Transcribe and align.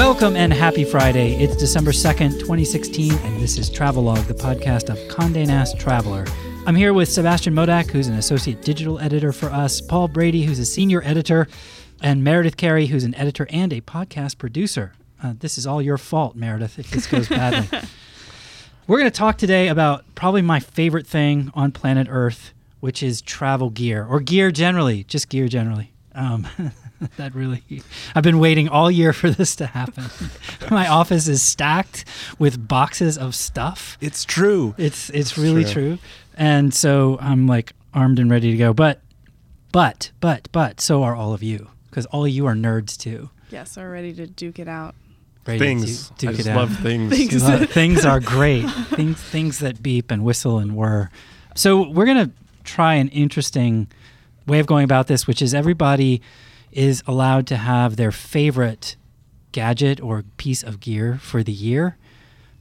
Welcome 0.00 0.34
and 0.34 0.50
happy 0.50 0.84
Friday. 0.84 1.34
It's 1.34 1.54
December 1.54 1.90
2nd, 1.90 2.40
2016, 2.40 3.12
and 3.12 3.36
this 3.38 3.58
is 3.58 3.68
Travelogue, 3.68 4.24
the 4.24 4.34
podcast 4.34 4.88
of 4.88 4.96
Condé 5.14 5.46
Nast 5.46 5.78
Traveler. 5.78 6.24
I'm 6.64 6.74
here 6.74 6.94
with 6.94 7.12
Sebastian 7.12 7.52
Modak, 7.52 7.90
who's 7.90 8.06
an 8.06 8.14
associate 8.14 8.62
digital 8.62 8.98
editor 8.98 9.30
for 9.30 9.50
us, 9.50 9.82
Paul 9.82 10.08
Brady, 10.08 10.44
who's 10.44 10.58
a 10.58 10.64
senior 10.64 11.02
editor, 11.04 11.48
and 12.00 12.24
Meredith 12.24 12.56
Carey, 12.56 12.86
who's 12.86 13.04
an 13.04 13.14
editor 13.14 13.46
and 13.50 13.74
a 13.74 13.82
podcast 13.82 14.38
producer. 14.38 14.94
Uh, 15.22 15.34
this 15.38 15.58
is 15.58 15.66
all 15.66 15.82
your 15.82 15.98
fault, 15.98 16.34
Meredith, 16.34 16.78
if 16.78 16.90
this 16.90 17.06
goes 17.06 17.28
badly. 17.28 17.68
We're 18.86 19.00
going 19.00 19.10
to 19.10 19.16
talk 19.16 19.36
today 19.36 19.68
about 19.68 20.06
probably 20.14 20.40
my 20.40 20.60
favorite 20.60 21.06
thing 21.06 21.50
on 21.52 21.72
planet 21.72 22.06
Earth, 22.10 22.54
which 22.80 23.02
is 23.02 23.20
travel 23.20 23.68
gear, 23.68 24.06
or 24.06 24.20
gear 24.20 24.50
generally, 24.50 25.04
just 25.04 25.28
gear 25.28 25.46
generally. 25.46 25.92
Um, 26.14 26.48
that 27.16 27.34
really, 27.34 27.62
I've 28.14 28.22
been 28.22 28.38
waiting 28.38 28.68
all 28.68 28.90
year 28.90 29.12
for 29.12 29.30
this 29.30 29.56
to 29.56 29.66
happen. 29.66 30.04
my 30.70 30.86
office 30.88 31.28
is 31.28 31.42
stacked 31.42 32.04
with 32.38 32.66
boxes 32.68 33.16
of 33.18 33.34
stuff. 33.34 33.96
It's 34.00 34.24
true. 34.24 34.74
It's 34.78 35.10
it's 35.10 35.36
really 35.38 35.64
True. 35.64 35.72
true. 35.96 35.98
And 36.36 36.72
so 36.74 37.18
I'm 37.20 37.46
like 37.46 37.72
armed 37.94 38.18
and 38.18 38.30
ready 38.30 38.50
to 38.52 38.56
go. 38.56 38.72
But 38.72 39.00
but 39.72 40.10
but 40.20 40.48
but 40.52 40.80
so 40.80 41.02
are 41.02 41.14
all 41.14 41.32
of 41.32 41.42
you 41.42 41.68
because 41.88 42.06
all 42.06 42.24
of 42.24 42.30
you 42.30 42.46
are 42.46 42.54
nerds 42.54 42.96
too. 42.96 43.30
Yes, 43.50 43.76
we're 43.76 43.90
ready 43.90 44.12
to 44.14 44.26
duke 44.26 44.58
it 44.58 44.68
out. 44.68 44.94
Ready 45.46 45.58
to 45.58 45.64
things. 45.64 46.10
du- 46.18 46.28
I 46.28 46.32
just 46.32 46.46
it 46.48 46.50
out. 46.52 46.56
love 46.56 46.76
things. 46.78 47.10
Things. 47.16 47.42
Love- 47.42 47.70
things 47.70 48.04
are 48.04 48.20
great. 48.20 48.68
things 48.70 49.20
things 49.20 49.58
that 49.60 49.82
beep 49.82 50.10
and 50.10 50.24
whistle 50.24 50.58
and 50.58 50.76
whir. 50.76 51.10
So 51.54 51.88
we're 51.90 52.06
gonna 52.06 52.30
try 52.64 52.94
an 52.94 53.08
interesting 53.08 53.88
way 54.46 54.58
of 54.60 54.66
going 54.66 54.84
about 54.84 55.06
this, 55.06 55.26
which 55.26 55.42
is 55.42 55.54
everybody 55.54 56.20
is 56.72 57.02
allowed 57.06 57.46
to 57.48 57.56
have 57.56 57.96
their 57.96 58.12
favorite 58.12 58.96
gadget 59.52 60.00
or 60.00 60.24
piece 60.36 60.62
of 60.62 60.80
gear 60.80 61.18
for 61.20 61.42
the 61.42 61.52
year, 61.52 61.96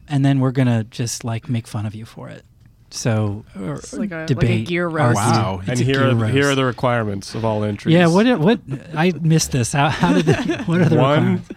and 0.07 0.25
then 0.25 0.39
we're 0.39 0.51
gonna 0.51 0.83
just 0.85 1.23
like 1.23 1.47
make 1.49 1.67
fun 1.67 1.85
of 1.85 1.93
you 1.95 2.05
for 2.05 2.29
it. 2.29 2.43
So 2.91 3.45
or 3.55 3.75
It's 3.75 3.93
like 3.93 4.09
a- 4.11 4.15
like 4.15 4.23
a 4.31 4.33
debate, 4.33 4.67
gear 4.67 4.87
oh, 4.87 4.91
roast. 4.91 5.15
Wow. 5.17 5.59
It's 5.61 5.69
and 5.69 5.79
here 5.79 6.03
are, 6.09 6.15
roast. 6.15 6.33
here 6.33 6.49
are 6.49 6.55
the 6.55 6.65
requirements 6.65 7.35
of 7.35 7.45
all 7.45 7.63
entries. 7.63 7.93
yeah. 7.93 8.07
What 8.07 8.39
what 8.39 8.59
I 8.95 9.11
missed 9.21 9.51
this. 9.51 9.73
How, 9.73 9.89
how 9.89 10.13
did 10.13 10.25
the, 10.25 10.63
what 10.65 10.81
are 10.81 10.89
the 10.89 10.95
One, 10.95 11.09
requirements? 11.37 11.49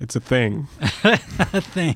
it's 0.00 0.16
a 0.16 0.20
thing. 0.20 0.66
A 1.04 1.60
thing. 1.60 1.94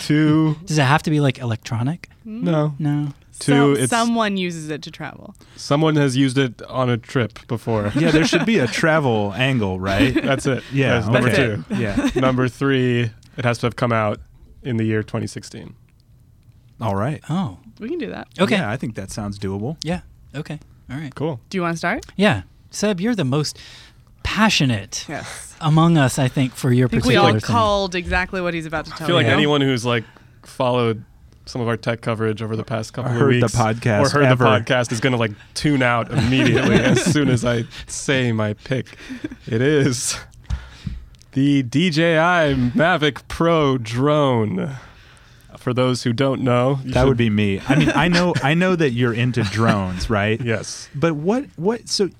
Two, 0.00 0.56
Does 0.64 0.78
it 0.78 0.82
have 0.84 1.02
to 1.02 1.10
be 1.10 1.20
like 1.20 1.38
electronic? 1.38 2.08
Hmm? 2.28 2.44
no. 2.44 2.74
No. 2.78 3.08
Two, 3.38 3.52
Some- 3.52 3.76
it's 3.84 3.90
someone 3.90 4.36
uses 4.36 4.68
it 4.68 4.82
to 4.82 4.90
travel. 4.90 5.34
someone 5.56 5.94
has 5.96 6.16
used 6.16 6.36
it 6.38 6.60
on 6.62 6.90
a 6.90 6.96
trip 6.96 7.46
before. 7.46 7.92
Yeah, 7.98 8.10
there 8.10 8.26
should 8.26 8.44
be 8.44 8.58
a 8.58 8.66
travel 8.66 9.32
angle, 9.34 9.78
right? 9.80 10.12
That's 10.22 10.44
it. 10.44 10.62
Yeah, 10.72 10.94
That's 11.00 11.06
number 11.06 11.28
okay. 11.30 11.62
two. 11.68 11.74
Yeah. 11.76 12.10
number 12.16 12.48
three, 12.48 13.10
it 13.36 13.44
has 13.44 13.58
to 13.58 13.66
have 13.66 13.76
come 13.76 13.92
out 13.92 14.20
in 14.62 14.76
the 14.76 14.84
year 14.84 15.02
2016. 15.04 15.74
All 16.80 16.96
right. 16.96 17.22
Oh. 17.30 17.58
We 17.78 17.88
can 17.88 17.98
do 17.98 18.10
that. 18.10 18.26
Okay. 18.40 18.56
Yeah, 18.56 18.68
I 18.70 18.76
think 18.76 18.96
that 18.96 19.10
sounds 19.12 19.38
doable. 19.38 19.76
Yeah. 19.84 20.00
Okay. 20.34 20.58
All 20.90 20.96
right. 20.96 21.14
Cool. 21.14 21.40
Do 21.48 21.56
you 21.58 21.62
want 21.62 21.74
to 21.74 21.78
start? 21.78 22.04
Yeah. 22.16 22.42
Seb, 22.70 23.00
you're 23.00 23.14
the 23.14 23.24
most 23.24 23.56
passionate 24.24 25.04
Yes. 25.08 25.54
among 25.60 25.96
us, 25.96 26.18
I 26.18 26.28
think, 26.28 26.54
for 26.54 26.72
your 26.72 26.86
I 26.88 26.90
think 26.90 27.04
we 27.04 27.16
all 27.16 27.30
thing. 27.30 27.40
called 27.40 27.94
exactly 27.94 28.40
what 28.40 28.52
he's 28.52 28.66
about 28.66 28.84
to 28.86 28.90
tell 28.90 29.00
you. 29.00 29.04
I 29.04 29.06
feel 29.06 29.16
like 29.16 29.26
you. 29.26 29.32
anyone 29.32 29.60
who's 29.60 29.84
like 29.84 30.04
followed 30.42 31.04
some 31.48 31.60
of 31.62 31.68
our 31.68 31.76
tech 31.76 32.00
coverage 32.02 32.42
over 32.42 32.54
the 32.56 32.64
past 32.64 32.92
couple 32.92 33.10
Or 33.10 33.14
of 33.14 33.20
heard 33.20 33.34
the 33.34 33.46
weeks 33.46 33.54
podcast 33.54 34.02
or 34.06 34.08
heard 34.10 34.24
ever. 34.24 34.44
the 34.44 34.50
podcast 34.50 34.92
is 34.92 35.00
going 35.00 35.12
to 35.12 35.18
like 35.18 35.32
tune 35.54 35.82
out 35.82 36.10
immediately 36.12 36.76
as 36.80 37.02
soon 37.02 37.28
as 37.28 37.44
I 37.44 37.64
say 37.86 38.32
my 38.32 38.52
pick. 38.52 38.96
It 39.46 39.62
is 39.62 40.16
the 41.32 41.62
DJI 41.62 42.70
Mavic 42.74 43.26
Pro 43.28 43.78
drone. 43.78 44.76
For 45.56 45.74
those 45.74 46.04
who 46.04 46.12
don't 46.12 46.42
know, 46.42 46.76
That 46.84 46.92
should- 47.00 47.08
would 47.08 47.16
be 47.16 47.30
me. 47.30 47.60
I 47.68 47.74
mean, 47.76 47.90
I 47.94 48.06
know 48.08 48.32
I 48.44 48.54
know 48.54 48.76
that 48.76 48.90
you're 48.90 49.12
into 49.12 49.42
drones, 49.42 50.08
right? 50.08 50.40
yes. 50.44 50.88
But 50.94 51.14
what 51.16 51.46
what 51.56 51.88
so 51.88 52.10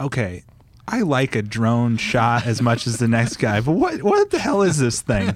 okay. 0.00 0.44
I 0.86 1.00
like 1.00 1.34
a 1.34 1.42
drone 1.42 1.96
shot 1.96 2.46
as 2.46 2.60
much 2.60 2.86
as 2.86 2.98
the 2.98 3.08
next 3.08 3.36
guy, 3.36 3.60
but 3.60 3.72
what 3.72 4.02
what 4.02 4.30
the 4.30 4.38
hell 4.38 4.62
is 4.62 4.78
this 4.78 5.00
thing? 5.00 5.34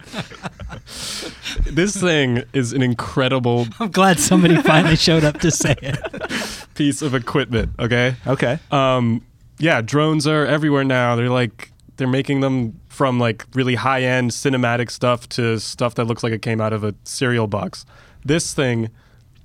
This 1.64 1.97
thing 1.97 2.44
is 2.53 2.72
an 2.72 2.82
incredible 2.82 3.66
I'm 3.81 3.91
glad 3.91 4.19
somebody 4.20 4.56
finally 4.62 4.97
showed 4.97 5.25
up 5.25 5.41
to 5.41 5.50
say 5.50 5.75
it. 5.82 6.66
piece 6.75 7.03
of 7.03 7.14
equipment. 7.14 7.72
Okay. 7.78 8.14
Okay. 8.26 8.59
um 8.70 9.22
yeah 9.60 9.81
drones 9.81 10.25
are 10.26 10.47
everywhere 10.47 10.84
now 10.84 11.16
they're 11.16 11.28
like 11.31 11.72
they're 11.97 12.06
making 12.06 12.41
them 12.41 12.78
from 12.88 13.19
like 13.19 13.44
really 13.54 13.75
high 13.75 14.03
end 14.03 14.30
cinematic 14.30 14.88
stuff 14.91 15.28
to 15.28 15.59
stuff 15.59 15.97
that 15.97 16.04
looks 16.04 16.22
like 16.22 16.32
it 16.32 16.42
came 16.42 16.60
out 16.60 16.72
of 16.72 16.84
a 16.84 16.94
cereal 17.04 17.48
box 17.48 17.84
this 18.25 18.54
thing 18.54 18.88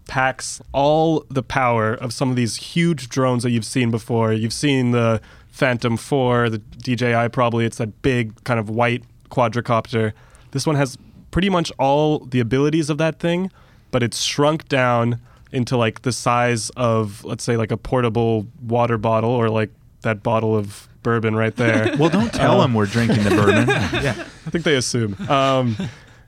packs 0.07 0.61
all 0.71 1.25
the 1.29 1.41
power 1.41 1.93
of 1.95 2.13
some 2.13 2.29
of 2.29 2.35
these 2.35 2.57
huge 2.57 3.09
drones 3.09 3.41
that 3.41 3.49
you've 3.49 3.65
seen 3.65 3.89
before 3.89 4.33
you've 4.33 4.53
seen 4.53 4.91
the 4.91 5.19
phantom 5.53 5.95
4 5.97 6.49
the 6.49 6.59
dji 6.59 7.31
probably 7.31 7.63
it's 7.65 7.77
that 7.77 8.01
big 8.01 8.43
kind 8.43 8.59
of 8.59 8.69
white 8.69 9.03
quadricopter 9.29 10.11
this 10.51 10.65
one 10.65 10.75
has 10.75 10.97
pretty 11.31 11.49
much 11.49 11.71
all 11.79 12.19
the 12.19 12.39
abilities 12.39 12.89
of 12.89 12.97
that 12.97 13.19
thing 13.19 13.49
but 13.91 14.01
it's 14.03 14.21
shrunk 14.23 14.67
down 14.67 15.19
into 15.51 15.77
like 15.77 16.01
the 16.01 16.11
size 16.11 16.71
of 16.75 17.23
let's 17.23 17.43
say 17.43 17.55
like 17.55 17.71
a 17.71 17.77
portable 17.77 18.47
water 18.61 18.97
bottle 18.97 19.29
or 19.29 19.49
like 19.49 19.69
that 20.01 20.23
bottle 20.23 20.57
of 20.57 20.87
bourbon 21.03 21.35
right 21.35 21.55
there. 21.55 21.95
Well, 21.99 22.09
don't 22.09 22.33
tell 22.33 22.59
Uh, 22.59 22.63
them 22.63 22.73
we're 22.73 22.87
drinking 22.87 23.23
the 23.23 23.29
bourbon. 23.29 23.67
yeah. 24.03 24.15
I 24.47 24.49
think 24.49 24.63
they 24.65 24.75
assume. 24.75 25.15
Um, 25.29 25.77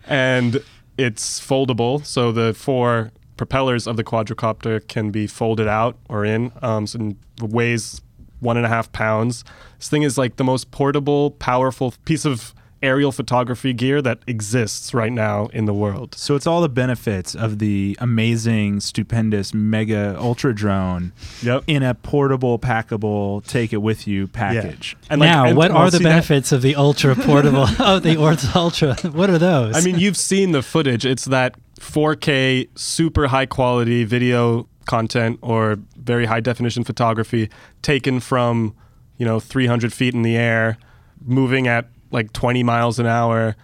and 0.08 0.62
it's 0.98 1.40
foldable, 1.40 2.06
so 2.06 2.32
the 2.32 2.54
four 2.54 3.12
propellers 3.38 3.88
of 3.88 3.96
the 3.98 4.04
quadricopter 4.04 4.86
can 4.88 5.12
be 5.12 5.28
folded 5.28 5.68
out 5.68 5.98
or 6.08 6.24
in. 6.24 6.52
Um, 6.62 6.86
so 6.88 7.00
it 7.00 7.16
weighs 7.42 8.02
one 8.46 8.56
and 8.58 8.66
a 8.66 8.70
half 8.70 8.90
pounds. 8.94 9.44
This 9.78 9.90
thing 9.90 10.04
is 10.04 10.18
like 10.18 10.38
the 10.38 10.44
most 10.46 10.72
portable, 10.72 11.32
powerful 11.32 11.94
piece 12.06 12.24
of 12.24 12.54
aerial 12.84 13.12
photography 13.12 13.74
gear 13.74 14.00
that 14.00 14.20
exists 14.28 14.94
right 14.94 15.12
now 15.12 15.48
in 15.48 15.66
the 15.66 15.74
world. 15.74 16.14
So 16.16 16.36
it's 16.36 16.46
all 16.46 16.62
the 16.62 16.70
benefits 16.70 17.34
of 17.34 17.58
the 17.58 17.98
amazing, 18.00 18.80
stupendous, 18.82 19.56
mega 19.56 20.16
ultra 20.20 20.54
drone 20.54 21.12
Yep. 21.42 21.64
in 21.66 21.82
a 21.82 21.96
portable, 21.96 22.60
packable, 22.60 23.44
take 23.48 23.74
it 23.74 23.78
with 23.82 24.06
you 24.08 24.28
package. 24.28 24.96
And 25.10 25.20
like- 25.20 25.32
now, 25.32 25.46
and- 25.46 25.58
what 25.58 25.72
well, 25.72 25.82
are 25.84 25.90
the 25.90 25.98
see 25.98 26.04
that- 26.04 26.10
benefits 26.12 26.52
of 26.52 26.62
the 26.62 26.76
ultra 26.76 27.16
portable? 27.16 27.66
oh, 27.80 27.98
the 27.98 28.18
Orth 28.18 28.56
Ultra. 28.56 28.94
What 29.12 29.32
are 29.32 29.40
those? 29.40 29.76
I 29.76 29.82
mean, 29.82 29.98
you've 29.98 30.18
seen 30.18 30.52
the 30.52 30.62
footage. 30.62 31.06
It's 31.06 31.26
that 31.26 31.56
4K, 31.80 32.68
super 32.76 33.28
high 33.28 33.46
quality 33.48 34.04
video 34.04 34.68
content 34.86 35.40
or 35.42 35.78
very 35.98 36.26
high 36.26 36.40
definition 36.40 36.84
photography 36.84 37.50
taken 37.82 38.20
from, 38.20 38.76
you 39.18 39.26
know, 39.26 39.40
300 39.40 39.94
feet 39.94 40.14
in 40.14 40.22
the 40.22 40.36
air, 40.36 40.78
moving 41.24 41.68
at 41.68 41.90
like 42.12 42.32
20 42.34 42.64
miles 42.64 43.00
an 43.00 43.06
hour, 43.06 43.56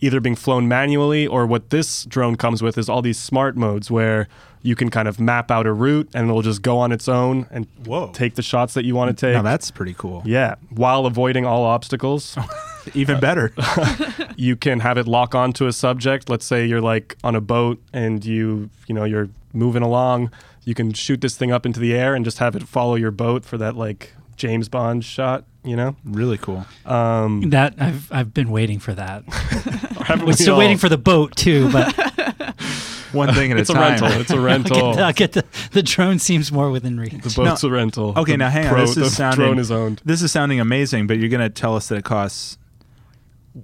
either 0.00 0.20
being 0.20 0.36
flown 0.36 0.68
manually 0.68 1.26
or 1.26 1.46
what 1.46 1.70
this 1.70 2.04
drone 2.04 2.36
comes 2.36 2.62
with 2.62 2.76
is 2.76 2.88
all 2.88 3.00
these 3.02 3.18
smart 3.18 3.56
modes 3.56 3.90
where 3.90 4.28
you 4.62 4.74
can 4.74 4.90
kind 4.90 5.06
of 5.08 5.20
map 5.20 5.50
out 5.50 5.66
a 5.66 5.72
route 5.72 6.08
and 6.14 6.28
it'll 6.28 6.42
just 6.42 6.62
go 6.62 6.78
on 6.78 6.90
its 6.92 7.08
own 7.08 7.46
and 7.50 7.66
Whoa. 7.86 8.10
take 8.12 8.34
the 8.34 8.42
shots 8.42 8.74
that 8.74 8.84
you 8.84 8.94
want 8.94 9.16
to 9.16 9.26
take. 9.26 9.34
Now 9.34 9.42
that's 9.42 9.70
pretty 9.70 9.94
cool. 9.94 10.22
yeah, 10.24 10.56
while 10.70 11.06
avoiding 11.06 11.44
all 11.44 11.64
obstacles. 11.64 12.36
Even 12.94 13.18
better. 13.20 13.52
you 14.36 14.56
can 14.56 14.80
have 14.80 14.98
it 14.98 15.06
lock 15.06 15.34
onto 15.34 15.66
a 15.66 15.72
subject. 15.72 16.28
Let's 16.28 16.44
say 16.44 16.66
you're 16.66 16.80
like 16.80 17.16
on 17.24 17.34
a 17.34 17.40
boat 17.40 17.80
and 17.92 18.24
you, 18.24 18.68
you 18.86 18.94
know, 18.94 19.04
you're 19.04 19.28
moving 19.52 19.82
along. 19.82 20.30
You 20.64 20.74
can 20.74 20.92
shoot 20.92 21.20
this 21.20 21.36
thing 21.36 21.52
up 21.52 21.64
into 21.66 21.80
the 21.80 21.94
air 21.94 22.14
and 22.14 22.24
just 22.24 22.38
have 22.38 22.56
it 22.56 22.62
follow 22.68 22.94
your 22.94 23.10
boat 23.10 23.44
for 23.44 23.56
that 23.58 23.76
like 23.76 24.12
James 24.36 24.68
Bond 24.68 25.04
shot. 25.04 25.44
You 25.62 25.76
know, 25.76 25.96
really 26.04 26.36
cool. 26.36 26.66
um, 26.84 27.48
that 27.50 27.74
I've 27.78 28.12
I've 28.12 28.34
been 28.34 28.50
waiting 28.50 28.78
for 28.78 28.92
that. 28.92 29.24
haven't 29.32 30.20
We're 30.20 30.26
we 30.26 30.32
still 30.34 30.54
all? 30.54 30.58
waiting 30.58 30.76
for 30.76 30.90
the 30.90 30.98
boat 30.98 31.34
too, 31.36 31.72
but 31.72 31.94
One 33.12 33.32
thing 33.32 33.52
at 33.52 33.58
It's 33.58 33.70
a 33.70 33.72
a 33.72 33.76
time. 33.76 33.90
rental. 34.02 34.20
It's 34.20 34.30
a 34.32 34.34
I'll 34.36 34.42
rental. 34.42 34.76
get, 34.92 34.96
the, 34.96 35.02
I'll 35.04 35.12
get 35.12 35.32
the 35.32 35.44
the 35.70 35.82
drone 35.82 36.18
seems 36.18 36.50
more 36.50 36.70
within 36.70 36.98
reach. 36.98 37.12
The 37.12 37.32
boat's 37.34 37.62
a 37.64 37.70
rental. 37.70 38.12
Okay, 38.16 38.32
The 38.32 38.38
now 38.38 38.50
hang 38.50 38.66
on. 38.66 38.72
pro- 38.72 38.80
This 38.80 38.90
is 38.90 38.96
the 38.96 39.10
sounding- 39.10 39.38
drone 39.46 39.58
is 39.58 39.70
owned. 39.70 40.02
This 40.04 40.20
is 40.20 40.32
sounding 40.32 40.58
amazing, 40.60 41.06
but 41.06 41.18
you're 41.18 41.28
going 41.28 41.40
to 41.40 41.48
tell 41.48 41.76
us 41.76 41.88
that 41.88 41.96
it 41.96 42.04
costs 42.04 42.58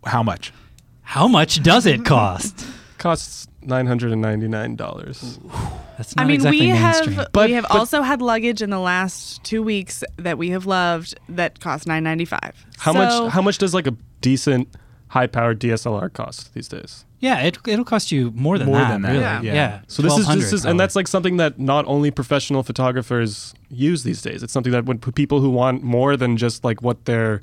how 0.06 0.22
much? 0.22 0.52
How 1.02 1.26
much 1.28 1.62
does 1.62 1.86
it 1.86 2.04
cost? 2.14 2.66
Costs 2.98 3.48
nine 3.62 3.86
hundred 3.86 4.12
and 4.12 4.20
ninety 4.22 4.48
nine 4.48 4.76
dollars. 4.76 5.38
That's 5.96 6.14
not 6.16 6.24
I 6.24 6.26
mean, 6.26 6.34
exactly 6.36 6.60
we 6.60 6.72
mainstream. 6.72 7.12
have 7.16 7.28
But- 7.32 7.48
we 7.48 7.54
have 7.54 7.66
but- 7.68 7.76
also 7.78 8.02
had 8.02 8.22
luggage 8.22 8.62
in 8.62 8.70
the 8.70 8.78
last 8.78 9.42
two 9.44 9.62
weeks 9.62 10.02
that 10.16 10.38
we 10.38 10.50
have 10.50 10.66
loved 10.66 11.18
that 11.28 11.60
cost 11.60 11.86
nine 11.86 12.04
ninety 12.04 12.24
five. 12.24 12.54
How 12.78 12.92
much? 12.92 13.32
How 13.32 13.42
much 13.42 13.58
does 13.58 13.74
like 13.74 13.86
a 13.86 13.94
decent 14.20 14.68
high 15.08 15.26
powered 15.26 15.58
DSLR 15.60 16.12
cost 16.12 16.54
these 16.54 16.68
days? 16.68 17.04
yeah, 17.22 17.40
it, 17.42 17.58
it'll 17.66 17.84
cost 17.84 18.10
you 18.10 18.30
more 18.34 18.56
than 18.56 18.66
More 18.68 18.78
that. 18.78 18.88
than 18.92 19.02
that, 19.02 19.10
really. 19.10 19.46
yeah. 19.46 19.52
Yeah. 19.54 19.80
So 19.88 20.00
this 20.02 20.16
is 20.16 20.26
this 20.28 20.52
is, 20.54 20.64
and 20.64 20.80
that's 20.80 20.96
like 20.96 21.06
something 21.08 21.36
that 21.36 21.58
not 21.58 21.84
only 21.86 22.10
professional 22.10 22.62
photographers 22.62 23.52
use 23.68 24.04
these 24.04 24.22
days. 24.22 24.42
It's 24.42 24.52
something 24.54 24.72
that 24.72 24.86
when 24.86 24.98
people 24.98 25.40
who 25.40 25.50
want 25.50 25.82
more 25.82 26.16
than 26.16 26.36
just 26.38 26.64
like 26.64 26.80
what 26.80 27.04
their 27.04 27.42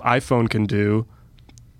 iPhone 0.00 0.48
can 0.50 0.66
do, 0.66 1.06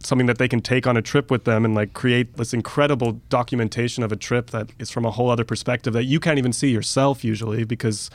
something 0.07 0.27
that 0.27 0.39
they 0.39 0.49
can 0.49 0.61
take 0.61 0.87
on 0.87 0.97
a 0.97 1.03
trip 1.03 1.31
with 1.31 1.45
them 1.45 1.65
and 1.65 1.75
like 1.75 1.95
create 1.95 2.37
this 2.37 2.53
incredible 2.53 3.21
documentation 3.29 4.03
of 4.03 4.13
a 4.13 4.17
trip 4.17 4.51
that 4.51 4.71
is 4.79 4.91
from 4.91 5.05
a 5.05 5.11
whole 5.11 5.31
other 5.31 5.45
perspective 5.45 5.93
that 5.93 6.05
you 6.05 6.21
can't 6.21 6.39
even 6.39 6.53
see 6.53 6.71
yourself 6.71 7.25
usually 7.25 7.65
because 7.65 8.11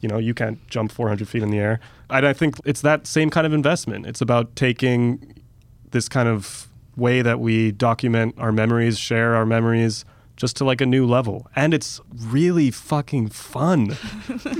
you 0.00 0.08
know 0.08 0.18
you 0.18 0.34
can't 0.34 0.66
jump 0.68 0.92
400 0.92 1.28
feet 1.28 1.42
in 1.42 1.50
the 1.50 1.58
air. 1.58 1.80
And 2.10 2.26
i 2.26 2.32
think 2.32 2.56
it's 2.64 2.80
that 2.82 3.06
same 3.06 3.30
kind 3.30 3.46
of 3.46 3.52
investment. 3.52 4.06
It's 4.06 4.20
about 4.20 4.56
taking 4.56 5.34
this 5.90 6.08
kind 6.08 6.28
of 6.28 6.68
way 6.96 7.22
that 7.22 7.40
we 7.40 7.72
document 7.72 8.34
our 8.38 8.52
memories 8.52 8.98
share 8.98 9.34
our 9.34 9.46
memories 9.46 10.04
just 10.38 10.56
to 10.56 10.64
like 10.64 10.80
a 10.80 10.86
new 10.86 11.04
level 11.04 11.46
and 11.54 11.74
it's 11.74 12.00
really 12.16 12.70
fucking 12.70 13.28
fun 13.28 13.88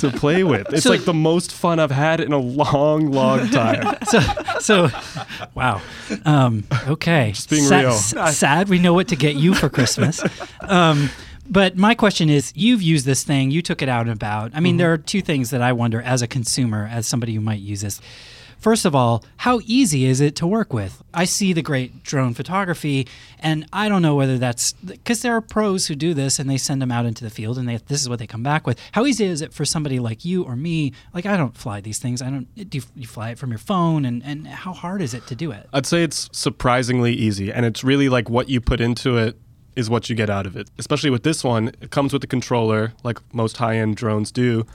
to 0.00 0.10
play 0.10 0.42
with 0.44 0.66
it's 0.72 0.82
So- 0.82 0.90
like 0.90 1.04
the 1.04 1.14
most 1.14 1.52
fun 1.52 1.78
i've 1.78 1.90
had 1.92 2.20
in 2.20 2.32
a 2.32 2.38
long 2.38 3.10
long 3.10 3.48
time 3.48 3.96
so, 4.04 4.20
so, 4.60 4.88
wow. 5.54 5.80
Um, 6.24 6.64
okay. 6.88 7.30
Just 7.32 7.48
being 7.48 7.62
Sa- 7.64 7.78
real. 7.78 7.90
s- 7.90 8.36
sad. 8.36 8.68
We 8.68 8.78
know 8.78 8.92
what 8.92 9.08
to 9.08 9.16
get 9.16 9.36
you 9.36 9.54
for 9.54 9.68
Christmas. 9.68 10.20
Um, 10.62 11.08
but 11.48 11.76
my 11.78 11.94
question 11.94 12.28
is, 12.28 12.52
you've 12.54 12.82
used 12.82 13.06
this 13.06 13.22
thing. 13.24 13.50
You 13.50 13.62
took 13.62 13.80
it 13.80 13.88
out 13.88 14.02
and 14.02 14.10
about. 14.10 14.50
I 14.54 14.60
mean, 14.60 14.72
Mm-hmm. 14.74 14.78
there 14.78 14.92
are 14.92 14.98
two 14.98 15.22
things 15.22 15.48
that 15.50 15.62
I 15.62 15.72
wonder 15.72 16.02
as 16.02 16.20
a 16.20 16.26
consumer, 16.26 16.86
as 16.92 17.06
somebody 17.06 17.32
who 17.34 17.40
might 17.40 17.60
use 17.60 17.80
this. 17.80 18.00
First 18.58 18.84
of 18.84 18.94
all, 18.94 19.24
how 19.36 19.60
easy 19.64 20.04
is 20.04 20.20
it 20.20 20.34
to 20.36 20.46
work 20.46 20.72
with? 20.72 21.02
I 21.14 21.24
see 21.26 21.52
the 21.52 21.62
great 21.62 22.02
drone 22.02 22.34
photography, 22.34 23.06
and 23.38 23.66
I 23.72 23.88
don't 23.88 24.02
know 24.02 24.16
whether 24.16 24.36
that's 24.36 24.72
because 24.72 25.22
there 25.22 25.34
are 25.34 25.40
pros 25.40 25.86
who 25.86 25.94
do 25.94 26.12
this 26.12 26.40
and 26.40 26.50
they 26.50 26.58
send 26.58 26.82
them 26.82 26.90
out 26.90 27.06
into 27.06 27.22
the 27.22 27.30
field, 27.30 27.56
and 27.56 27.68
they, 27.68 27.76
this 27.76 28.02
is 28.02 28.08
what 28.08 28.18
they 28.18 28.26
come 28.26 28.42
back 28.42 28.66
with. 28.66 28.78
How 28.92 29.06
easy 29.06 29.26
is 29.26 29.42
it 29.42 29.52
for 29.52 29.64
somebody 29.64 30.00
like 30.00 30.24
you 30.24 30.42
or 30.42 30.56
me? 30.56 30.92
Like 31.14 31.24
I 31.24 31.36
don't 31.36 31.56
fly 31.56 31.80
these 31.80 32.00
things. 32.00 32.20
I 32.20 32.30
don't. 32.30 32.52
Do 32.56 32.78
you, 32.78 32.84
you 32.96 33.06
fly 33.06 33.30
it 33.30 33.38
from 33.38 33.50
your 33.50 33.58
phone? 33.58 34.04
And 34.04 34.24
and 34.24 34.46
how 34.48 34.72
hard 34.72 35.02
is 35.02 35.14
it 35.14 35.26
to 35.28 35.36
do 35.36 35.52
it? 35.52 35.68
I'd 35.72 35.86
say 35.86 36.02
it's 36.02 36.28
surprisingly 36.32 37.12
easy, 37.12 37.52
and 37.52 37.64
it's 37.64 37.84
really 37.84 38.08
like 38.08 38.28
what 38.28 38.48
you 38.48 38.60
put 38.60 38.80
into 38.80 39.16
it 39.18 39.36
is 39.76 39.88
what 39.88 40.10
you 40.10 40.16
get 40.16 40.28
out 40.28 40.46
of 40.46 40.56
it. 40.56 40.68
Especially 40.78 41.10
with 41.10 41.22
this 41.22 41.44
one, 41.44 41.68
it 41.80 41.92
comes 41.92 42.12
with 42.12 42.22
the 42.22 42.26
controller, 42.26 42.92
like 43.04 43.18
most 43.32 43.58
high-end 43.58 43.94
drones 43.94 44.32
do, 44.32 44.66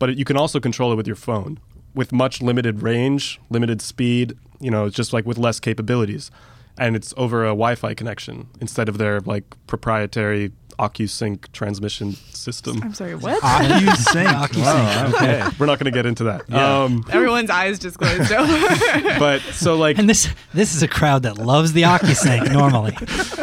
but 0.00 0.10
it, 0.10 0.18
you 0.18 0.24
can 0.24 0.36
also 0.36 0.58
control 0.58 0.92
it 0.92 0.96
with 0.96 1.06
your 1.06 1.14
phone 1.14 1.60
with 1.94 2.12
much 2.12 2.40
limited 2.40 2.82
range, 2.82 3.40
limited 3.50 3.80
speed. 3.82 4.34
You 4.60 4.70
know, 4.70 4.88
just 4.88 5.12
like 5.12 5.24
with 5.24 5.38
less 5.38 5.60
capabilities, 5.60 6.30
and 6.76 6.96
it's 6.96 7.14
over 7.16 7.44
a 7.44 7.50
Wi-Fi 7.50 7.94
connection 7.94 8.48
instead 8.60 8.88
of 8.88 8.98
their 8.98 9.20
like 9.20 9.44
proprietary 9.68 10.50
OcuSync 10.78 11.50
transmission 11.52 12.12
system. 12.32 12.80
I'm 12.82 12.94
sorry, 12.94 13.14
what? 13.16 13.42
OcuSync. 13.42 14.26
OcuSync. 14.46 14.62
Wow, 14.62 15.08
okay. 15.14 15.48
We're 15.58 15.66
not 15.66 15.78
going 15.78 15.86
to 15.86 15.96
get 15.96 16.06
into 16.06 16.24
that. 16.24 16.44
Yeah. 16.48 16.82
Um, 16.82 17.04
Everyone's 17.10 17.50
eyes 17.50 17.78
just 17.78 17.98
glazed 17.98 18.32
over. 18.32 19.18
but 19.18 19.40
so 19.52 19.76
like 19.76 19.98
And 19.98 20.08
this 20.08 20.28
this 20.54 20.74
is 20.74 20.82
a 20.82 20.88
crowd 20.88 21.24
that 21.24 21.38
loves 21.38 21.72
the 21.72 21.82
OcuSync 21.82 22.52
normally. 22.52 22.94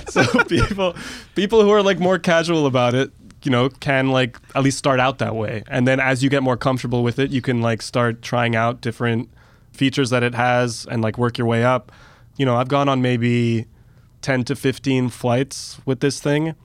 so 0.10 0.26
people 0.46 0.96
people 1.36 1.62
who 1.62 1.72
are 1.72 1.84
like 1.84 2.00
more 2.00 2.18
casual 2.20 2.68
about 2.68 2.94
it 2.94 3.12
you 3.46 3.52
know 3.52 3.70
can 3.70 4.10
like 4.10 4.40
at 4.56 4.64
least 4.64 4.78
start 4.78 5.00
out 5.00 5.20
that 5.20 5.36
way. 5.36 5.64
And 5.68 5.88
then 5.88 6.00
as 6.00 6.24
you 6.24 6.30
get 6.30 6.44
more 6.44 6.58
comfortable 6.58 7.04
with 7.04 7.20
it 7.20 7.32
you 7.32 7.42
can 7.42 7.62
like 7.62 7.82
start 7.82 8.22
trying 8.22 8.56
out 8.56 8.82
different 8.82 9.30
features 9.72 10.10
that 10.10 10.24
it 10.24 10.34
has 10.34 10.86
and 10.90 11.02
like 11.02 11.18
work 11.18 11.38
your 11.38 11.48
way 11.48 11.64
up. 11.64 11.92
You 12.38 12.46
know 12.46 12.56
i've 12.56 12.68
gone 12.68 12.90
on 12.90 13.02
maybe 13.02 13.68
10 14.22 14.44
to 14.46 14.56
15 14.56 15.10
flights 15.10 15.80
with 15.86 16.00
this 16.00 16.20
thing 16.20 16.56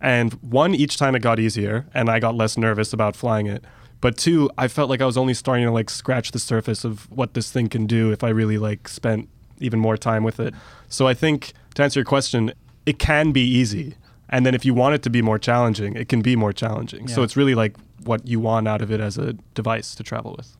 and 0.00 0.34
one 0.34 0.74
each 0.74 0.98
time 0.98 1.14
it 1.14 1.20
got 1.20 1.40
easier 1.40 1.86
and 1.94 2.10
i 2.10 2.20
got 2.20 2.34
less 2.34 2.58
nervous 2.58 2.92
about 2.92 3.16
flying 3.16 3.46
it. 3.46 3.64
But 4.00 4.16
two 4.18 4.50
i 4.58 4.68
felt 4.68 4.90
like 4.90 5.00
i 5.00 5.06
was 5.06 5.16
only 5.16 5.34
starting 5.34 5.64
to 5.64 5.72
like 5.72 5.90
scratch 5.90 6.32
the 6.32 6.38
surface 6.38 6.84
of 6.84 7.10
what 7.10 7.34
this 7.34 7.50
thing 7.50 7.68
can 7.68 7.86
do 7.86 8.12
if 8.12 8.22
i 8.22 8.28
really 8.28 8.58
like 8.58 8.88
spent 8.88 9.28
even 9.58 9.80
more 9.80 9.96
time 9.96 10.22
with 10.22 10.38
it. 10.38 10.54
So 10.88 11.08
i 11.08 11.14
think 11.14 11.54
to 11.74 11.82
answer 11.82 12.00
your 12.00 12.04
question 12.04 12.52
it 12.84 12.98
can 12.98 13.32
be 13.32 13.40
easy 13.40 13.96
and 14.28 14.44
then 14.44 14.54
if 14.54 14.64
you 14.64 14.74
want 14.74 14.94
it 14.94 15.02
to 15.02 15.10
be 15.10 15.22
more 15.22 15.38
challenging 15.38 15.94
it 15.96 16.08
can 16.08 16.22
be 16.22 16.36
more 16.36 16.52
challenging 16.52 17.08
so 17.08 17.22
it's 17.22 17.36
really 17.36 17.54
like 17.54 17.76
what 18.04 18.26
you 18.26 18.38
want 18.40 18.68
out 18.68 18.82
of 18.82 18.90
it 18.90 19.00
as 19.00 19.18
a 19.18 19.32
device 19.54 19.94
to 19.94 20.02
travel 20.02 20.34
with 20.36 20.56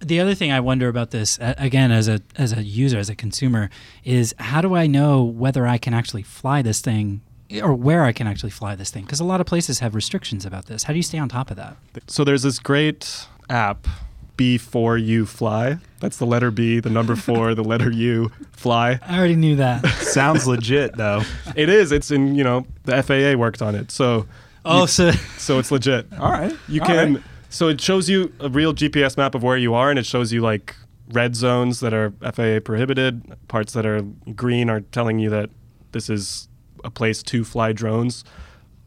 The 0.00 0.20
other 0.20 0.34
thing 0.34 0.52
I 0.52 0.60
wonder 0.60 0.88
about 0.88 1.10
this, 1.10 1.38
again, 1.40 1.90
as 1.90 2.06
a 2.06 2.20
as 2.36 2.52
a 2.52 2.62
user, 2.62 2.98
as 3.00 3.10
a 3.10 3.16
consumer, 3.16 3.68
is 4.04 4.32
how 4.38 4.60
do 4.60 4.76
I 4.76 4.86
know 4.86 5.24
whether 5.24 5.66
I 5.66 5.76
can 5.76 5.92
actually 5.92 6.22
fly 6.22 6.62
this 6.62 6.80
thing, 6.80 7.20
or 7.60 7.74
where 7.74 8.04
I 8.04 8.12
can 8.12 8.26
actually 8.28 8.52
fly 8.52 8.76
this 8.76 8.90
thing? 8.92 9.02
Because 9.02 9.18
a 9.18 9.24
lot 9.24 9.40
of 9.40 9.46
places 9.46 9.80
have 9.80 9.96
restrictions 9.96 10.46
about 10.46 10.66
this. 10.66 10.84
How 10.84 10.92
do 10.92 10.98
you 10.98 11.02
stay 11.02 11.18
on 11.18 11.28
top 11.28 11.50
of 11.50 11.56
that? 11.56 11.76
So 12.06 12.22
there's 12.22 12.44
this 12.44 12.60
great 12.60 13.26
app, 13.50 13.88
B4 14.38 15.04
U 15.04 15.26
Fly. 15.26 15.76
That's 16.00 16.16
the 16.16 16.24
letter 16.24 16.50
B, 16.50 16.80
the 16.80 16.88
number 16.88 17.16
four, 17.28 17.54
the 17.54 17.64
letter 17.64 17.90
U, 17.90 18.30
Fly. 18.52 18.98
I 19.02 19.18
already 19.18 19.36
knew 19.36 19.56
that. 19.56 19.86
Sounds 19.98 20.46
legit 20.46 20.96
though. 20.96 21.22
It 21.54 21.68
is. 21.68 21.92
It's 21.92 22.10
in, 22.10 22.34
you 22.34 22.44
know, 22.44 22.66
the 22.84 23.02
FAA 23.02 23.38
worked 23.38 23.60
on 23.60 23.74
it. 23.74 23.90
So 23.90 24.26
oh, 24.64 24.86
so 24.86 25.10
so 25.36 25.58
it's 25.58 25.70
legit. 25.70 26.06
All 26.18 26.32
right. 26.32 26.56
You 26.68 26.80
All 26.80 26.86
can 26.86 27.14
right. 27.16 27.24
so 27.50 27.68
it 27.68 27.80
shows 27.80 28.08
you 28.08 28.32
a 28.40 28.48
real 28.48 28.72
GPS 28.72 29.18
map 29.18 29.34
of 29.34 29.42
where 29.42 29.58
you 29.58 29.74
are 29.74 29.90
and 29.90 29.98
it 29.98 30.06
shows 30.06 30.32
you 30.32 30.40
like 30.40 30.74
red 31.10 31.34
zones 31.34 31.80
that 31.80 31.92
are 31.92 32.12
FAA 32.20 32.60
prohibited, 32.64 33.36
parts 33.48 33.72
that 33.72 33.84
are 33.84 34.02
green 34.34 34.70
are 34.70 34.80
telling 34.80 35.18
you 35.18 35.30
that 35.30 35.50
this 35.92 36.08
is 36.08 36.48
a 36.84 36.90
place 36.90 37.22
to 37.24 37.44
fly 37.44 37.72
drones. 37.72 38.24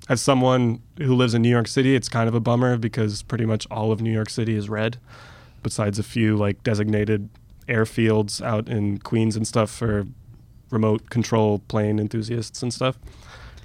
As 0.10 0.22
someone 0.22 0.82
who 0.98 1.16
lives 1.16 1.34
in 1.34 1.42
New 1.42 1.50
York 1.50 1.68
City, 1.68 1.96
it's 1.96 2.10
kind 2.10 2.28
of 2.28 2.36
a 2.36 2.40
bummer 2.40 2.78
because 2.78 3.24
pretty 3.24 3.46
much 3.46 3.68
all 3.72 3.92
of 3.92 4.02
New 4.02 4.12
York 4.12 4.30
City 4.30 4.56
is 4.56 4.68
red, 4.70 4.98
besides 5.64 6.00
a 6.00 6.04
few 6.04 6.36
like 6.38 6.62
designated 6.64 7.30
airfields 7.68 8.42
out 8.42 8.68
in 8.68 8.98
Queens 9.00 9.36
and 9.36 9.48
stuff 9.48 9.70
for 9.70 10.06
remote 10.70 11.10
control 11.10 11.60
plane 11.68 12.00
enthusiasts 12.00 12.62
and 12.64 12.74
stuff. 12.74 12.98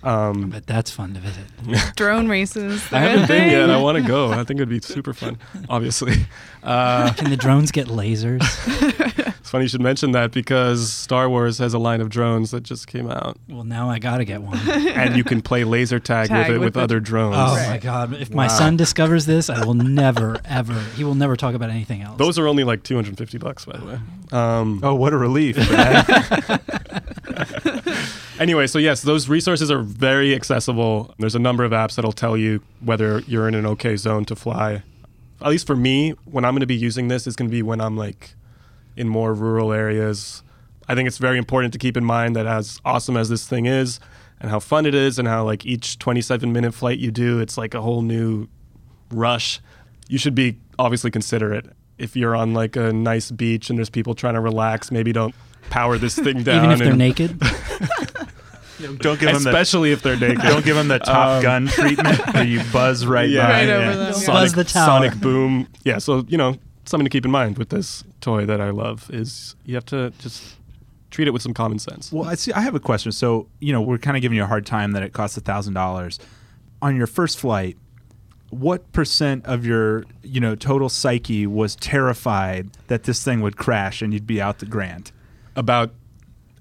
Um, 0.02 0.50
but 0.50 0.66
that's 0.66 0.90
fun 0.90 1.14
to 1.14 1.20
visit. 1.20 1.46
Drone 1.96 2.28
races. 2.28 2.82
I 2.92 3.00
haven't 3.00 3.26
been 3.26 3.50
yet. 3.50 3.66
thing. 3.66 3.70
I 3.70 3.80
want 3.80 3.96
to 3.98 4.06
go. 4.06 4.30
I 4.30 4.44
think 4.44 4.58
it'd 4.58 4.68
be 4.68 4.80
super 4.80 5.12
fun. 5.12 5.38
Obviously, 5.68 6.14
uh, 6.62 7.12
Can 7.14 7.30
the 7.30 7.36
drones 7.36 7.72
get 7.72 7.88
lasers? 7.88 8.42
it's 9.46 9.52
funny 9.52 9.66
you 9.66 9.68
should 9.68 9.80
mention 9.80 10.10
that 10.10 10.32
because 10.32 10.92
Star 10.92 11.30
Wars 11.30 11.58
has 11.58 11.72
a 11.72 11.78
line 11.78 12.00
of 12.00 12.08
drones 12.08 12.50
that 12.50 12.64
just 12.64 12.88
came 12.88 13.08
out, 13.08 13.38
Well, 13.48 13.62
now 13.62 13.88
I 13.88 14.00
gotta 14.00 14.24
get 14.24 14.42
one. 14.42 14.58
and 14.68 15.16
you 15.16 15.22
can 15.22 15.40
play 15.40 15.62
laser 15.62 16.00
tag, 16.00 16.30
Tag 16.30 16.48
with 16.48 16.56
it 16.56 16.58
with 16.58 16.64
with 16.64 16.74
the- 16.74 16.80
other 16.80 16.98
drones. 16.98 17.36
Oh 17.38 17.54
Right. 17.54 17.68
my 17.70 17.78
god! 17.78 18.12
If 18.14 18.34
my 18.34 18.48
son 18.48 18.76
discovers 18.76 19.26
this, 19.26 19.48
I 19.48 19.64
will 19.64 19.74
never, 19.74 20.40
ever. 20.44 20.74
He 20.96 21.04
will 21.04 21.14
never 21.14 21.36
talk 21.36 21.54
about 21.54 21.70
anything 21.70 22.02
else. 22.02 22.18
Those 22.18 22.40
are 22.40 22.48
only 22.48 22.64
like 22.64 22.82
250 22.82 23.38
bucks, 23.38 23.64
by 23.66 23.76
the 23.76 23.86
way. 23.86 23.98
Um, 24.32 24.80
Oh, 24.82 24.96
what 24.96 25.12
a 25.12 25.16
relief. 25.16 25.56
Anyway, 28.38 28.66
so 28.66 28.78
yes, 28.78 29.00
those 29.00 29.28
resources 29.30 29.70
are 29.70 29.80
very 29.80 30.34
accessible. 30.34 31.14
There's 31.20 31.34
a 31.36 31.38
number 31.38 31.64
of 31.64 31.70
apps 31.72 31.94
that'll 31.94 32.12
tell 32.12 32.36
you 32.36 32.60
whether 32.80 33.20
you're 33.20 33.48
in 33.48 33.54
an 33.54 33.64
okay 33.64 33.96
zone 33.96 34.26
to 34.26 34.36
fly. 34.36 34.82
At 35.40 35.48
least 35.48 35.66
for 35.66 35.74
me, 35.76 36.10
when 36.26 36.44
I'm 36.44 36.52
going 36.52 36.60
to 36.60 36.66
be 36.66 36.76
using 36.76 37.08
this, 37.08 37.26
is 37.26 37.34
going 37.34 37.48
to 37.48 37.52
be 37.52 37.62
when 37.62 37.80
I'm 37.80 37.96
like 37.96 38.34
in 38.96 39.08
more 39.08 39.34
rural 39.34 39.72
areas. 39.72 40.42
I 40.88 40.94
think 40.94 41.06
it's 41.08 41.18
very 41.18 41.38
important 41.38 41.72
to 41.72 41.78
keep 41.78 41.96
in 41.96 42.04
mind 42.04 42.36
that 42.36 42.46
as 42.46 42.80
awesome 42.84 43.16
as 43.16 43.28
this 43.28 43.46
thing 43.46 43.66
is, 43.66 43.98
and 44.40 44.50
how 44.50 44.60
fun 44.60 44.86
it 44.86 44.94
is, 44.94 45.18
and 45.18 45.26
how 45.26 45.44
like 45.44 45.64
each 45.66 45.98
27 45.98 46.52
minute 46.52 46.72
flight 46.74 46.98
you 46.98 47.10
do, 47.10 47.40
it's 47.40 47.56
like 47.58 47.74
a 47.74 47.80
whole 47.80 48.02
new 48.02 48.48
rush. 49.10 49.60
You 50.08 50.18
should 50.18 50.34
be 50.34 50.58
obviously 50.78 51.10
considerate. 51.10 51.66
If 51.98 52.14
you're 52.16 52.36
on 52.36 52.52
like 52.54 52.76
a 52.76 52.92
nice 52.92 53.30
beach 53.30 53.70
and 53.70 53.78
there's 53.78 53.88
people 53.90 54.14
trying 54.14 54.34
to 54.34 54.40
relax, 54.40 54.90
maybe 54.90 55.12
don't 55.12 55.34
power 55.70 55.96
this 55.98 56.14
thing 56.14 56.42
down. 56.44 56.58
even 56.64 56.70
if 56.72 56.78
they're 56.78 56.88
and- 56.90 56.98
naked. 56.98 57.40
don't 59.00 59.18
give 59.18 59.32
them 59.32 59.42
the 59.42 59.48
especially 59.50 59.92
if 59.92 60.02
they're 60.02 60.18
naked. 60.18 60.42
don't 60.42 60.64
give 60.64 60.76
them 60.76 60.88
the 60.88 60.98
Top 60.98 61.36
Um, 61.38 61.42
Gun 61.42 61.66
treatment 61.66 62.34
where 62.34 62.44
you 62.44 62.60
buzz 62.72 63.06
right 63.06 63.28
Yeah, 63.30 63.46
by. 63.46 63.52
Right 63.52 63.68
over 63.70 63.96
them. 63.96 64.12
Sonic, 64.12 64.26
Buzz 64.26 64.52
the 64.52 64.64
tower. 64.64 64.86
Sonic 64.86 65.14
boom. 65.20 65.66
Yeah, 65.84 65.98
so 65.98 66.24
you 66.28 66.36
know 66.36 66.56
something 66.84 67.04
to 67.06 67.10
keep 67.10 67.24
in 67.24 67.30
mind 67.30 67.56
with 67.58 67.70
this 67.70 68.04
toy 68.26 68.44
that 68.44 68.60
I 68.60 68.70
love 68.70 69.08
is 69.12 69.54
you 69.64 69.76
have 69.76 69.86
to 69.86 70.10
just 70.18 70.56
treat 71.10 71.28
it 71.28 71.30
with 71.30 71.42
some 71.42 71.54
common 71.54 71.78
sense. 71.78 72.12
Well, 72.12 72.28
I 72.28 72.34
see. 72.34 72.52
I 72.52 72.60
have 72.60 72.74
a 72.74 72.80
question. 72.80 73.12
So, 73.12 73.46
you 73.60 73.72
know, 73.72 73.80
we're 73.80 73.98
kind 73.98 74.16
of 74.16 74.20
giving 74.20 74.36
you 74.36 74.42
a 74.42 74.48
hard 74.48 74.66
time 74.66 74.92
that 74.92 75.04
it 75.04 75.12
costs 75.12 75.36
a 75.36 75.40
thousand 75.40 75.74
dollars 75.74 76.18
on 76.82 76.96
your 76.96 77.06
first 77.06 77.38
flight. 77.38 77.76
What 78.50 78.92
percent 78.92 79.46
of 79.46 79.64
your, 79.64 80.04
you 80.22 80.40
know, 80.40 80.56
total 80.56 80.88
psyche 80.88 81.46
was 81.46 81.76
terrified 81.76 82.70
that 82.88 83.04
this 83.04 83.22
thing 83.22 83.40
would 83.42 83.56
crash 83.56 84.02
and 84.02 84.12
you'd 84.12 84.26
be 84.26 84.40
out 84.40 84.58
the 84.58 84.66
grant? 84.66 85.12
About 85.54 85.94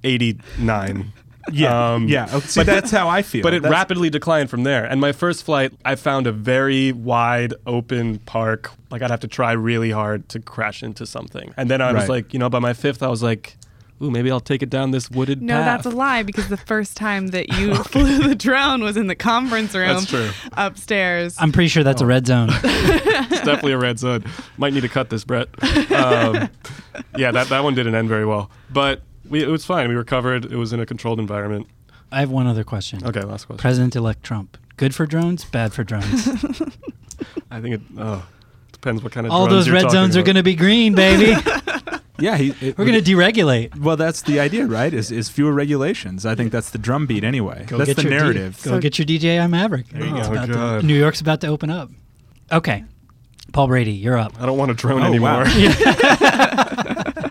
eighty 0.04 0.40
nine. 0.60 1.14
Yeah, 1.52 1.94
Um, 1.94 2.08
yeah. 2.08 2.26
Okay, 2.34 2.40
see, 2.48 2.64
that's 2.64 2.90
how 2.92 3.08
I 3.08 3.22
feel. 3.22 3.44
But 3.44 3.54
it 3.54 3.62
That's- 3.62 3.72
rapidly 3.80 4.10
declined 4.10 4.50
from 4.50 4.64
there. 4.64 4.84
And 4.86 5.00
my 5.00 5.12
first 5.12 5.44
flight, 5.44 5.74
I 5.86 5.96
found 5.96 6.26
a 6.28 6.32
very 6.32 6.92
wide 6.92 7.54
open 7.68 8.18
park. 8.20 8.72
Like 8.90 9.02
I'd 9.02 9.12
have 9.12 9.20
to 9.22 9.28
try 9.28 9.52
really 9.52 9.92
hard 9.92 10.28
to 10.30 10.40
crash 10.40 10.82
into 10.82 11.06
something. 11.06 11.54
And 11.58 11.70
then 11.70 11.82
I 11.82 11.92
was 11.92 12.02
Right. 12.04 12.10
like, 12.10 12.34
you 12.34 12.40
know, 12.40 12.50
by 12.50 12.60
my 12.60 12.74
fifth, 12.74 13.04
I 13.04 13.08
was 13.10 13.22
like, 13.22 13.58
ooh, 14.02 14.10
maybe 14.12 14.30
I'll 14.32 14.40
take 14.40 14.62
it 14.64 14.70
down 14.70 14.92
this 14.92 15.10
wooded 15.12 15.42
No, 15.42 15.54
path. 15.54 15.84
that's 15.84 15.94
a 15.94 15.96
lie 15.96 16.24
because 16.24 16.48
the 16.50 16.58
first 16.58 16.98
time 16.98 17.28
that 17.28 17.54
you 17.60 17.76
flew 17.94 18.28
the 18.28 18.36
drone 18.36 18.82
was 18.84 18.98
in 18.98 19.08
the 19.08 19.16
conference 19.16 19.74
room 19.76 19.88
That's 19.88 20.06
true. 20.08 20.30
upstairs. 20.54 21.36
I'm 21.40 21.52
pretty 21.52 21.68
sure 21.70 21.84
that's 21.84 22.02
a 22.02 22.06
red 22.06 22.26
zone. 22.28 22.50
it's 22.64 23.42
definitely 23.42 23.74
a 23.74 23.78
red 23.78 24.00
zone. 24.00 24.26
Might 24.58 24.74
need 24.74 24.82
to 24.82 24.90
cut 24.90 25.10
this, 25.10 25.24
Brett. 25.24 25.48
Um, 25.92 26.50
yeah, 27.18 27.32
that, 27.32 27.48
that 27.50 27.64
one 27.64 27.76
didn't 27.76 27.96
end 27.96 28.10
very 28.10 28.26
well. 28.26 28.50
But 28.72 29.02
We, 29.30 29.44
it 29.44 29.48
was 29.50 29.66
fine. 29.66 29.90
We 29.90 29.96
recovered. 29.96 30.46
It 30.46 30.56
was 30.58 30.74
in 30.74 30.80
a 30.80 30.86
controlled 30.86 31.20
environment. 31.20 31.68
I 32.12 32.20
have 32.20 32.30
one 32.30 32.48
other 32.48 32.64
question. 32.64 33.06
Okay, 33.06 33.22
last 33.22 33.46
question. 33.46 33.60
President-elect 33.62 34.24
Trump, 34.24 34.58
good 34.78 34.94
for 34.96 35.06
drones, 35.06 35.44
bad 35.46 35.74
for 35.74 35.84
drones? 35.84 36.28
I 37.52 37.60
think 37.62 37.76
it 37.76 37.82
oh, 37.98 38.26
depends 38.72 39.02
what 39.04 39.12
kind 39.12 39.26
of 39.26 39.34
All 39.34 39.48
those 39.48 39.70
red 39.70 39.84
talking 39.84 39.92
zones 39.96 40.18
are 40.18 40.22
going 40.24 40.36
to 40.36 40.44
be 40.44 40.56
green, 40.56 40.94
baby. 40.96 41.36
Yeah, 42.18 42.38
he, 42.38 42.52
it- 42.62 42.78
We're 42.78 42.86
going 42.86 43.04
to 43.04 43.12
deregulate. 43.12 43.78
Well, 43.78 43.98
that's 43.98 44.22
the 44.22 44.40
idea, 44.40 44.66
right? 44.68 44.94
Is 44.94 45.12
is 45.12 45.28
fewer 45.28 45.52
regulations. 45.52 46.26
I 46.26 46.34
think 46.34 46.50
that's 46.50 46.70
the 46.70 46.78
drumbeat 46.78 47.26
anyway. 47.26 47.66
Go 47.68 47.78
that's 47.78 47.90
get 47.90 47.98
the 47.98 48.04
your 48.04 48.12
D- 48.12 48.18
narrative. 48.18 48.62
go 48.64 48.80
get 48.80 48.98
your 48.98 49.06
DJI 49.06 49.46
Maverick. 49.48 49.90
There 49.90 50.06
you 50.06 50.16
It's 50.16 50.28
go. 50.30 50.34
about 50.34 50.50
Oh, 50.50 50.80
to- 50.80 50.86
New 50.88 50.98
York's 50.98 51.20
about 51.20 51.42
to 51.42 51.48
open 51.48 51.70
up. 51.70 51.90
Okay. 52.54 52.86
Paul 53.52 53.68
Brady, 53.68 53.92
you're 53.92 54.18
up. 54.18 54.42
I 54.42 54.46
don't 54.46 54.58
want 54.58 54.72
a 54.72 54.76
drone 54.76 55.02
Oh, 55.04 55.22
wow. 55.22 55.44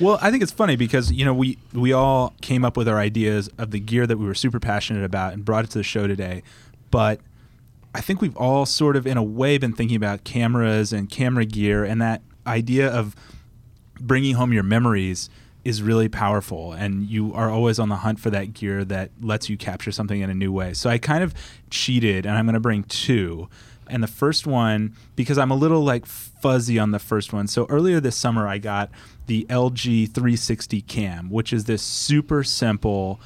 Well, 0.00 0.18
I 0.22 0.30
think 0.30 0.44
it's 0.44 0.52
funny 0.52 0.76
because 0.76 1.10
you 1.10 1.24
know 1.24 1.34
we 1.34 1.58
we 1.72 1.92
all 1.92 2.34
came 2.40 2.64
up 2.64 2.76
with 2.76 2.88
our 2.88 2.98
ideas 2.98 3.50
of 3.58 3.72
the 3.72 3.80
gear 3.80 4.06
that 4.06 4.16
we 4.16 4.26
were 4.26 4.34
super 4.34 4.60
passionate 4.60 5.04
about 5.04 5.32
and 5.32 5.44
brought 5.44 5.64
it 5.64 5.70
to 5.72 5.78
the 5.78 5.84
show 5.84 6.06
today, 6.06 6.42
but 6.90 7.20
I 7.94 8.00
think 8.00 8.20
we've 8.20 8.36
all 8.36 8.64
sort 8.64 8.94
of 8.94 9.06
in 9.06 9.16
a 9.16 9.22
way 9.22 9.58
been 9.58 9.72
thinking 9.72 9.96
about 9.96 10.22
cameras 10.22 10.92
and 10.92 11.10
camera 11.10 11.44
gear 11.44 11.84
and 11.84 12.00
that 12.00 12.22
idea 12.46 12.88
of 12.88 13.16
bringing 13.98 14.36
home 14.36 14.52
your 14.52 14.62
memories 14.62 15.30
is 15.64 15.82
really 15.82 16.08
powerful 16.08 16.72
and 16.72 17.08
you 17.08 17.34
are 17.34 17.50
always 17.50 17.78
on 17.78 17.88
the 17.88 17.96
hunt 17.96 18.20
for 18.20 18.30
that 18.30 18.54
gear 18.54 18.84
that 18.84 19.10
lets 19.20 19.48
you 19.50 19.56
capture 19.56 19.90
something 19.90 20.20
in 20.20 20.30
a 20.30 20.34
new 20.34 20.52
way. 20.52 20.72
So 20.72 20.88
I 20.88 20.98
kind 20.98 21.24
of 21.24 21.34
cheated 21.70 22.24
and 22.24 22.36
I'm 22.36 22.46
going 22.46 22.54
to 22.54 22.60
bring 22.60 22.84
two. 22.84 23.48
And 23.90 24.02
the 24.02 24.08
first 24.08 24.46
one 24.46 24.94
because 25.16 25.38
I'm 25.38 25.50
a 25.50 25.56
little 25.56 25.82
like 25.82 26.06
fuzzy 26.06 26.78
on 26.78 26.90
the 26.90 26.98
first 26.98 27.32
one. 27.32 27.46
So 27.46 27.66
earlier 27.66 28.00
this 28.00 28.16
summer 28.16 28.46
I 28.46 28.58
got 28.58 28.90
the 29.26 29.46
LG 29.48 30.12
360 30.12 30.80
cam, 30.82 31.30
which 31.30 31.52
is 31.52 31.64
this 31.64 31.82
super 31.82 32.42
simple 32.44 33.20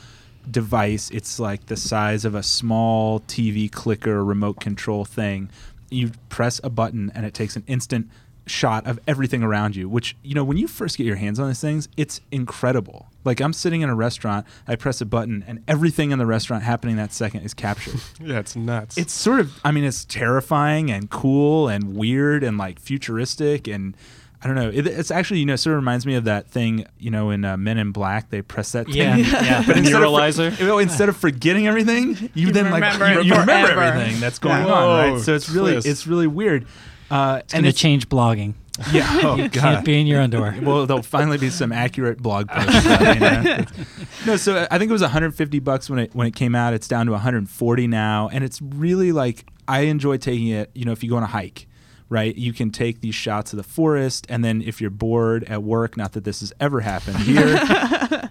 device. 0.50 1.10
It's 1.10 1.38
like 1.38 1.66
the 1.66 1.76
size 1.76 2.24
of 2.24 2.34
a 2.34 2.42
small 2.42 3.20
TV 3.20 3.70
clicker 3.70 4.24
remote 4.24 4.60
control 4.60 5.04
thing. 5.04 5.50
You 5.90 6.12
press 6.28 6.60
a 6.64 6.70
button 6.70 7.12
and 7.14 7.26
it 7.26 7.34
takes 7.34 7.56
an 7.56 7.64
instant 7.66 8.08
shot 8.46 8.86
of 8.86 8.98
everything 9.06 9.42
around 9.42 9.76
you, 9.76 9.88
which, 9.88 10.16
you 10.22 10.34
know, 10.34 10.42
when 10.44 10.56
you 10.56 10.66
first 10.66 10.96
get 10.98 11.06
your 11.06 11.16
hands 11.16 11.38
on 11.38 11.48
these 11.48 11.60
things, 11.60 11.88
it's 11.96 12.20
incredible. 12.30 13.06
Like 13.24 13.40
I'm 13.40 13.52
sitting 13.52 13.82
in 13.82 13.88
a 13.88 13.94
restaurant, 13.94 14.46
I 14.66 14.74
press 14.76 15.00
a 15.00 15.06
button 15.06 15.44
and 15.46 15.62
everything 15.68 16.10
in 16.10 16.18
the 16.18 16.26
restaurant 16.26 16.64
happening 16.64 16.96
that 16.96 17.12
second 17.12 17.42
is 17.42 17.54
captured. 17.54 18.00
yeah, 18.20 18.38
it's 18.40 18.56
nuts. 18.56 18.98
it's 18.98 19.12
sort 19.12 19.38
of 19.40 19.60
I 19.64 19.70
mean 19.70 19.84
it's 19.84 20.04
terrifying 20.04 20.90
and 20.90 21.08
cool 21.08 21.68
and 21.68 21.96
weird 21.96 22.42
and 22.42 22.58
like 22.58 22.80
futuristic 22.80 23.68
and 23.68 23.96
I 24.44 24.48
don't 24.48 24.56
know. 24.56 24.70
It, 24.74 24.88
it's 24.88 25.12
actually 25.12 25.38
you 25.38 25.46
know 25.46 25.54
sort 25.54 25.74
of 25.74 25.76
reminds 25.76 26.04
me 26.04 26.16
of 26.16 26.24
that 26.24 26.48
thing 26.48 26.84
you 26.98 27.12
know 27.12 27.30
in 27.30 27.44
uh, 27.44 27.56
Men 27.56 27.78
in 27.78 27.92
Black 27.92 28.30
they 28.30 28.42
press 28.42 28.72
that 28.72 28.86
thing. 28.86 28.96
Yeah, 28.96 29.16
yeah. 29.18 29.62
But 29.66 29.76
instead 29.76 30.02
of, 30.02 30.08
Neuralizer? 30.08 30.58
you 30.58 30.66
know, 30.66 30.78
instead 30.78 31.08
of 31.08 31.16
forgetting 31.16 31.68
everything, 31.68 32.16
you, 32.34 32.46
You 32.46 32.52
then 32.52 32.72
like 32.72 32.82
remember 32.82 33.22
you, 33.22 33.28
you 33.34 33.40
remember 33.40 33.80
everything 33.80 34.18
that's 34.20 34.40
going 34.40 34.66
Yeah. 34.66 34.72
on, 34.72 34.82
Whoa, 34.82 35.12
right? 35.14 35.20
So 35.22 35.36
it's 35.36 35.48
really 35.48 35.76
it's 35.76 36.08
really 36.08 36.26
weird. 36.26 36.66
Uh, 37.12 37.40
It's 37.44 37.52
going 37.52 37.64
to 37.64 37.72
change 37.72 38.08
blogging. 38.08 38.54
Yeah. 38.90 39.20
Oh 39.22 39.36
Can't 39.36 39.52
god. 39.52 39.84
be 39.84 40.00
in 40.00 40.06
your 40.06 40.20
underwear. 40.22 40.58
Well, 40.62 40.86
there'll 40.86 41.02
finally 41.02 41.36
be 41.36 41.50
some 41.50 41.72
accurate 41.72 42.22
blog 42.22 42.48
posts. 42.48 42.86
about, 42.86 43.14
you 43.14 43.20
know? 43.20 43.64
No, 44.26 44.36
so 44.36 44.66
I 44.70 44.78
think 44.78 44.88
it 44.88 44.92
was 44.92 45.02
150 45.02 45.58
bucks 45.58 45.90
when 45.90 45.98
it 45.98 46.14
when 46.14 46.26
it 46.26 46.34
came 46.34 46.54
out. 46.54 46.72
It's 46.72 46.88
down 46.88 47.04
to 47.06 47.12
140 47.12 47.86
now, 47.86 48.30
and 48.32 48.42
it's 48.42 48.62
really 48.62 49.12
like 49.12 49.44
I 49.68 49.80
enjoy 49.82 50.16
taking 50.16 50.48
it. 50.48 50.70
You 50.74 50.86
know, 50.86 50.92
if 50.92 51.04
you 51.04 51.10
go 51.10 51.16
on 51.16 51.22
a 51.22 51.26
hike, 51.26 51.66
right, 52.08 52.34
you 52.34 52.54
can 52.54 52.70
take 52.70 53.02
these 53.02 53.14
shots 53.14 53.52
of 53.52 53.58
the 53.58 53.62
forest, 53.62 54.26
and 54.30 54.42
then 54.42 54.62
if 54.62 54.80
you're 54.80 54.90
bored 54.90 55.44
at 55.44 55.62
work, 55.62 55.96
not 55.98 56.12
that 56.12 56.24
this 56.24 56.40
has 56.40 56.52
ever 56.58 56.80
happened 56.80 57.18
here, 57.18 57.60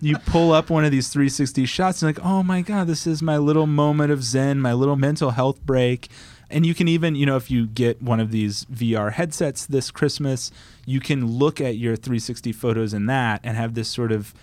you 0.02 0.18
pull 0.26 0.54
up 0.54 0.70
one 0.72 0.86
of 0.86 0.92
these 0.92 1.10
360 1.10 1.66
shots, 1.68 2.02
and 2.02 2.16
like, 2.18 2.26
oh 2.26 2.42
my 2.42 2.62
god, 2.62 2.88
this 2.88 3.06
is 3.06 3.22
my 3.22 3.38
little 3.38 3.68
moment 3.68 4.12
of 4.12 4.24
zen, 4.24 4.60
my 4.60 4.74
little 4.74 4.96
mental 4.96 5.32
health 5.32 5.62
break. 5.66 6.10
And 6.51 6.65
you 6.65 6.75
can 6.75 6.88
even, 6.88 7.15
you 7.15 7.25
know, 7.25 7.38
if 7.38 7.50
you 7.50 7.67
get 7.67 8.01
one 8.01 8.20
of 8.20 8.31
these 8.31 8.65
VR 8.65 9.12
headsets 9.12 9.65
this 9.65 9.91
Christmas, 9.91 10.51
you 10.86 11.00
can 11.00 11.25
look 11.25 11.62
at 11.62 11.77
your 11.77 11.96
360 11.96 12.51
photos 12.51 12.93
in 12.93 13.05
that 13.08 13.41
and 13.43 13.58
have 13.58 13.74
this 13.74 13.89
sort 13.89 14.12
of 14.12 14.34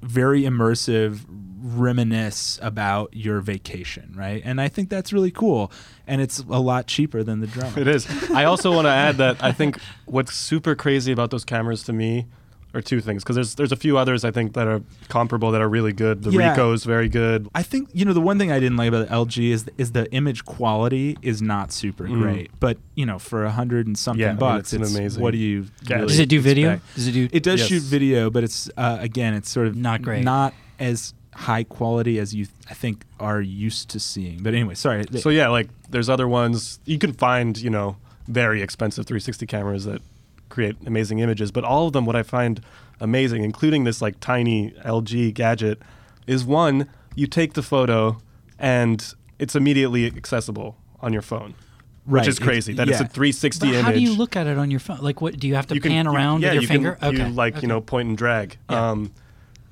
very 0.00 0.42
immersive 0.42 1.24
reminisce 1.60 2.58
about 2.62 3.12
your 3.12 3.40
vacation, 3.40 4.14
right? 4.16 4.40
And 4.44 4.60
I 4.60 4.68
think 4.68 4.90
that's 4.90 5.12
really 5.12 5.32
cool. 5.32 5.72
And 6.06 6.20
it's 6.20 6.38
a 6.38 6.60
lot 6.60 6.86
cheaper 6.86 7.22
than 7.24 7.40
the 7.40 7.48
drone. 7.48 7.76
It 7.76 7.88
is. 7.88 8.06
I 8.30 8.44
also 8.44 8.72
want 8.72 8.86
to 8.86 8.92
add 8.92 9.16
that 9.16 9.42
I 9.42 9.52
think 9.52 9.78
what's 10.06 10.34
super 10.34 10.74
crazy 10.74 11.10
about 11.10 11.30
those 11.30 11.44
cameras 11.44 11.82
to 11.84 11.92
me 11.92 12.26
are 12.74 12.82
two 12.82 13.00
things 13.00 13.22
because 13.24 13.34
there's 13.36 13.54
there's 13.54 13.72
a 13.72 13.76
few 13.76 13.96
others 13.96 14.24
I 14.24 14.30
think 14.30 14.52
that 14.52 14.66
are 14.66 14.82
comparable 15.08 15.50
that 15.52 15.60
are 15.62 15.68
really 15.68 15.92
good. 15.92 16.22
The 16.22 16.30
Yeah. 16.30 16.54
Ricoh 16.54 16.74
is 16.74 16.84
very 16.84 17.08
good. 17.08 17.48
I 17.54 17.62
think 17.62 17.88
you 17.94 18.04
know 18.04 18.12
the 18.12 18.20
one 18.20 18.38
thing 18.38 18.52
I 18.52 18.60
didn't 18.60 18.76
like 18.76 18.88
about 18.88 19.08
the 19.08 19.14
LG 19.14 19.50
is 19.50 19.64
is 19.78 19.92
the 19.92 20.10
image 20.12 20.44
quality 20.44 21.16
is 21.22 21.40
not 21.40 21.72
super 21.72 22.04
Mm. 22.06 22.20
great, 22.22 22.50
but 22.60 22.76
you 22.94 23.06
know 23.06 23.18
for 23.18 23.44
a 23.44 23.50
hundred 23.50 23.86
and 23.86 23.96
something 23.96 24.20
Yeah, 24.20 24.28
I 24.28 24.32
mean, 24.32 24.38
bucks, 24.40 24.72
it's 24.72 24.90
an 24.90 24.96
amazing 24.96 25.22
What 25.22 25.30
do 25.32 25.38
you? 25.38 25.66
gadget. 25.84 25.96
really 25.96 26.06
Does 26.08 26.18
it 26.18 26.28
do 26.28 26.40
video? 26.40 26.72
expect? 26.72 26.94
Does 26.96 27.06
it 27.08 27.12
do? 27.12 27.28
It 27.32 27.42
does 27.42 27.60
Yes. 27.60 27.68
shoot 27.68 27.82
video, 27.82 28.28
but 28.30 28.44
it's 28.44 28.68
uh, 28.76 28.98
again, 29.00 29.34
it's 29.34 29.48
sort 29.50 29.66
of 29.66 29.74
Not 29.74 30.02
great. 30.02 30.24
not 30.24 30.52
as 30.78 31.14
high 31.34 31.62
quality 31.64 32.18
as 32.18 32.34
you 32.34 32.46
I 32.70 32.74
think 32.74 33.04
are 33.18 33.40
used 33.40 33.88
to 33.90 34.00
seeing. 34.00 34.42
But 34.42 34.52
anyway, 34.54 34.74
sorry. 34.74 35.04
So 35.20 35.30
yeah, 35.30 35.48
like 35.48 35.68
there's 35.88 36.08
other 36.10 36.28
ones 36.28 36.80
you 36.84 36.98
can 36.98 37.12
find, 37.14 37.56
you 37.56 37.70
know, 37.70 37.96
very 38.26 38.60
expensive 38.60 39.06
360 39.06 39.46
cameras 39.46 39.84
that 39.86 40.02
create 40.48 40.76
amazing 40.86 41.18
images, 41.18 41.50
but 41.50 41.64
all 41.64 41.86
of 41.88 41.92
them 41.92 42.06
what 42.06 42.16
I 42.16 42.22
find 42.22 42.60
amazing, 43.00 43.44
including 43.44 43.84
this 43.84 44.00
like 44.02 44.18
tiny 44.20 44.72
LG 44.84 45.34
gadget, 45.34 45.80
is 46.26 46.44
one, 46.44 46.88
you 47.14 47.26
take 47.26 47.54
the 47.54 47.62
photo 47.62 48.18
and 48.58 49.14
it's 49.38 49.54
immediately 49.54 50.06
accessible 50.06 50.76
on 51.00 51.12
your 51.12 51.22
phone. 51.22 51.54
Right, 52.06 52.20
Which 52.22 52.28
is 52.28 52.36
it's- 52.36 52.46
crazy 52.48 52.72
that 52.74 52.88
it's 52.88 53.00
a 53.00 53.04
360 53.06 53.66
But 53.66 53.74
image. 53.74 53.84
how 53.84 53.92
do 53.92 54.00
you 54.00 54.14
look 54.16 54.34
at 54.34 54.46
it 54.46 54.56
on 54.58 54.70
your 54.70 54.80
phone? 54.80 54.98
Like, 55.00 55.20
what 55.20 55.38
do 55.38 55.46
you 55.46 55.54
have 55.56 55.66
to 55.68 55.74
You 55.74 55.80
can- 55.80 55.92
pan 55.92 56.06
you- 56.06 56.12
around 56.12 56.40
yeah, 56.42 56.48
with 56.48 56.54
your 56.54 56.62
you 56.62 56.68
finger? 56.68 56.92
Can, 57.00 57.08
okay, 57.14 57.28
You 57.28 57.34
like 57.34 57.54
okay. 57.56 57.62
you 57.62 57.68
know 57.68 57.80
point 57.82 58.08
and 58.08 58.16
drag. 58.16 58.56
Yeah. 58.70 58.90
Um, 58.90 59.12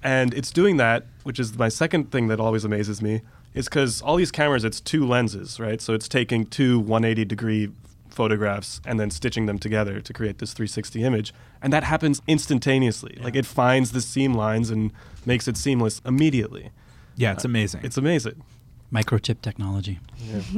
and 0.03 0.35
it's 0.35 0.51
doing 0.51 0.77
that, 0.77 1.07
which 1.25 1.41
is 1.41 1.57
my 1.59 1.69
second 1.71 2.11
thing 2.13 2.29
that 2.29 2.39
always 2.39 2.65
amazes 2.65 3.01
me, 3.01 3.23
is 3.55 3.65
because 3.71 4.03
all 4.03 4.17
these 4.17 4.31
cameras, 4.31 4.65
it's 4.65 4.81
two 4.81 5.07
lenses, 5.07 5.59
right? 5.59 5.81
So 5.81 5.95
it's 5.95 6.07
taking 6.09 6.45
two 6.45 6.79
180 6.79 7.25
degree 7.25 7.71
photographs 8.17 8.81
and 8.85 8.99
then 8.99 9.11
stitching 9.11 9.47
them 9.47 9.59
together 9.59 10.01
to 10.01 10.13
create 10.13 10.39
this 10.39 10.53
360 10.55 11.05
image, 11.05 11.35
and 11.63 11.73
that 11.73 11.85
happens 11.85 12.23
instantaneously. 12.27 13.19
Like 13.23 13.37
it 13.37 13.47
finds 13.47 13.93
the 13.93 14.01
seam 14.01 14.35
lines 14.35 14.71
and 14.71 14.91
makes 15.25 15.47
it 15.47 15.57
seamless 15.57 16.01
immediately. 16.05 16.71
yeah, 17.17 17.33
it's 17.33 17.45
uh, 17.45 17.49
amazing. 17.49 17.83
It's 17.85 17.99
amazing. 17.99 18.43
Microchip 18.97 19.41
technology. 19.43 19.99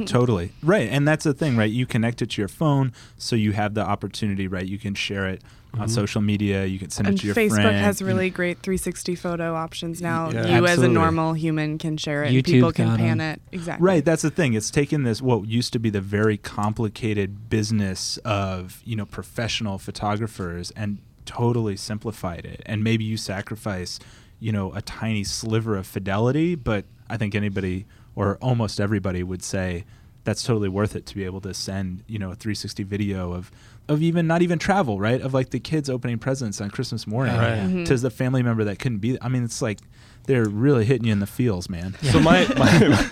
totally 0.05 0.51
right, 0.63 0.89
and 0.89 1.07
that's 1.07 1.23
the 1.23 1.33
thing, 1.33 1.57
right? 1.57 1.71
You 1.71 1.85
connect 1.85 2.21
it 2.21 2.29
to 2.31 2.41
your 2.41 2.47
phone, 2.47 2.91
so 3.17 3.35
you 3.35 3.51
have 3.51 3.73
the 3.73 3.81
opportunity, 3.85 4.47
right? 4.47 4.65
You 4.65 4.79
can 4.79 4.95
share 4.95 5.27
it 5.27 5.41
on 5.75 5.87
Mhm. 5.87 5.91
social 5.91 6.21
media. 6.21 6.65
You 6.65 6.79
can 6.79 6.89
send 6.89 7.07
and 7.07 7.15
it 7.17 7.19
to 7.21 7.27
your 7.27 7.35
Facebook 7.35 7.61
friend. 7.61 7.75
has 7.85 8.01
you- 8.01 8.07
really 8.07 8.29
great 8.31 8.57
360 8.63 9.13
photo 9.15 9.53
options 9.53 10.01
now. 10.01 10.31
Yeah. 10.31 10.57
you 10.57 10.65
as 10.65 10.79
a 10.79 10.87
normal 10.87 11.33
human 11.33 11.77
can 11.77 11.95
share 11.97 12.23
it. 12.23 12.31
YouTube 12.31 12.35
and 12.37 12.45
people 12.45 12.71
can 12.71 12.87
pan 12.87 12.97
pan 12.97 13.21
'em. 13.21 13.29
it. 13.33 13.41
Exactly. 13.51 13.85
Right, 13.85 14.03
that's 14.03 14.23
the 14.23 14.31
thing. 14.31 14.53
It's 14.53 14.71
taken 14.71 15.03
this 15.03 15.21
what 15.21 15.45
used 15.47 15.71
to 15.73 15.79
be 15.79 15.89
the 15.91 16.01
very 16.01 16.37
complicated 16.37 17.49
business 17.49 18.17
of, 18.25 18.81
you 18.85 18.95
know, 18.95 19.05
professional 19.05 19.77
photographers 19.77 20.71
and 20.71 20.97
totally 21.25 21.75
simplified 21.77 22.45
it. 22.45 22.63
And 22.65 22.83
maybe 22.83 23.03
you 23.03 23.17
sacrifice, 23.17 23.99
you 24.39 24.51
know, 24.51 24.73
a 24.73 24.81
tiny 24.81 25.23
sliver 25.23 25.77
of 25.77 25.85
fidelity, 25.85 26.55
but 26.55 26.85
I 27.07 27.17
think 27.17 27.35
anybody 27.35 27.85
or 28.19 28.37
almost 28.41 28.79
everybody 28.81 29.23
would 29.23 29.41
say 29.43 29.85
that's 30.25 30.43
totally 30.43 30.67
worth 30.69 30.95
it 30.95 31.05
to 31.05 31.15
be 31.15 31.23
able 31.23 31.39
to 31.41 31.53
send, 31.53 32.03
you 32.05 32.19
know, 32.19 32.31
a 32.31 32.35
360 32.35 32.83
video 32.83 33.31
of 33.33 33.49
of 33.87 34.03
even 34.03 34.27
not 34.27 34.41
even 34.43 34.59
travel, 34.59 34.99
right? 34.99 35.19
Of 35.21 35.33
like 35.33 35.49
the 35.49 35.59
kids 35.59 35.89
opening 35.89 36.19
presents 36.19 36.61
on 36.61 36.69
Christmas 36.69 37.07
morning 37.07 37.35
Right. 37.35 37.57
Mhm. 37.59 37.85
to 37.85 37.95
the 37.97 38.11
family 38.11 38.43
member 38.43 38.63
that 38.65 38.77
couldn't 38.77 38.99
be 38.99 39.17
I 39.21 39.29
mean, 39.29 39.43
it's 39.43 39.61
like 39.61 39.79
they're 40.27 40.47
really 40.47 40.85
hitting 40.85 41.07
you 41.07 41.13
in 41.13 41.19
the 41.19 41.25
feels, 41.25 41.69
man. 41.69 41.95
So 42.11 42.19
my, 42.19 42.45
my 42.57 43.03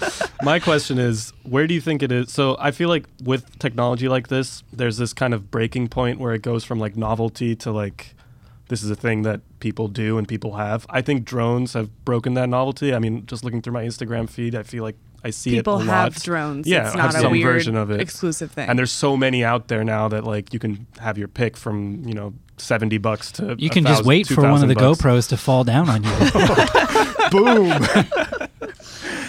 my 0.43 0.59
question 0.59 0.99
is, 0.99 1.33
where 1.43 1.65
do 1.65 1.73
you 1.73 1.81
think 1.81 2.03
it 2.03 2.11
is? 2.11 2.31
So 2.31 2.57
I 2.59 2.69
feel 2.71 2.89
like 2.89 3.05
with 3.23 3.57
technology 3.57 4.07
like 4.07 4.27
this, 4.27 4.61
there's 4.71 4.97
this 4.97 5.13
kind 5.13 5.33
of 5.33 5.49
breaking 5.49 5.87
point 5.87 6.19
where 6.19 6.33
it 6.35 6.43
goes 6.43 6.63
from 6.63 6.77
like 6.79 6.95
novelty 6.95 7.55
to 7.55 7.71
like 7.71 8.13
this 8.69 8.83
is 8.83 8.89
a 8.89 8.95
thing 8.95 9.21
that 9.23 9.41
people 9.59 9.87
do 9.87 10.17
and 10.17 10.27
people 10.27 10.55
have. 10.55 10.85
I 10.89 11.01
think 11.01 11.23
drones 11.25 11.73
have 11.73 11.89
broken 12.05 12.33
that 12.35 12.49
novelty. 12.49 12.93
I 12.93 12.99
mean, 12.99 13.25
just 13.25 13.43
looking 13.43 13.61
through 13.61 13.73
my 13.73 13.83
Instagram 13.83 14.29
feed, 14.29 14.55
I 14.55 14.63
feel 14.63 14.83
like 14.83 14.95
I 15.23 15.31
see 15.31 15.51
People 15.51 15.79
it 15.79 15.87
a 15.87 15.91
have 15.91 16.13
lot. 16.15 16.23
drones. 16.23 16.67
Yeah, 16.67 16.87
it's 16.87 16.95
have 16.95 17.15
a 17.15 17.19
some 17.21 17.31
weird 17.31 17.45
version 17.53 17.75
of 17.75 17.89
it. 17.91 17.99
exclusive 18.01 18.51
thing. 18.51 18.69
And 18.69 18.77
there's 18.77 18.91
so 18.91 19.17
many 19.17 19.43
out 19.43 19.67
there 19.67 19.83
now 19.83 20.07
that 20.09 20.23
like 20.23 20.53
you 20.53 20.59
can 20.59 20.85
have 20.99 21.17
your 21.17 21.27
pick 21.27 21.57
from 21.57 22.03
you 22.05 22.13
know 22.13 22.33
seventy 22.57 22.97
bucks 22.97 23.31
to 23.33 23.55
You 23.57 23.67
a 23.69 23.73
can 23.73 23.83
just 23.83 23.97
thousand- 23.99 24.05
wait 24.07 24.27
for 24.27 24.41
one 24.41 24.61
of 24.61 24.69
the 24.69 24.75
bucks. 24.75 25.01
GoPros 25.01 25.29
to 25.29 25.37
fall 25.37 25.63
down 25.63 25.89
on 25.89 26.03
you. 26.03 26.11
Boom. 27.31 27.85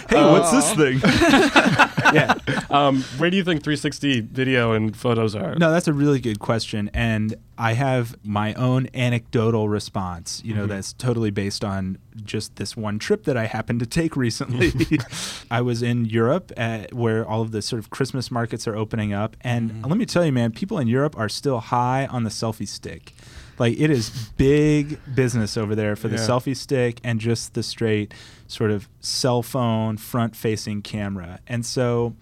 Hey, 0.09 0.23
what's 0.31 0.51
this 0.51 0.73
thing? 0.73 0.99
yeah. 2.13 2.33
Um, 2.71 3.01
where 3.17 3.31
do 3.31 3.37
you 3.37 3.43
think 3.43 3.63
360 3.63 4.21
video 4.21 4.73
and 4.73 4.95
photos 4.95 5.33
are? 5.35 5.55
No, 5.55 5.71
that's 5.71 5.87
a 5.87 5.93
really 5.93 6.19
good 6.19 6.37
question. 6.39 6.91
And 6.93 7.33
I 7.57 7.73
have 7.73 8.15
my 8.23 8.53
own 8.53 8.87
anecdotal 8.93 9.67
response, 9.67 10.39
you 10.45 10.53
know, 10.53 10.61
Mm-hmm. 10.61 10.69
that's 10.69 10.93
totally 10.93 11.31
based 11.31 11.65
on 11.65 11.97
just 12.23 12.57
this 12.57 12.77
one 12.77 12.99
trip 12.99 13.23
that 13.23 13.37
I 13.37 13.47
happened 13.47 13.79
to 13.79 13.87
take 13.87 14.15
recently. 14.15 14.71
I 15.51 15.61
was 15.61 15.81
in 15.81 16.05
Europe 16.05 16.51
at, 16.57 16.93
where 16.93 17.27
all 17.27 17.41
of 17.41 17.51
the 17.53 17.63
sort 17.63 17.79
of 17.79 17.89
Christmas 17.89 18.29
markets 18.29 18.67
are 18.67 18.75
opening 18.75 19.11
up. 19.11 19.35
And 19.41 19.71
Mm-hmm. 19.71 19.85
let 19.85 19.97
me 19.97 20.05
tell 20.05 20.23
you, 20.23 20.31
man, 20.31 20.51
people 20.51 20.77
in 20.77 20.87
Europe 20.87 21.17
are 21.17 21.29
still 21.29 21.59
high 21.59 22.05
on 22.05 22.23
the 22.23 22.29
selfie 22.29 22.67
stick. 22.67 23.13
Like 23.59 23.79
it 23.79 23.89
is 23.91 24.09
big 24.37 24.97
business 25.13 25.57
over 25.57 25.75
there 25.75 25.95
for 25.95 26.07
the 26.07 26.15
Yeah. 26.15 26.21
selfie 26.27 26.55
stick 26.55 26.99
and 27.03 27.19
just 27.19 27.53
the 27.53 27.61
straight 27.63 28.13
sort 28.47 28.71
of 28.71 28.87
cell 29.01 29.43
phone 29.43 29.97
front 29.97 30.35
facing 30.35 30.81
camera. 30.81 31.39
And 31.47 31.65
so 31.65 32.15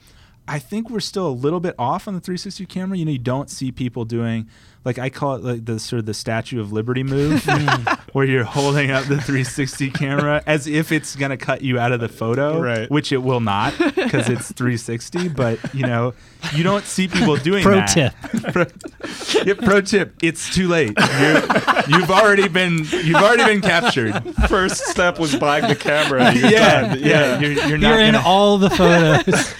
I 0.47 0.59
think 0.59 0.89
we're 0.89 0.99
still 0.99 1.27
a 1.27 1.29
little 1.31 1.59
bit 1.59 1.75
off 1.77 2.07
on 2.07 2.13
the 2.13 2.21
360 2.21 2.65
camera. 2.65 2.97
You 2.97 3.05
know, 3.05 3.11
you 3.11 3.17
don't 3.17 3.49
see 3.49 3.71
people 3.71 4.05
doing 4.05 4.47
like 4.87 4.97
I 4.99 5.09
call 5.09 5.35
it 5.35 5.43
like 5.43 5.65
the 5.65 5.79
sort 5.79 5.99
of 5.99 6.05
the 6.05 6.13
Statue 6.13 6.61
of 6.61 6.71
Liberty 6.71 7.03
move, 7.03 7.43
hmm. 7.45 7.93
where 8.13 8.25
you're 8.25 8.45
holding 8.45 8.89
up 8.89 9.01
the 9.03 9.15
360 9.17 9.89
camera 9.91 10.41
as 10.47 10.65
if 10.65 10.93
it's 10.93 11.17
gonna 11.17 11.35
cut 11.35 11.61
you 11.61 11.77
out 11.77 11.91
of 11.91 11.99
the 11.99 12.07
photo, 12.07 12.61
Right. 12.61 12.89
Which 12.89 13.11
it 13.11 13.17
will 13.17 13.41
not 13.41 13.77
because 13.77 14.29
it's 14.29 14.51
360. 14.53 15.27
But 15.27 15.59
you 15.73 15.85
know, 15.85 16.13
you 16.53 16.63
don't 16.63 16.85
see 16.85 17.09
people 17.09 17.35
doing 17.35 17.63
Pro 17.63 17.75
that. 17.75 17.87
tip. 17.87 18.13
pro, 18.53 18.65
yeah, 19.43 19.53
pro 19.55 19.81
tip: 19.81 20.13
It's 20.21 20.55
too 20.55 20.69
late. 20.69 20.93
You're, 21.19 21.41
you've 21.89 22.09
already 22.09 22.47
been 22.47 22.77
you've 22.77 23.15
already 23.15 23.43
been 23.43 23.61
captured. 23.61 24.13
First 24.47 24.85
step 24.85 25.19
was 25.19 25.35
buying 25.35 25.67
the 25.67 25.75
camera. 25.75 26.33
You're 26.37 26.49
yeah, 26.49 26.81
done. 26.95 26.99
yeah, 27.01 27.39
You're, 27.39 27.51
you're 27.67 27.77
not 27.77 27.89
You're 27.89 27.99
in 28.05 28.13
gonna- 28.13 28.25
all 28.25 28.57
the 28.57 28.69
photos. 28.69 29.53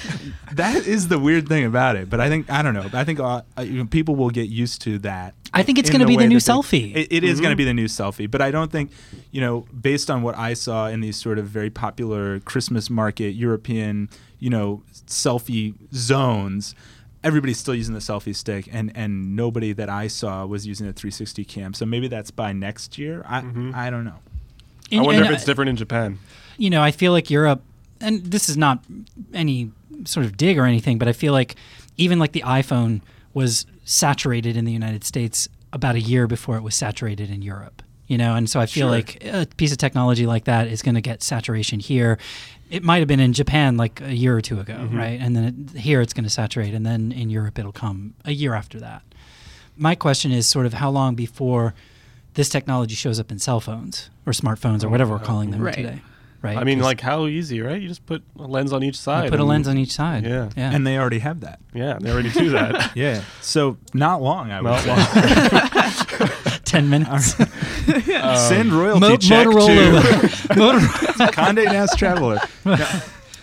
That 0.57 0.87
is 0.87 1.07
the 1.07 1.17
weird 1.17 1.47
thing 1.47 1.65
about 1.65 1.95
it. 1.95 2.09
But 2.09 2.19
I 2.19 2.29
think 2.29 2.49
I 2.49 2.61
don't 2.61 2.73
know. 2.73 2.89
I 2.93 3.03
think 3.03 3.19
uh, 3.19 3.41
uh, 3.57 3.61
you 3.61 3.79
know, 3.79 3.85
people 3.85 4.15
will 4.15 4.29
get 4.29 4.49
used 4.49 4.81
to 4.83 4.99
that. 4.99 5.33
I 5.53 5.63
think 5.63 5.79
it's 5.79 5.89
going 5.89 6.01
to 6.01 6.07
be 6.07 6.17
the 6.17 6.27
new 6.27 6.39
that 6.39 6.45
they- 6.45 6.53
selfie. 6.53 6.95
It, 6.95 7.07
it 7.11 7.23
is 7.23 7.39
going 7.39 7.51
to 7.51 7.55
be 7.55 7.63
the 7.63 7.73
new 7.73 7.85
selfie. 7.85 8.29
But 8.29 8.41
I 8.41 8.51
don't 8.51 8.71
think, 8.71 8.91
you 9.31 9.41
know, 9.41 9.65
based 9.79 10.11
on 10.11 10.21
what 10.21 10.37
I 10.37 10.53
saw 10.53 10.87
in 10.87 11.01
these 11.01 11.17
sort 11.17 11.39
of 11.39 11.47
very 11.47 11.69
popular 11.69 12.39
Christmas 12.41 12.89
market 12.89 13.31
European, 13.31 14.09
you 14.39 14.49
know, 14.49 14.83
selfie 15.07 15.73
zones. 15.93 16.75
Everybody's 17.23 17.57
still 17.57 17.75
using 17.75 17.93
the 17.93 17.99
selfie 17.99 18.35
stick, 18.35 18.69
and, 18.71 18.91
and 18.95 19.35
nobody 19.35 19.73
that 19.73 19.89
I 19.89 20.07
saw 20.07 20.45
was 20.45 20.67
using 20.67 20.85
the 20.85 20.93
360 20.93 21.43
cam. 21.45 21.73
So 21.73 21.85
maybe 21.85 22.07
that's 22.07 22.31
by 22.31 22.53
next 22.53 22.97
year. 22.97 23.23
I 23.27 23.39
I 23.73 23.89
don't 23.89 24.05
know. 24.05 24.19
I 24.91 25.01
wonder 25.01 25.23
and, 25.23 25.25
if 25.25 25.31
it's 25.31 25.45
different 25.45 25.69
in 25.69 25.75
Japan. 25.75 26.19
you 26.57 26.69
know, 26.69 26.81
I 26.81 26.91
feel 26.91 27.11
like 27.11 27.29
Europe, 27.29 27.61
and 27.99 28.23
this 28.23 28.47
is 28.47 28.55
not 28.55 28.83
any 29.33 29.71
sort 30.05 30.25
of 30.25 30.37
dig 30.37 30.57
or 30.57 30.65
anything, 30.65 30.97
but 30.97 31.07
I 31.07 31.13
feel 31.13 31.33
like 31.33 31.55
even 31.97 32.19
like 32.19 32.31
the 32.33 32.41
iPhone 32.41 33.01
was 33.33 33.65
saturated 33.85 34.55
in 34.57 34.65
the 34.65 34.71
United 34.71 35.03
States 35.03 35.47
about 35.73 35.95
a 35.95 35.99
year 35.99 36.27
before 36.27 36.57
it 36.57 36.63
was 36.63 36.75
saturated 36.75 37.29
in 37.29 37.41
Europe. 37.41 37.81
You 38.07 38.17
know, 38.17 38.35
and 38.35 38.49
so 38.49 38.61
I 38.61 38.67
feel 38.67 38.87
Sure. 38.87 38.91
like 38.91 39.21
a 39.25 39.45
piece 39.57 39.73
of 39.73 39.77
technology 39.77 40.25
like 40.25 40.45
that 40.45 40.67
is 40.67 40.81
going 40.81 40.95
to 40.95 41.01
get 41.01 41.21
saturation 41.21 41.81
here. 41.81 42.17
It 42.69 42.81
might 42.81 42.99
have 42.99 43.07
been 43.09 43.19
in 43.19 43.33
Japan 43.33 43.75
like 43.75 43.99
a 43.99 44.15
year 44.15 44.35
or 44.35 44.39
two 44.41 44.61
ago, 44.61 44.75
Mm-hmm. 44.75 44.97
right? 44.97 45.19
And 45.19 45.35
then 45.35 45.69
it, 45.75 45.79
here 45.79 45.99
it's 46.01 46.13
going 46.13 46.23
to 46.23 46.29
saturate, 46.29 46.73
and 46.73 46.85
then 46.85 47.11
in 47.11 47.29
Europe 47.29 47.59
it'll 47.59 47.73
come 47.73 48.13
a 48.23 48.31
year 48.31 48.53
after 48.53 48.79
that. 48.79 49.01
My 49.75 49.93
question 49.93 50.31
is 50.31 50.47
sort 50.47 50.65
of 50.65 50.73
how 50.75 50.89
long 50.89 51.15
before 51.15 51.73
this 52.35 52.47
technology 52.49 52.95
shows 52.95 53.19
up 53.19 53.29
in 53.31 53.39
cell 53.39 53.59
phones 53.59 54.09
or 54.25 54.31
smartphones 54.31 54.83
or 54.85 54.89
whatever 54.89 55.11
we're 55.11 55.19
calling 55.19 55.51
them 55.51 55.61
Right. 55.61 55.75
today, 55.75 56.01
right? 56.41 56.57
I 56.57 56.63
mean, 56.63 56.79
like 56.79 57.01
how 57.01 57.25
easy, 57.27 57.61
right? 57.61 57.81
You 57.81 57.87
just 57.87 58.05
put 58.05 58.23
a 58.37 58.43
lens 58.47 58.71
on 58.73 58.83
each 58.83 58.97
side. 58.99 59.25
you 59.25 59.29
put 59.31 59.39
a 59.39 59.43
lens 59.43 59.67
on 59.67 59.77
each 59.77 59.91
side. 59.93 60.23
Yeah. 60.25 60.49
yeah. 60.55 60.71
And 60.73 60.85
they 60.85 60.97
already 60.97 61.19
have 61.19 61.41
that. 61.41 61.59
Yeah, 61.73 61.97
they 61.99 62.11
already 62.11 62.29
do 62.31 62.49
that. 62.51 62.91
Yeah. 62.95 63.21
So 63.41 63.77
not 63.93 64.21
long, 64.21 64.51
I 64.51 64.61
would 64.61 64.69
Not 64.69 64.81
say. 64.81 66.19
long. 66.19 66.29
ten 66.65 66.89
minutes. 66.89 67.39
Um, 67.39 67.47
Send 68.37 68.71
royalty 68.73 68.99
Mo- 68.99 69.17
check 69.17 69.47
Motorola, 69.47 70.47
to 70.53 70.55
Motor- 70.59 71.31
Condé 71.31 71.65
Nast 71.65 71.97
Traveler. 71.97 72.37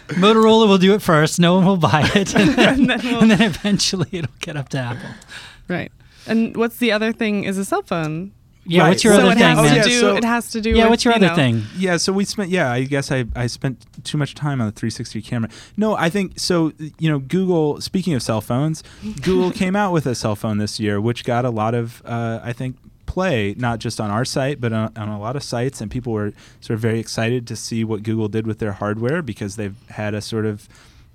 Motorola 0.09 0.69
will 0.69 0.79
do 0.79 0.95
it 0.95 1.01
first. 1.03 1.39
No 1.41 1.55
one 1.55 1.65
will 1.65 1.77
buy 1.79 2.11
it, 2.15 2.35
and 2.35 2.51
then, 2.51 2.69
And 2.81 2.91
then 2.91 3.01
we'll- 3.05 3.21
and 3.23 3.31
then 3.31 3.43
eventually 3.43 4.09
it'll 4.13 4.31
get 4.41 4.57
up 4.57 4.69
to 4.71 4.79
Apple. 4.79 5.09
Right. 5.69 5.91
And 6.27 6.57
what's 6.57 6.77
the 6.77 6.93
other 6.93 7.13
thing? 7.13 7.45
Is 7.45 7.59
a 7.59 7.65
cell 7.65 7.83
phone. 7.83 8.33
Yeah. 8.67 8.83
Right. 8.83 8.89
What's 8.91 9.05
your 9.05 9.15
So 9.15 9.21
other 9.21 9.27
so 9.27 9.31
it 9.33 9.35
thing, 9.35 9.45
has 9.45 9.57
man? 9.57 9.71
to 9.71 9.77
Yeah, 9.77 9.83
do. 9.85 10.01
so- 10.01 10.17
it 10.17 10.25
has 10.25 10.51
to 10.53 10.61
do. 10.61 10.71
yeah. 10.71 10.85
with, 10.85 10.91
What's 10.91 11.05
your 11.05 11.13
you 11.13 11.17
other 11.17 11.27
know, 11.29 11.35
thing? 11.35 11.63
Yeah, 11.77 11.97
so 11.99 12.13
we 12.13 12.25
spent. 12.25 12.51
Yeah, 12.51 12.71
I 12.73 12.85
guess 12.85 13.13
I, 13.13 13.25
I 13.37 13.47
spent 13.47 13.85
too 14.05 14.17
much 14.19 14.35
time 14.35 14.61
on 14.61 14.67
the 14.69 14.73
360 14.73 15.21
camera. 15.23 15.51
No, 15.77 15.95
I 15.97 16.09
think 16.11 16.39
so. 16.39 16.73
You 16.99 17.11
know, 17.11 17.19
Google. 17.19 17.81
Speaking 17.81 18.15
of 18.15 18.23
cell 18.23 18.41
phones, 18.41 18.83
Google 19.23 19.51
came 19.51 19.77
out 19.77 19.93
with 19.93 20.07
a 20.07 20.15
cell 20.15 20.35
phone 20.37 20.59
this 20.59 20.81
year, 20.81 21.01
which 21.01 21.25
got 21.25 21.45
a 21.45 21.51
lot 21.51 21.75
of, 21.75 22.03
uh, 22.07 22.41
I 22.43 22.53
think, 22.53 22.77
play 23.07 23.55
not 23.59 23.79
just 23.81 24.01
on 24.01 24.11
our 24.11 24.25
site 24.25 24.61
but 24.63 24.73
on, 24.73 24.91
on 24.97 25.09
a 25.09 25.21
lot 25.21 25.37
of 25.37 25.43
sites, 25.43 25.81
and 25.83 25.91
people 25.91 26.13
were 26.15 26.33
sort 26.61 26.75
of 26.77 26.81
very 26.81 26.99
excited 26.99 27.47
to 27.47 27.55
see 27.55 27.85
what 27.85 28.03
Google 28.03 28.29
did 28.29 28.47
with 28.47 28.59
their 28.61 28.73
hardware 28.73 29.21
because 29.23 29.57
they've 29.57 29.77
had 29.91 30.15
a 30.15 30.21
sort 30.23 30.47
of, 30.47 30.69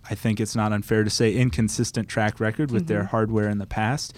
I 0.10 0.14
think 0.16 0.40
it's 0.40 0.56
not 0.56 0.72
unfair 0.72 1.04
to 1.04 1.10
say, 1.10 1.34
inconsistent 1.34 2.08
track 2.08 2.40
record 2.40 2.70
with 2.72 2.88
their 2.88 3.06
hardware 3.06 3.50
in 3.50 3.58
the 3.58 3.66
past. 3.66 4.14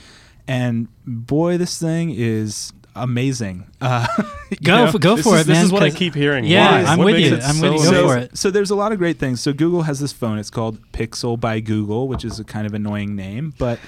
And 0.48 0.89
boy, 1.08 1.58
this 1.58 1.80
thing 1.80 2.12
is 2.15 2.74
amazing. 2.95 3.65
Uh, 3.80 4.06
Go 4.63 4.86
know? 4.86 4.91
for, 4.91 4.99
go 4.99 5.15
for 5.15 5.36
is, 5.36 5.41
it, 5.41 5.47
This 5.47 5.63
is 5.63 5.71
what 5.71 5.82
I 5.82 5.89
keep 5.89 6.13
hearing. 6.13 6.43
Yeah, 6.43 6.84
Why? 6.84 6.91
I'm 6.91 6.97
What 6.99 7.06
with 7.06 7.19
you. 7.19 7.39
I'm 7.41 7.62
with 7.62 7.84
you. 7.84 7.91
Go 7.91 8.08
for 8.08 8.17
it. 8.17 8.38
so 8.38 8.51
there's 8.51 8.69
a 8.69 8.75
lot 8.75 8.91
of 8.91 8.97
great 8.97 9.17
things. 9.17 9.39
So 9.39 9.54
Google 9.54 9.84
has 9.84 9.99
this 10.01 10.12
phone. 10.12 10.38
It's 10.38 10.49
called 10.49 10.80
Pixel 10.91 11.39
by 11.39 11.62
Google, 11.62 12.10
which 12.10 12.25
is 12.25 12.39
a 12.39 12.43
kind 12.43 12.67
of 12.67 12.73
annoying 12.73 13.15
name, 13.15 13.54
but 13.58 13.80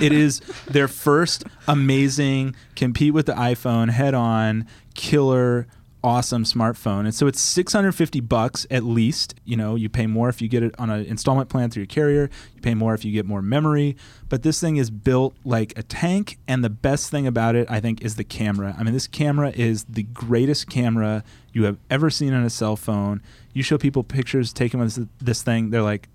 it 0.00 0.12
is 0.12 0.40
their 0.66 0.88
first 0.88 1.44
amazing 1.68 2.56
compete 2.74 3.14
with 3.14 3.26
the 3.26 3.34
iPhone 3.34 3.90
head 3.90 4.12
on 4.12 4.66
killer 4.94 5.68
awesome 6.06 6.44
smartphone. 6.44 7.00
And 7.00 7.12
so 7.12 7.26
it's 7.26 7.40
650 7.40 8.20
bucks 8.20 8.64
at 8.70 8.84
least. 8.84 9.34
You 9.44 9.56
know, 9.56 9.74
you 9.74 9.88
pay 9.88 10.06
more 10.06 10.28
if 10.28 10.40
you 10.40 10.46
get 10.46 10.62
it 10.62 10.72
on 10.78 10.88
an 10.88 11.04
installment 11.04 11.48
plan 11.48 11.68
through 11.68 11.80
your 11.80 11.88
carrier. 11.88 12.30
You 12.54 12.60
pay 12.62 12.74
more 12.74 12.94
if 12.94 13.04
you 13.04 13.10
get 13.10 13.26
more 13.26 13.42
memory. 13.42 13.96
But 14.28 14.44
this 14.44 14.60
thing 14.60 14.76
is 14.76 14.88
built 14.90 15.34
like 15.44 15.76
a 15.76 15.82
tank. 15.82 16.38
And 16.46 16.62
the 16.62 16.70
best 16.70 17.10
thing 17.10 17.26
about 17.26 17.56
it, 17.56 17.66
I 17.68 17.80
think, 17.80 18.02
is 18.02 18.14
the 18.14 18.22
camera. 18.22 18.76
I 18.78 18.84
mean, 18.84 18.94
this 18.94 19.08
camera 19.08 19.50
is 19.56 19.82
the 19.84 20.04
greatest 20.04 20.70
camera 20.70 21.24
you 21.52 21.64
have 21.64 21.76
ever 21.90 22.08
seen 22.08 22.32
on 22.32 22.44
a 22.44 22.50
cell 22.50 22.76
phone. 22.76 23.20
You 23.52 23.64
show 23.64 23.76
people 23.76 24.04
pictures 24.04 24.52
taken 24.52 24.78
with 24.78 25.08
this- 25.18 25.42
thing, 25.42 25.70
they're 25.70 25.82
like, 25.82 26.08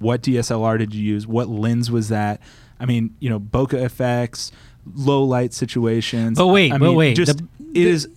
what 0.00 0.22
DSLR 0.22 0.78
did 0.78 0.92
you 0.94 1.02
use? 1.04 1.26
What 1.28 1.48
lens 1.48 1.90
was 1.92 2.08
that? 2.08 2.40
I 2.80 2.86
mean, 2.86 3.14
you 3.20 3.30
know, 3.30 3.38
bokeh 3.38 3.82
effects, 3.84 4.50
low 4.94 5.22
light 5.22 5.52
situations. 5.54 6.38
But 6.38 6.48
wait, 6.48 6.72
I 6.72 6.78
but 6.78 6.86
mean, 6.86 6.96
wait, 6.96 7.14
just 7.16 7.38
the- 7.38 7.46
it 7.74 7.86
is 7.86 8.08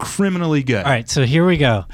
criminally 0.00 0.62
good. 0.62 0.84
All 0.84 0.90
right, 0.90 1.08
so 1.08 1.24
here 1.24 1.46
we 1.46 1.56
go. 1.56 1.84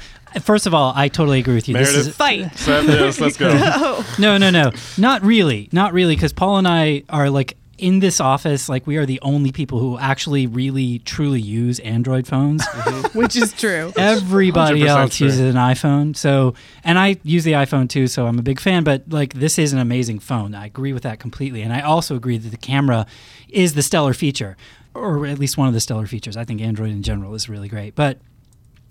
First 0.41 0.67
of 0.67 0.73
all, 0.73 0.93
I 0.95 1.07
totally 1.07 1.39
agree 1.39 1.55
with 1.55 1.67
you. 1.67 1.75
This 1.75 1.91
Meredith. 1.91 2.07
is 2.09 2.15
Fight. 2.15 2.57
So, 2.57 2.81
yes, 2.81 3.19
let's 3.19 3.37
go. 3.37 3.49
Oh. 3.53 4.15
no, 4.19 4.37
no, 4.37 4.49
no, 4.49 4.71
not 4.97 5.23
really, 5.23 5.69
not 5.71 5.93
really, 5.93 6.15
because 6.15 6.33
Paul 6.33 6.57
and 6.57 6.67
I 6.67 7.03
are 7.09 7.29
like 7.29 7.57
in 7.77 7.99
this 7.99 8.19
office, 8.19 8.69
like 8.69 8.87
we 8.87 8.97
are 8.97 9.05
the 9.05 9.19
only 9.21 9.51
people 9.51 9.79
who 9.79 9.97
actually 9.97 10.47
really 10.47 10.99
truly 10.99 11.41
use 11.41 11.79
Android 11.79 12.27
phones. 12.27 12.65
Mm-hmm. 12.65 13.17
Which 13.17 13.35
is 13.35 13.53
true. 13.53 13.93
Everybody 13.97 14.85
else 14.87 15.17
true. 15.17 15.27
uses 15.27 15.41
an 15.41 15.55
iPhone. 15.55 16.15
So, 16.15 16.55
and 16.83 16.97
I 16.97 17.17
use 17.23 17.43
the 17.43 17.53
iPhone 17.53 17.89
too, 17.89 18.07
so 18.07 18.27
I'm 18.27 18.39
a 18.39 18.43
big 18.43 18.59
fan. 18.59 18.83
But 18.83 19.03
like, 19.09 19.33
this 19.33 19.59
is 19.59 19.73
an 19.73 19.79
amazing 19.79 20.19
phone. 20.19 20.55
I 20.55 20.65
agree 20.65 20.93
with 20.93 21.03
that 21.03 21.19
completely, 21.19 21.61
and 21.61 21.71
I 21.71 21.81
also 21.81 22.15
agree 22.15 22.37
that 22.37 22.49
the 22.49 22.57
camera 22.57 23.05
is 23.49 23.75
the 23.75 23.81
stellar 23.81 24.13
feature, 24.13 24.57
or 24.97 25.25
at 25.25 25.39
least 25.39 25.57
one 25.57 25.67
of 25.67 25.73
the 25.73 25.79
stellar 25.79 26.07
features. 26.07 26.35
I 26.35 26.43
think 26.43 26.61
Android 26.61 26.91
in 26.91 27.03
general 27.03 27.33
is 27.35 27.47
really 27.47 27.69
great, 27.69 27.95
but 27.95 28.19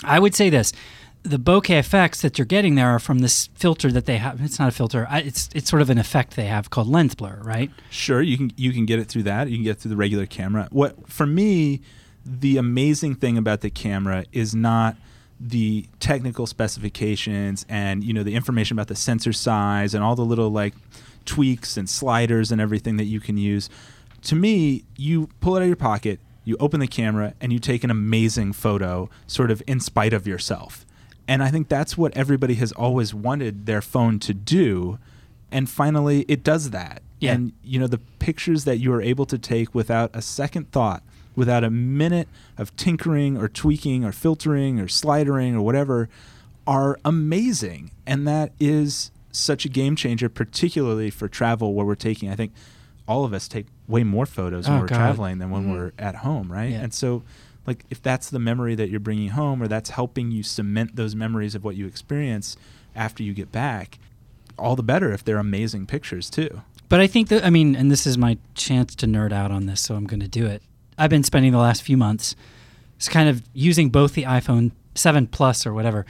I 0.05 0.19
would 0.19 0.35
say 0.35 0.51
this. 0.51 0.73
The 1.23 1.39
bokeh 1.39 1.77
effects 1.77 2.23
that 2.23 2.39
you're 2.39 2.47
getting 2.47 2.77
there 2.77 2.89
are 2.91 3.01
from 3.01 3.19
this 3.19 3.49
filter 3.57 3.91
that 3.91 4.07
they 4.07 4.19
have. 4.19 4.41
It's 4.41 4.61
not 4.61 4.69
a 4.69 4.71
filter. 4.73 5.09
It's 5.11 5.49
it's 5.55 5.69
sort 5.69 5.83
of 5.83 5.91
an 5.91 5.99
effect 5.99 6.37
they 6.37 6.47
have 6.47 6.71
called 6.71 6.87
lens 6.87 7.17
blur, 7.17 7.41
right? 7.43 7.71
Sure, 7.91 8.23
you 8.23 8.37
can 8.37 8.53
you 8.57 8.73
can 8.73 8.87
get 8.87 9.01
it 9.01 9.09
through 9.09 9.25
that. 9.25 9.49
You 9.49 9.57
can 9.57 9.65
get 9.65 9.71
it 9.73 9.81
through 9.81 9.91
the 9.91 9.97
regular 9.97 10.27
camera. 10.27 10.69
What 10.71 11.09
for 11.11 11.27
me, 11.27 11.81
the 12.25 12.59
amazing 12.59 13.17
thing 13.17 13.37
about 13.37 13.61
the 13.61 13.71
camera 13.71 14.25
is 14.33 14.55
not 14.55 14.97
the 15.41 15.87
technical 16.01 16.47
specifications 16.47 17.67
and 17.69 18.03
you 18.03 18.13
know 18.13 18.23
the 18.23 18.35
information 18.35 18.77
about 18.77 18.89
the 18.89 18.95
sensor 18.95 19.33
size 19.33 19.95
and 19.95 20.05
all 20.05 20.15
the 20.15 20.25
little 20.25 20.51
like 20.51 20.75
tweaks 21.25 21.77
and 21.77 21.91
sliders 21.91 22.53
and 22.53 22.61
everything 22.61 22.97
that 22.97 23.05
you 23.05 23.21
can 23.21 23.37
use. 23.37 23.69
To 24.23 24.35
me, 24.35 24.85
you 24.97 25.29
pull 25.41 25.57
it 25.57 25.61
out 25.61 25.63
of 25.63 25.69
your 25.69 25.77
pocket, 25.77 26.21
you 26.45 26.57
open 26.59 26.81
the 26.81 26.87
camera, 26.87 27.35
and 27.41 27.53
you 27.53 27.59
take 27.59 27.85
an 27.85 27.91
amazing 27.91 28.53
photo, 28.53 29.09
sort 29.27 29.51
of 29.51 29.63
in 29.67 29.81
spite 29.81 30.13
of 30.13 30.27
yourself. 30.27 30.85
And 31.29 31.43
I 31.43 31.51
think 31.51 31.69
that's 31.69 31.99
what 31.99 32.17
everybody 32.17 32.55
has 32.55 32.73
always 32.73 33.13
wanted 33.13 33.67
their 33.67 33.83
phone 33.83 34.19
to 34.21 34.35
do. 34.35 34.99
And 35.51 35.69
finally, 35.69 36.25
it 36.29 36.43
does 36.43 36.71
that. 36.71 37.03
Yeah. 37.19 37.33
And 37.33 37.53
you 37.63 37.81
know 37.81 37.87
the 37.87 37.99
pictures 38.19 38.65
that 38.65 38.79
you 38.79 38.93
are 38.93 39.03
able 39.03 39.27
to 39.27 39.39
take 39.39 39.75
without 39.75 40.11
a 40.15 40.23
second 40.23 40.71
thought, 40.71 41.03
without 41.35 41.65
a 41.65 41.71
minute 41.71 42.29
of 42.59 42.75
tinkering 42.77 43.37
or 43.37 43.49
tweaking 43.49 44.05
or 44.05 44.13
filtering 44.13 44.79
or 44.79 44.87
slidering 44.87 45.55
or 45.55 45.63
whatever, 45.63 46.09
are 46.67 46.99
amazing. 47.05 47.91
And 48.07 48.27
that 48.29 48.53
is 48.61 49.11
such 49.33 49.65
a 49.65 49.69
game 49.69 49.97
changer, 49.97 50.29
particularly 50.29 51.11
for 51.11 51.29
travel 51.29 51.75
where 51.75 51.87
we're 51.87 51.95
taking. 51.95 52.31
I 52.31 52.37
think 52.37 52.53
all 53.09 53.25
of 53.25 53.33
us 53.33 53.49
take 53.49 53.67
way 53.89 54.03
more 54.05 54.27
photos 54.27 54.69
when 54.69 54.79
Oh, 54.79 54.81
we're 54.83 54.87
God. 54.89 54.97
traveling 54.97 55.39
than 55.39 55.51
when 55.51 55.65
Mhm. 55.67 55.71
we're 55.73 55.93
at 55.99 56.17
home, 56.17 56.51
right? 56.51 56.71
Yeah. 56.73 56.81
And 56.83 56.93
so, 56.95 57.23
like, 57.67 57.85
if 57.91 58.03
that's 58.03 58.31
the 58.31 58.39
memory 58.39 58.75
that 58.75 58.91
you're 58.91 59.01
bringing 59.01 59.31
home, 59.31 59.63
or 59.63 59.69
that's 59.69 59.91
helping 59.91 60.31
you 60.31 60.43
cement 60.43 60.97
those 60.97 61.15
memories 61.15 61.55
of 61.55 61.65
what 61.65 61.77
you 61.77 61.87
experience 61.87 62.57
after 62.95 63.23
you 63.23 63.33
get 63.35 63.53
back, 63.53 63.99
all 64.59 64.75
the 64.77 64.83
better 64.83 65.13
if 65.13 65.23
they're 65.25 65.39
amazing 65.39 65.87
pictures 65.87 66.31
too. 66.31 66.63
But 66.89 67.01
I 67.01 67.07
think 67.07 67.29
that 67.29 67.45
I 67.45 67.51
mean, 67.51 67.75
and 67.77 67.91
this 67.91 68.07
is 68.07 68.17
my 68.17 68.39
chance 68.55 68.95
to 68.97 69.07
nerd 69.07 69.33
out 69.33 69.51
on 69.51 69.67
this, 69.67 69.81
so 69.81 69.95
I'm 69.97 70.07
going 70.07 70.21
to 70.21 70.29
do 70.29 70.47
it. 70.47 70.63
I've 70.99 71.11
been 71.11 71.25
spending 71.25 71.53
the 71.53 71.59
last 71.59 71.83
few 71.83 71.97
months 71.97 72.35
just 72.99 73.11
kind 73.11 73.29
of 73.29 73.43
using 73.53 73.91
both 73.91 74.15
the 74.15 74.23
iPhone 74.23 74.71
7 74.95 75.27
Plus 75.27 75.67
or 75.67 75.75
whatever 75.75 76.07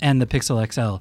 and 0.00 0.20
the 0.20 0.26
Pixel 0.26 0.60
XL. 0.72 1.00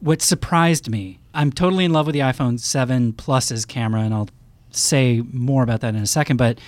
What 0.00 0.20
surprised 0.22 0.90
me, 0.90 1.18
I'm 1.32 1.50
totally 1.50 1.84
in 1.84 1.92
love 1.92 2.06
with 2.06 2.12
the 2.12 2.20
iPhone 2.20 2.60
7 2.60 3.12
Plus's 3.14 3.64
camera, 3.64 4.02
and 4.02 4.12
I'll 4.12 4.28
say 4.70 5.22
more 5.32 5.62
about 5.62 5.80
that 5.80 5.94
in 5.94 6.02
a 6.02 6.06
second. 6.06 6.36
But 6.36 6.58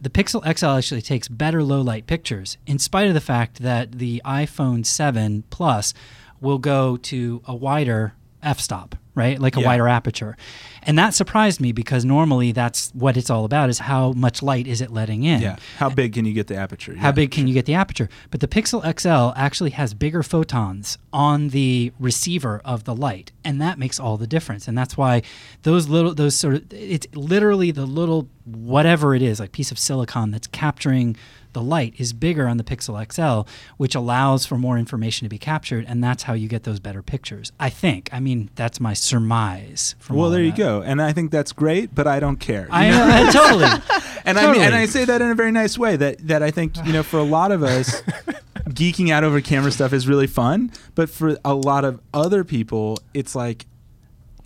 the 0.00 0.10
Pixel 0.10 0.42
XL 0.44 0.66
actually 0.66 1.02
takes 1.02 1.28
better 1.28 1.62
low 1.62 1.80
light 1.80 2.06
pictures, 2.06 2.58
in 2.66 2.78
spite 2.78 3.08
of 3.08 3.14
the 3.14 3.20
fact 3.20 3.62
that 3.62 3.92
the 3.92 4.20
iPhone 4.24 4.84
7 4.84 5.44
Plus 5.50 5.94
will 6.40 6.58
go 6.58 6.96
to 6.98 7.42
a 7.46 7.54
wider 7.54 8.14
f 8.42 8.60
stop, 8.60 8.96
right? 9.16 9.40
Like 9.40 9.56
a 9.56 9.60
Yeah. 9.60 9.66
wider 9.66 9.88
aperture. 9.88 10.36
And 10.84 10.96
that 10.96 11.14
surprised 11.14 11.60
me 11.60 11.72
because 11.72 12.04
normally 12.04 12.52
that's 12.52 12.90
what 12.94 13.16
it's 13.16 13.28
all 13.30 13.44
about 13.44 13.68
is 13.70 13.80
how 13.80 14.12
much 14.12 14.40
light 14.40 14.68
is 14.68 14.80
it 14.80 14.92
letting 14.92 15.24
in. 15.24 15.40
Yeah. 15.40 15.56
How 15.78 15.88
big 15.88 16.12
can 16.12 16.24
you 16.26 16.32
get 16.32 16.46
the 16.46 16.54
aperture? 16.54 16.94
How 16.94 17.08
Yeah, 17.08 17.12
big 17.12 17.30
can 17.32 17.42
sure. 17.42 17.48
you 17.48 17.54
get 17.54 17.64
the 17.66 17.74
aperture? 17.74 18.08
But 18.30 18.38
the 18.38 18.46
Pixel 18.46 18.82
XL 18.84 19.32
actually 19.36 19.70
has 19.70 19.94
bigger 19.94 20.22
photons 20.22 20.96
on 21.12 21.48
the 21.48 21.90
receiver 21.98 22.60
of 22.64 22.84
the 22.84 22.94
light, 22.94 23.32
and 23.42 23.60
that 23.60 23.80
makes 23.80 23.98
all 23.98 24.16
the 24.16 24.28
difference. 24.28 24.68
And 24.68 24.78
that's 24.78 24.96
why 24.96 25.22
those 25.62 25.88
little, 25.88 26.14
those 26.14 26.36
sort 26.36 26.54
of, 26.54 26.72
it's 26.72 27.08
literally 27.14 27.72
the 27.72 27.86
little 27.86 28.28
whatever 28.44 29.14
it 29.16 29.22
is, 29.22 29.40
like 29.40 29.50
piece 29.50 29.72
of 29.72 29.78
silicon 29.80 30.30
that's 30.30 30.46
capturing 30.46 31.16
the 31.56 31.62
light 31.62 31.94
is 31.96 32.12
bigger 32.12 32.46
on 32.46 32.58
the 32.58 32.62
Pixel 32.62 33.00
XL, 33.10 33.50
which 33.78 33.94
allows 33.94 34.44
for 34.44 34.58
more 34.58 34.76
information 34.76 35.24
to 35.24 35.30
be 35.30 35.38
captured, 35.38 35.86
and 35.88 36.04
that's 36.04 36.24
how 36.24 36.34
you 36.34 36.48
get 36.48 36.64
those 36.64 36.78
better 36.80 37.02
pictures. 37.02 37.50
I 37.58 37.70
think. 37.70 38.10
I 38.12 38.20
mean, 38.20 38.50
that's 38.56 38.78
my 38.78 38.92
surmise. 38.92 39.94
From 39.98 40.16
Well, 40.16 40.28
there 40.28 40.42
you 40.42 40.50
that. 40.50 40.58
go, 40.58 40.82
and 40.82 41.00
I 41.00 41.14
think 41.14 41.30
that's 41.30 41.52
great, 41.52 41.94
but 41.94 42.06
I 42.06 42.20
don't 42.20 42.36
care. 42.36 42.68
I, 42.70 42.90
I 43.28 43.32
totally. 43.32 43.64
and 44.26 44.38
I 44.38 44.52
mean, 44.52 44.60
and 44.60 44.74
I 44.74 44.84
say 44.84 45.06
that 45.06 45.22
in 45.22 45.30
a 45.30 45.34
very 45.34 45.50
nice 45.50 45.78
way. 45.78 45.96
That 45.96 46.18
that 46.28 46.42
I 46.42 46.50
think 46.50 46.76
you 46.84 46.92
know, 46.92 47.02
for 47.02 47.16
a 47.16 47.24
lot 47.24 47.52
of 47.52 47.62
us, 47.62 48.02
geeking 48.68 49.10
out 49.10 49.24
over 49.24 49.40
camera 49.40 49.72
stuff 49.72 49.94
is 49.94 50.06
really 50.06 50.26
fun. 50.26 50.70
But 50.94 51.08
for 51.08 51.38
a 51.42 51.54
lot 51.54 51.86
of 51.86 52.02
other 52.12 52.44
people, 52.44 52.98
it's 53.14 53.34
like, 53.34 53.64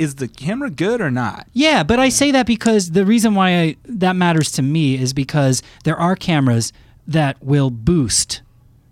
is 0.01 0.15
the 0.15 0.29
camera 0.29 0.71
good 0.71 1.03
or 1.03 1.11
not? 1.11 1.47
Yeah, 1.53 1.83
but 1.83 1.99
I 1.99 2.09
say 2.09 2.31
that 2.31 2.47
because 2.47 2.93
the 2.93 3.05
reason 3.05 3.35
why 3.35 3.61
I, 3.61 3.77
that 3.85 4.17
matters 4.17 4.51
to 4.53 4.63
me 4.63 4.95
is 4.97 5.13
because 5.13 5.63
there 5.85 5.97
are 5.97 6.17
cameras 6.17 6.73
that 7.11 7.43
will 7.43 7.71
boost 7.71 8.43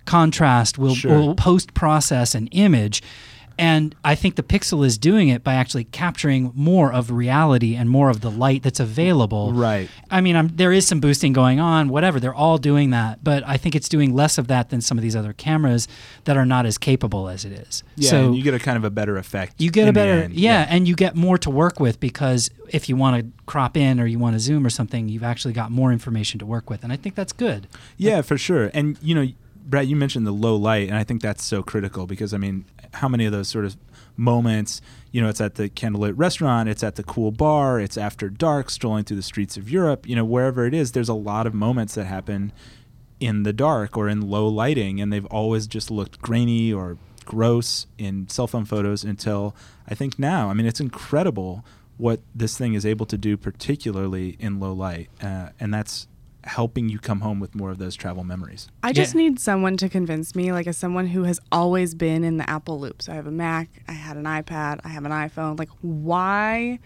contrast, 0.05 0.77
will, 0.79 0.95
Sure. 0.95 1.19
will 1.19 1.35
post 1.35 1.75
process 1.75 2.35
an 2.35 2.49
image. 2.49 3.03
And 3.59 3.95
I 4.05 4.15
think 4.15 4.37
the 4.37 4.43
Pixel 4.43 4.87
is 4.87 4.97
doing 4.99 5.29
it 5.29 5.43
by 5.43 5.55
actually 5.55 5.85
capturing 5.85 6.53
more 6.55 6.93
of 6.93 7.11
reality 7.11 7.75
and 7.75 7.91
more 7.91 8.09
of 8.09 8.21
the 8.21 8.31
light 8.31 8.63
that's 8.63 8.81
available. 8.81 9.53
Right. 9.53 9.89
I 10.11 10.21
mean, 10.21 10.37
I'm, 10.37 10.49
there 10.49 10.73
is 10.73 10.87
some 10.87 11.01
boosting 11.01 11.33
going 11.33 11.59
on, 11.59 11.89
whatever. 11.89 12.21
They're 12.21 12.35
all 12.35 12.59
doing 12.59 12.91
that, 12.91 13.25
but 13.25 13.43
I 13.47 13.57
think 13.57 13.75
it's 13.75 13.89
doing 13.89 14.15
less 14.15 14.39
of 14.39 14.47
that 14.49 14.71
than 14.71 14.81
some 14.81 14.97
of 14.97 15.03
these 15.03 15.17
other 15.17 15.33
cameras 15.33 15.89
that 16.25 16.37
are 16.37 16.47
not 16.47 16.67
as 16.67 16.79
capable 16.79 17.29
as 17.29 17.45
it 17.45 17.53
is. 17.53 17.83
Yeah, 17.97 18.11
so 18.11 18.27
and 18.27 18.37
you 18.37 18.43
get 18.43 18.55
a 18.55 18.59
kind 18.59 18.77
of 18.77 18.85
a 18.85 18.91
better 18.91 19.17
effect. 19.17 19.61
you 19.61 19.71
get 19.71 19.89
a 19.89 19.93
better 19.93 20.23
end. 20.25 20.35
yeah, 20.35 20.67
and 20.69 20.87
you 20.87 20.95
get 20.95 21.17
more 21.17 21.39
to 21.39 21.51
work 21.51 21.81
with 21.81 21.99
because 22.01 22.51
if 22.69 22.89
you 22.89 22.97
want 22.97 23.21
to 23.23 23.33
crop 23.47 23.77
in 23.77 23.99
or 23.99 24.07
you 24.07 24.19
want 24.19 24.35
to 24.35 24.41
zoom 24.41 24.65
or 24.65 24.71
something 24.71 25.09
you've 25.09 25.23
actually 25.23 25.55
got 25.55 25.71
more 25.71 25.91
information 25.91 26.39
to 26.39 26.45
work 26.45 26.69
with 26.69 26.85
and 26.85 26.93
i 26.93 26.97
think 26.97 27.15
that's 27.15 27.33
good 27.33 27.67
Yeah, 27.97 28.21
for 28.21 28.37
sure. 28.37 28.71
And 28.75 28.99
you 29.01 29.15
know, 29.15 29.27
Brad, 29.69 29.87
you 29.87 29.97
mentioned 29.97 30.27
the 30.27 30.33
low 30.33 30.57
light, 30.57 30.89
and 30.89 30.97
I 30.97 31.05
think 31.05 31.21
that's 31.21 31.45
so 31.45 31.63
critical 31.63 32.07
because 32.07 32.33
I 32.33 32.39
mean, 32.39 32.65
how 32.95 33.07
many 33.07 33.27
of 33.27 33.33
those 33.33 33.49
sort 33.49 33.67
of 33.67 33.77
moments? 34.17 34.81
You 35.13 35.21
know, 35.21 35.29
it's 35.29 35.43
at 35.43 35.57
the 35.57 35.69
candlelit 35.69 36.15
restaurant, 36.17 36.71
it's 36.71 36.83
at 36.83 36.97
the 36.97 37.03
cool 37.03 37.33
bar, 37.33 37.79
it's 37.79 37.99
after 37.99 38.31
dark, 38.31 38.71
strolling 38.71 39.05
through 39.05 39.19
the 39.19 39.23
streets 39.23 39.59
of 39.59 39.71
Europe. 39.71 40.09
You 40.09 40.17
know, 40.17 40.25
wherever 40.25 40.65
it 40.65 40.73
is, 40.73 40.93
there's 40.93 41.11
a 41.11 41.15
lot 41.15 41.47
of 41.47 41.53
moments 41.53 41.95
that 41.97 42.07
happen 42.07 42.51
in 43.21 43.43
the 43.43 43.53
dark 43.53 43.95
or 43.95 44.09
in 44.09 44.23
low 44.31 44.49
lighting, 44.49 45.03
and 45.03 45.13
they've 45.13 45.27
always 45.27 45.67
just 45.67 45.91
looked 45.91 46.23
grainy 46.23 46.73
or 46.73 46.97
gross 47.27 47.87
in 47.99 48.27
cell 48.31 48.47
phone 48.47 48.65
photos 48.65 49.05
until 49.05 49.55
I 49.87 49.95
think 49.95 50.19
now. 50.19 50.49
I 50.49 50.55
mean, 50.55 50.67
it's 50.67 50.81
incredible 50.81 51.63
what 51.99 52.21
this 52.35 52.57
thing 52.57 52.73
is 52.73 52.87
able 52.87 53.05
to 53.05 53.19
do, 53.19 53.37
particularly 53.37 54.39
in 54.41 54.61
low 54.61 54.73
light, 54.73 55.11
uh, 55.23 55.51
and 55.61 55.75
that's 55.75 56.09
helping 56.49 56.89
you 56.89 56.99
come 56.99 57.21
home 57.21 57.39
with 57.41 57.55
more 57.55 57.71
of 57.71 57.79
those 57.79 57.95
travel 57.95 58.25
memories. 58.25 58.69
I 58.83 58.93
just 58.93 59.15
Yeah. 59.15 59.23
need 59.23 59.39
someone 59.41 59.77
to 59.77 59.89
convince 59.89 60.35
me, 60.35 60.51
like 60.53 60.67
as 60.67 60.77
someone 60.77 61.09
who 61.09 61.25
has 61.25 61.39
always 61.53 61.95
been 61.95 62.25
in 62.25 62.37
the 62.39 62.49
Apple 62.49 62.81
loop. 62.81 63.03
So 63.03 63.13
I 63.13 63.15
have 63.17 63.27
a 63.27 63.31
Mac, 63.31 63.69
I 63.87 63.93
had 63.93 64.17
an 64.17 64.25
iPad, 64.25 64.81
I 64.85 64.89
have 64.89 65.05
an 65.05 65.13
iPhone. 65.13 65.59
Like, 65.59 65.69
why 65.83 66.79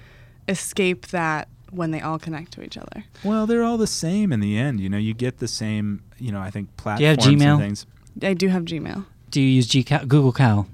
escape 0.49 1.07
that 1.09 1.49
when 1.71 1.91
they 1.93 2.01
all 2.01 2.19
connect 2.19 2.53
to 2.53 2.63
each 2.63 2.77
other? 2.77 3.05
Well, 3.25 3.47
they're 3.47 3.63
all 3.65 3.79
the 3.79 3.87
same 3.87 4.33
in 4.33 4.41
the 4.41 4.59
end. 4.59 4.81
You 4.81 4.89
know, 4.89 4.99
you 4.99 5.15
get 5.15 5.39
the 5.39 5.49
same. 5.49 6.03
You 6.19 6.33
know, 6.33 6.41
I 6.41 6.51
think 6.51 6.69
you 6.85 6.91
have 6.91 6.99
platforms 6.99 7.25
Gmail? 7.43 7.51
and 7.53 7.61
things. 7.61 7.87
I 8.23 8.35
do 8.35 8.49
have 8.49 8.65
Gmail. 8.65 9.07
do 9.31 9.41
you 9.41 9.49
use 9.49 9.67
G 9.67 9.83
google 9.83 10.33
cal 10.33 10.67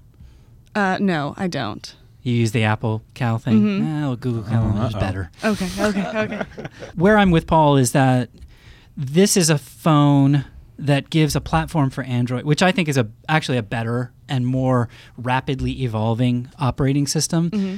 Uh, 0.75 0.99
no, 1.01 1.35
I 1.37 1.47
don't. 1.47 1.95
you 2.25 2.35
use 2.35 2.51
the 2.53 2.65
apple 2.65 3.03
cal 3.15 3.39
thing 3.39 3.63
Mhm. 3.63 3.81
Eh, 3.81 4.01
well, 4.03 4.17
google 4.17 4.43
cal 4.43 4.65
Oh, 4.77 4.87
is 4.87 4.95
uh-oh. 4.95 5.01
better 5.01 5.31
Okay, 5.45 5.69
okay, 5.79 6.07
okay. 6.25 6.43
where 6.97 7.17
i'm 7.17 7.31
with 7.31 7.47
paul 7.47 7.77
is 7.77 7.93
that 7.93 8.29
this 9.01 9.37
is 9.37 9.49
a 9.49 9.57
phone 9.57 10.45
that 10.77 11.09
gives 11.09 11.35
a 11.37 11.41
platform 11.41 11.89
for 11.89 12.03
android 12.05 12.45
which 12.45 12.63
i 12.63 12.73
think 12.73 12.89
is 12.89 12.97
a 12.99 13.09
actually 13.29 13.57
a 13.57 13.63
better 13.63 14.13
and 14.29 14.45
more 14.47 14.89
rapidly 15.17 15.83
evolving 15.85 16.49
operating 16.59 17.07
system. 17.07 17.49
Hmm 17.51 17.77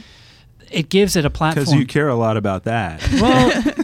it 0.70 0.88
gives 0.88 1.16
it 1.16 1.24
a 1.24 1.30
platform 1.30 1.64
Because 1.64 1.74
you 1.74 1.84
care 1.86 2.08
a 2.08 2.14
lot 2.14 2.36
about 2.36 2.62
that. 2.64 3.02
well 3.20 3.74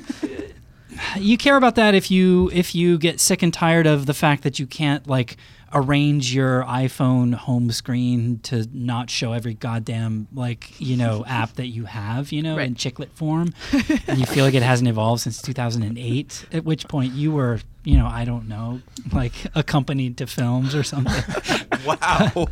you 1.18 1.36
care 1.36 1.56
about 1.56 1.74
that 1.74 1.94
if 1.94 2.10
you 2.10 2.50
if 2.52 2.74
you 2.74 2.98
get 2.98 3.20
sick 3.20 3.42
and 3.42 3.52
tired 3.52 3.86
of 3.86 4.06
the 4.06 4.14
fact 4.14 4.42
that 4.44 4.58
you 4.58 4.66
can't 4.66 5.06
like 5.08 5.36
arrange 5.78 6.34
your 6.34 6.64
iphone 6.64 7.34
home 7.34 7.70
screen 7.70 8.38
to 8.42 8.66
not 8.72 9.10
show 9.10 9.32
every 9.32 9.52
goddamn 9.52 10.26
like 10.34 10.72
you 10.80 10.96
know 10.96 11.22
app 11.28 11.52
that 11.56 11.66
you 11.66 11.84
have 11.84 12.32
you 12.32 12.42
know 12.42 12.52
in 12.52 12.56
Right. 12.56 12.74
chiclet 12.74 13.10
form 13.14 13.52
and 14.08 14.18
you 14.18 14.24
feel 14.24 14.44
like 14.44 14.54
it 14.54 14.62
hasn't 14.62 14.88
evolved 14.88 15.20
since 15.22 15.42
2008 15.42 16.46
at 16.52 16.64
which 16.64 16.88
point 16.88 17.12
you 17.12 17.30
were 17.30 17.60
you 17.84 17.98
know 17.98 18.06
i 18.06 18.24
don't 18.24 18.48
know 18.48 18.80
like 19.12 19.34
accompanied 19.54 20.16
to 20.16 20.26
films 20.26 20.74
or 20.74 20.82
something 20.82 21.22
wow. 21.86 22.46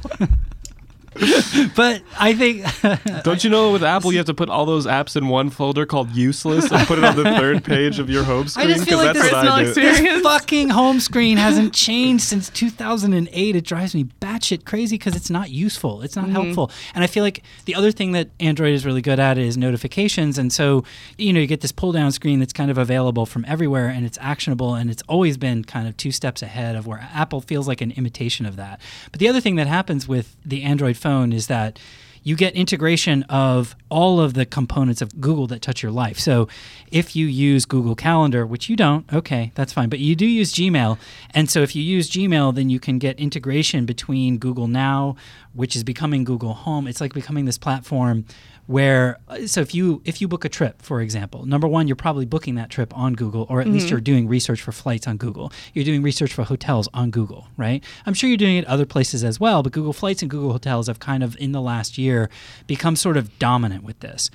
but 1.77 2.03
i 2.19 2.35
think 2.35 2.65
Don't 3.25 3.43
you 3.45 3.51
know 3.51 3.73
with 3.73 3.83
Apple 3.83 4.13
you 4.13 4.19
have 4.19 4.27
to 4.27 4.35
put 4.35 4.49
all 4.49 4.67
those 4.67 4.87
apps 4.87 5.17
in 5.17 5.29
one 5.29 5.51
folder 5.51 5.87
called 5.87 6.11
useless 6.11 6.71
and 6.71 6.87
put 6.87 6.99
it 6.99 7.05
on 7.05 7.17
the 7.17 7.25
third 7.39 7.65
page 7.65 7.99
of 7.99 8.11
your 8.11 8.25
home 8.25 8.45
I 8.45 8.47
screen? 8.47 8.69
just 8.69 8.89
feel 8.89 8.99
like 8.99 9.15
that's 9.15 9.23
this 9.23 9.33
what 9.33 9.49
I 9.49 9.65
do. 9.65 9.75
This 9.75 10.23
fucking 10.23 10.71
home 10.71 11.01
screen 11.01 11.37
hasn't 11.37 11.75
changed 11.75 12.25
since 12.25 12.51
2008. 12.51 13.57
It 13.57 13.65
drives 13.65 13.95
me 13.95 14.05
batshit 14.21 14.65
crazy 14.65 14.97
because 14.97 15.17
it's 15.17 15.31
not 15.31 15.51
useful. 15.51 16.03
It's 16.03 16.17
not 16.17 16.27
mm-hmm. 16.27 16.35
helpful. 16.35 16.71
And 16.95 17.05
I 17.05 17.07
feel 17.07 17.23
like 17.23 17.43
the 17.65 17.75
other 17.75 17.91
thing 17.93 18.13
that 18.13 18.31
Android 18.41 18.75
is 18.75 18.85
really 18.85 19.03
good 19.03 19.19
at 19.19 19.39
is 19.39 19.57
notifications. 19.57 20.39
And 20.39 20.53
so, 20.53 20.85
you 21.17 21.33
know, 21.33 21.41
you 21.41 21.47
get 21.47 21.61
this 21.61 21.73
pull 21.73 21.93
down 21.93 22.13
screen 22.13 22.39
that's 22.41 22.53
kind 22.53 22.71
of 22.71 22.79
available 22.79 23.27
from 23.27 23.45
everywhere 23.47 23.89
and 23.89 24.05
it's 24.05 24.19
actionable. 24.21 24.75
And 24.75 24.91
it's 24.91 25.03
always 25.09 25.37
been 25.37 25.65
kind 25.65 25.89
of 25.89 25.97
two 25.97 26.13
steps 26.13 26.43
ahead 26.43 26.77
of 26.77 26.87
where 26.87 27.09
Apple 27.13 27.41
feels 27.41 27.69
like 27.69 27.81
an 27.81 27.93
imitation 27.93 28.47
of 28.47 28.57
that. 28.57 28.81
But 29.11 29.21
the 29.21 29.29
other 29.29 29.41
thing 29.41 29.57
that 29.57 29.67
happens 29.67 30.07
with 30.09 30.37
the 30.45 30.63
Android 30.63 30.97
phone 31.05 31.35
is 31.35 31.49
that 31.49 31.79
you 32.25 32.35
get 32.35 32.55
integration 32.55 33.23
of 33.25 33.77
all 33.91 34.19
of 34.19 34.33
the 34.33 34.47
components 34.47 35.03
of 35.03 35.21
Google 35.21 35.47
that 35.49 35.61
touch 35.61 35.83
your 35.83 35.93
life. 35.93 36.19
So 36.19 36.49
if 36.91 37.15
you 37.15 37.27
use 37.27 37.67
Google 37.67 37.95
Calendar, 37.95 38.47
which 38.47 38.71
you 38.71 38.77
don't, 38.77 39.05
okay, 39.13 39.53
that's 39.55 39.75
fine, 39.75 39.91
but 39.91 39.99
you 39.99 40.17
do 40.17 40.25
use 40.25 40.55
Gmail. 40.55 40.99
And 41.35 41.51
so 41.51 41.61
if 41.61 41.77
you 41.77 41.83
use 41.83 42.11
Gmail, 42.11 42.55
then 42.55 42.71
you 42.71 42.81
can 42.81 42.99
get 42.99 43.21
integration 43.21 43.85
between 43.85 44.39
Google 44.39 44.69
Now, 44.69 45.17
which 45.53 45.77
is 45.77 45.85
becoming 45.85 46.25
Google 46.25 46.55
Home. 46.55 46.89
It's 46.89 47.03
like 47.03 47.13
becoming 47.13 47.45
this 47.45 47.59
platform 47.59 48.25
where 48.67 49.19
so 49.47 49.61
if 49.61 49.75
you 49.75 50.01
if 50.05 50.21
you 50.21 50.29
book 50.29 50.45
a 50.45 50.49
trip 50.49 50.81
for 50.81 51.01
example 51.01 51.45
number 51.45 51.69
one 51.69 51.87
you're 51.87 51.95
probably 51.95 52.25
booking 52.25 52.55
that 52.55 52.71
trip 52.71 52.97
on 52.97 53.13
google 53.13 53.47
or 53.51 53.61
at 53.61 53.67
least 53.67 53.91
you're 53.91 53.99
mm-hmm. 53.99 54.05
doing 54.05 54.29
research 54.29 54.61
for 54.63 54.73
flights 54.73 55.07
on 55.07 55.17
google. 55.17 55.53
You're 55.75 55.85
doing 55.85 56.03
research 56.03 56.33
for 56.33 56.45
hotels 56.45 56.89
on 56.95 57.11
google 57.11 57.49
right? 57.57 57.85
I'm 58.07 58.15
sure 58.15 58.29
you're 58.29 58.37
doing 58.37 58.57
it 58.57 58.65
other 58.67 58.87
places 58.87 59.23
as 59.23 59.39
well 59.39 59.63
but 59.63 59.73
google 59.73 59.93
flights 59.93 60.23
and 60.23 60.31
google 60.31 60.53
hotels 60.53 60.87
have 60.87 60.99
kind 60.99 61.23
of 61.23 61.37
in 61.37 61.53
the 61.53 61.61
last 61.61 61.99
year 61.99 62.31
become 62.67 62.97
sort 62.97 63.17
of 63.17 63.39
dominant 63.39 63.85
with 63.85 64.01
this. 64.01 64.31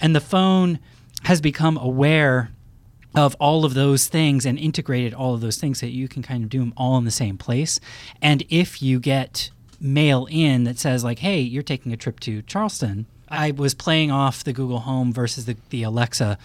And 0.00 0.14
the 0.14 0.20
phone 0.20 0.78
has 1.24 1.40
become 1.40 1.76
aware 1.76 2.50
of 3.14 3.34
all 3.40 3.64
of 3.64 3.74
those 3.74 4.06
things 4.06 4.46
and 4.46 4.58
integrated 4.58 5.12
all 5.12 5.34
of 5.34 5.40
those 5.40 5.56
things 5.56 5.80
that 5.80 5.90
you 5.90 6.08
can 6.08 6.22
kind 6.22 6.44
of 6.44 6.50
do 6.50 6.60
them 6.60 6.72
all 6.76 6.96
in 6.96 7.04
the 7.04 7.10
same 7.10 7.36
place. 7.36 7.80
And 8.22 8.44
if 8.48 8.80
you 8.80 9.00
get 9.00 9.50
mail 9.80 10.28
in 10.30 10.64
that 10.64 10.78
says 10.78 11.02
like, 11.02 11.18
"Hey, 11.18 11.40
you're 11.40 11.62
taking 11.62 11.92
a 11.92 11.96
trip 11.96 12.20
to 12.20 12.42
Charleston," 12.42 13.06
I 13.30 13.52
was 13.52 13.74
playing 13.74 14.10
off 14.10 14.44
the 14.44 14.52
Google 14.52 14.80
Home 14.80 15.12
versus 15.12 15.44
the, 15.46 15.56
the 15.70 15.82
Alexa 15.82 16.38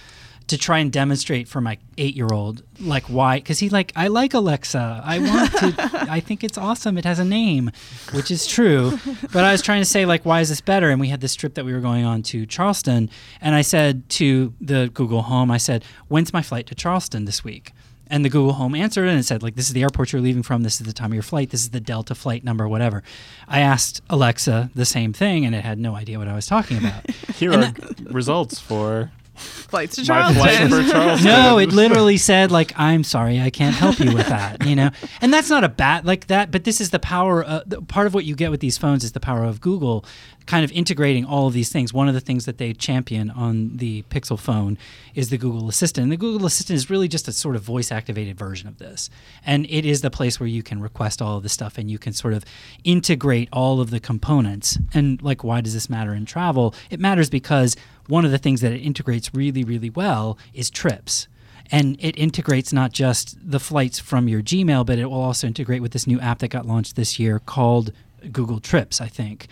to 0.48 0.58
try 0.58 0.78
and 0.78 0.91
demonstrate 0.91 1.48
for 1.48 1.60
my 1.60 1.78
eight 1.98 2.15
year 2.15 2.28
old 2.32 2.62
like 2.80 3.04
why 3.06 3.38
because 3.38 3.60
he 3.60 3.69
like 3.69 3.91
I 3.95 4.08
like 4.08 4.34
Alexa. 4.34 5.02
I 5.04 5.19
want 5.19 5.52
to 5.54 5.76
I 6.10 6.19
think 6.19 6.43
it's 6.43 6.58
awesome. 6.58 6.98
It 6.98 7.06
has 7.06 7.19
a 7.19 7.26
name, 7.26 7.71
which 8.13 8.30
is 8.30 8.45
true. 8.45 9.00
But 9.34 9.43
I 9.43 9.52
was 9.52 9.62
trying 9.62 9.82
to 9.82 9.86
say 9.86 10.06
like 10.06 10.26
why 10.26 10.41
is 10.41 10.50
this 10.50 10.62
better? 10.62 10.89
And 10.89 11.00
we 11.00 11.08
had 11.08 11.21
this 11.21 11.36
trip 11.36 11.56
that 11.56 11.65
we 11.65 11.74
were 11.74 11.80
going 11.80 12.06
on 12.06 12.21
to 12.24 12.45
Charleston 12.45 13.10
and 13.41 13.56
I 13.56 13.62
said 13.62 14.08
to 14.10 14.54
the 14.62 14.91
Google 14.93 15.24
Home, 15.24 15.50
I 15.50 15.58
said, 15.58 15.84
When's 16.08 16.32
my 16.32 16.41
flight 16.41 16.67
to 16.67 16.76
Charleston 16.76 17.26
this 17.26 17.43
week? 17.43 17.71
And 18.08 18.24
the 18.24 18.30
Google 18.30 18.54
Home 18.54 18.76
answered 18.76 19.08
and 19.08 19.20
it 19.20 19.24
said, 19.24 19.41
like, 19.41 19.56
this 19.56 19.68
is 19.68 19.74
the 19.74 19.82
airport 19.82 20.12
you're 20.12 20.22
leaving 20.22 20.44
from. 20.44 20.63
This 20.63 20.80
is 20.80 20.86
the 20.88 20.94
time 20.94 21.12
of 21.12 21.13
your 21.15 21.24
flight. 21.24 21.50
This 21.50 21.62
is 21.62 21.72
the 21.72 21.80
Delta 21.80 22.13
flight 22.15 22.44
number, 22.44 22.68
whatever. 22.68 23.02
I 23.48 23.62
asked 23.62 24.02
Alexa 24.10 24.70
the 24.76 24.86
same 24.86 25.12
thing 25.13 25.46
and 25.46 25.56
it 25.56 25.63
had 25.63 25.80
no 25.80 25.96
idea 25.96 26.20
what 26.20 26.28
I 26.28 26.36
was 26.36 26.46
talking 26.46 26.78
about. 26.78 27.10
Here 27.36 27.52
And 27.52 27.80
are 27.80 28.13
results 28.13 28.60
for 28.60 29.12
Flights 29.69 29.95
to 29.95 30.02
my 30.02 30.06
Charleston. 30.06 30.69
flight 30.69 30.86
for 30.86 30.91
Charleston. 30.91 31.26
no, 31.26 31.58
it 31.58 31.71
literally 31.71 32.17
said, 32.17 32.52
like, 32.52 32.74
I'm 32.78 33.04
sorry, 33.04 33.39
I 33.39 33.50
can't 33.50 33.76
help 33.76 34.00
you 34.00 34.13
with 34.13 34.28
that, 34.28 34.65
you 34.65 34.76
know? 34.76 34.89
And 35.21 35.34
that's 35.34 35.50
not 35.50 35.63
a 35.63 35.69
bad, 35.69 36.06
like 36.06 36.28
that, 36.28 36.52
but 36.52 36.65
this 36.65 36.80
is 36.80 36.89
the 36.91 37.00
power, 37.00 37.43
uh, 37.43 37.62
the, 37.65 37.82
part 37.82 38.06
of 38.06 38.13
what 38.13 38.26
you 38.26 38.36
get 38.36 38.52
with 38.52 38.60
these 38.60 38.78
phones 38.78 39.04
is 39.04 39.13
the 39.13 39.19
power 39.19 39.43
of 39.43 39.60
Google 39.62 40.06
kind 40.45 40.63
of 40.63 40.71
integrating 40.71 41.26
all 41.26 41.48
of 41.48 41.54
these 41.54 41.71
things. 41.71 41.93
One 41.93 42.08
of 42.08 42.13
the 42.13 42.19
things 42.19 42.45
that 42.45 42.58
they 42.58 42.74
champion 42.74 43.32
on 43.32 43.78
the 43.78 44.04
Pixel 44.04 44.39
phone 44.39 44.78
is 45.13 45.30
the 45.30 45.38
Google 45.38 45.69
Assistant. 45.69 46.04
And 46.04 46.12
the 46.12 46.17
Google 46.17 46.45
Assistant 46.45 46.76
is 46.78 46.89
really 46.89 47.08
just 47.08 47.28
a 47.28 47.32
sort 47.32 47.56
of 47.56 47.63
voice 47.63 47.91
activated 47.91 48.38
version 48.38 48.67
of 48.67 48.78
this. 48.78 49.10
And 49.45 49.65
it 49.69 49.86
is 49.86 50.02
the 50.02 50.12
place 50.12 50.39
where 50.39 50.48
you 50.48 50.63
can 50.63 50.82
request 50.82 51.21
all 51.21 51.38
of 51.38 51.43
this 51.43 51.54
stuff 51.54 51.78
and 51.78 51.89
you 51.89 51.98
can 51.98 52.13
sort 52.13 52.34
of 52.34 52.45
integrate 52.84 53.50
all 53.52 53.82
of 53.82 53.89
the 53.89 54.00
components. 54.00 54.78
And 54.93 55.21
like, 55.21 55.43
why 55.43 55.62
does 55.62 55.74
this 55.74 55.89
matter 55.89 56.13
in 56.13 56.26
travel? 56.26 56.76
It 56.89 57.00
matters 57.00 57.30
because 57.30 57.76
one 58.08 58.26
of 58.26 58.32
the 58.32 58.38
things 58.38 58.62
that 58.62 58.72
it 58.72 58.80
integrates 58.80 59.34
really, 59.34 59.63
really 59.63 59.89
well 59.89 60.38
is 60.54 60.70
trips. 60.70 61.28
And 61.72 61.98
it 62.00 62.18
integrates 62.18 62.72
not 62.72 62.91
just 62.91 63.38
the 63.41 63.60
flights 63.60 64.00
from 64.00 64.28
your 64.28 64.41
Gmail, 64.41 64.86
but 64.86 65.00
it 65.00 65.06
will 65.06 65.22
also 65.22 65.48
integrate 65.48 65.82
with 65.82 65.94
this 65.94 66.06
new 66.06 66.20
app 66.20 66.39
that 66.39 66.50
got 66.50 66.65
launched 66.65 66.96
this 66.96 67.18
year 67.18 67.39
called 67.39 67.91
Google 68.32 68.60
Trips, 68.60 69.02
I 69.02 69.08
think, 69.08 69.48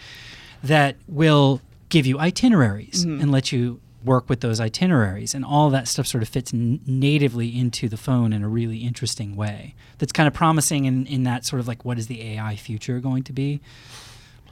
that 0.64 0.96
will 1.08 1.62
give 1.90 2.06
you 2.06 2.20
itineraries 2.20 3.06
mm-hmm. 3.06 3.22
and 3.22 3.32
let 3.32 3.52
you 3.52 3.80
work 4.04 4.30
with 4.30 4.42
those 4.42 4.60
itineraries. 4.60 5.34
And 5.34 5.46
all 5.46 5.70
that 5.72 5.88
stuff 5.88 6.06
sort 6.06 6.22
of 6.22 6.30
fits 6.30 6.54
n- 6.54 6.82
natively 6.86 7.58
into 7.58 7.88
the 7.88 7.98
phone 7.98 8.34
in 8.34 8.44
a 8.44 8.50
really 8.50 8.80
interesting 8.80 9.36
way. 9.36 9.76
That's 9.98 10.12
kind 10.12 10.28
of 10.28 10.34
promising 10.34 10.86
in, 10.86 11.06
in 11.08 11.24
that 11.24 11.46
sort 11.46 11.60
of 11.62 11.68
like, 11.68 11.86
what 11.86 11.98
is 11.98 12.08
the 12.08 12.22
AI 12.34 12.56
future 12.56 13.00
going 13.00 13.24
to 13.24 13.34
be? 13.34 13.62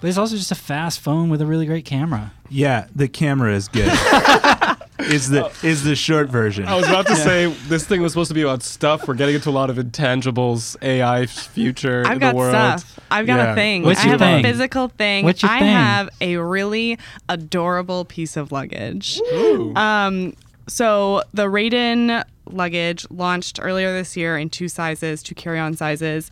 But 0.01 0.07
it's 0.09 0.17
also 0.17 0.35
just 0.35 0.51
a 0.51 0.55
fast 0.55 0.99
phone 0.99 1.29
with 1.29 1.41
a 1.41 1.45
really 1.45 1.65
great 1.67 1.85
camera. 1.85 2.33
Yeah, 2.49 2.87
the 2.95 3.07
camera 3.07 3.53
is 3.55 3.67
good. 3.67 3.85
is 4.99 5.29
the 5.29 5.51
is 5.63 5.83
the 5.83 5.95
short 5.95 6.27
version. 6.29 6.65
I 6.65 6.75
was 6.75 6.87
about 6.87 7.07
to 7.07 7.15
say 7.15 7.47
this 7.67 7.85
thing 7.87 8.01
was 8.01 8.11
supposed 8.11 8.29
to 8.29 8.33
be 8.35 8.41
about 8.41 8.63
stuff. 8.63 9.07
We're 9.07 9.13
getting 9.13 9.35
into 9.35 9.49
a 9.49 9.51
lot 9.51 9.69
of 9.69 9.77
intangibles, 9.77 10.75
AI 10.81 11.25
future 11.27 12.03
I've 12.05 12.13
in 12.13 12.19
got 12.19 12.31
the 12.31 12.35
world. 12.37 12.51
stuff. 12.79 12.99
I've 13.11 13.27
got 13.27 13.37
Yeah. 13.37 13.51
a 13.51 13.55
thing. 13.55 13.83
What's 13.83 13.99
I 14.01 14.03
your 14.03 14.11
have 14.11 14.19
thing? 14.19 14.39
a 14.45 14.47
physical 14.49 14.87
thing. 14.89 15.23
What's 15.25 15.41
your 15.43 15.51
I 15.51 15.59
thing? 15.59 15.67
have 15.69 16.09
a 16.19 16.37
really 16.37 16.97
adorable 17.29 18.05
piece 18.05 18.35
of 18.37 18.51
luggage. 18.51 19.19
Ooh. 19.33 19.73
Um, 19.75 20.33
so 20.67 21.23
the 21.33 21.45
Raden 21.45 22.23
luggage 22.45 23.05
launched 23.09 23.59
earlier 23.61 23.93
this 23.93 24.17
year 24.17 24.37
in 24.37 24.49
two 24.49 24.67
sizes, 24.67 25.23
two 25.23 25.35
carry-on 25.35 25.75
sizes. 25.75 26.29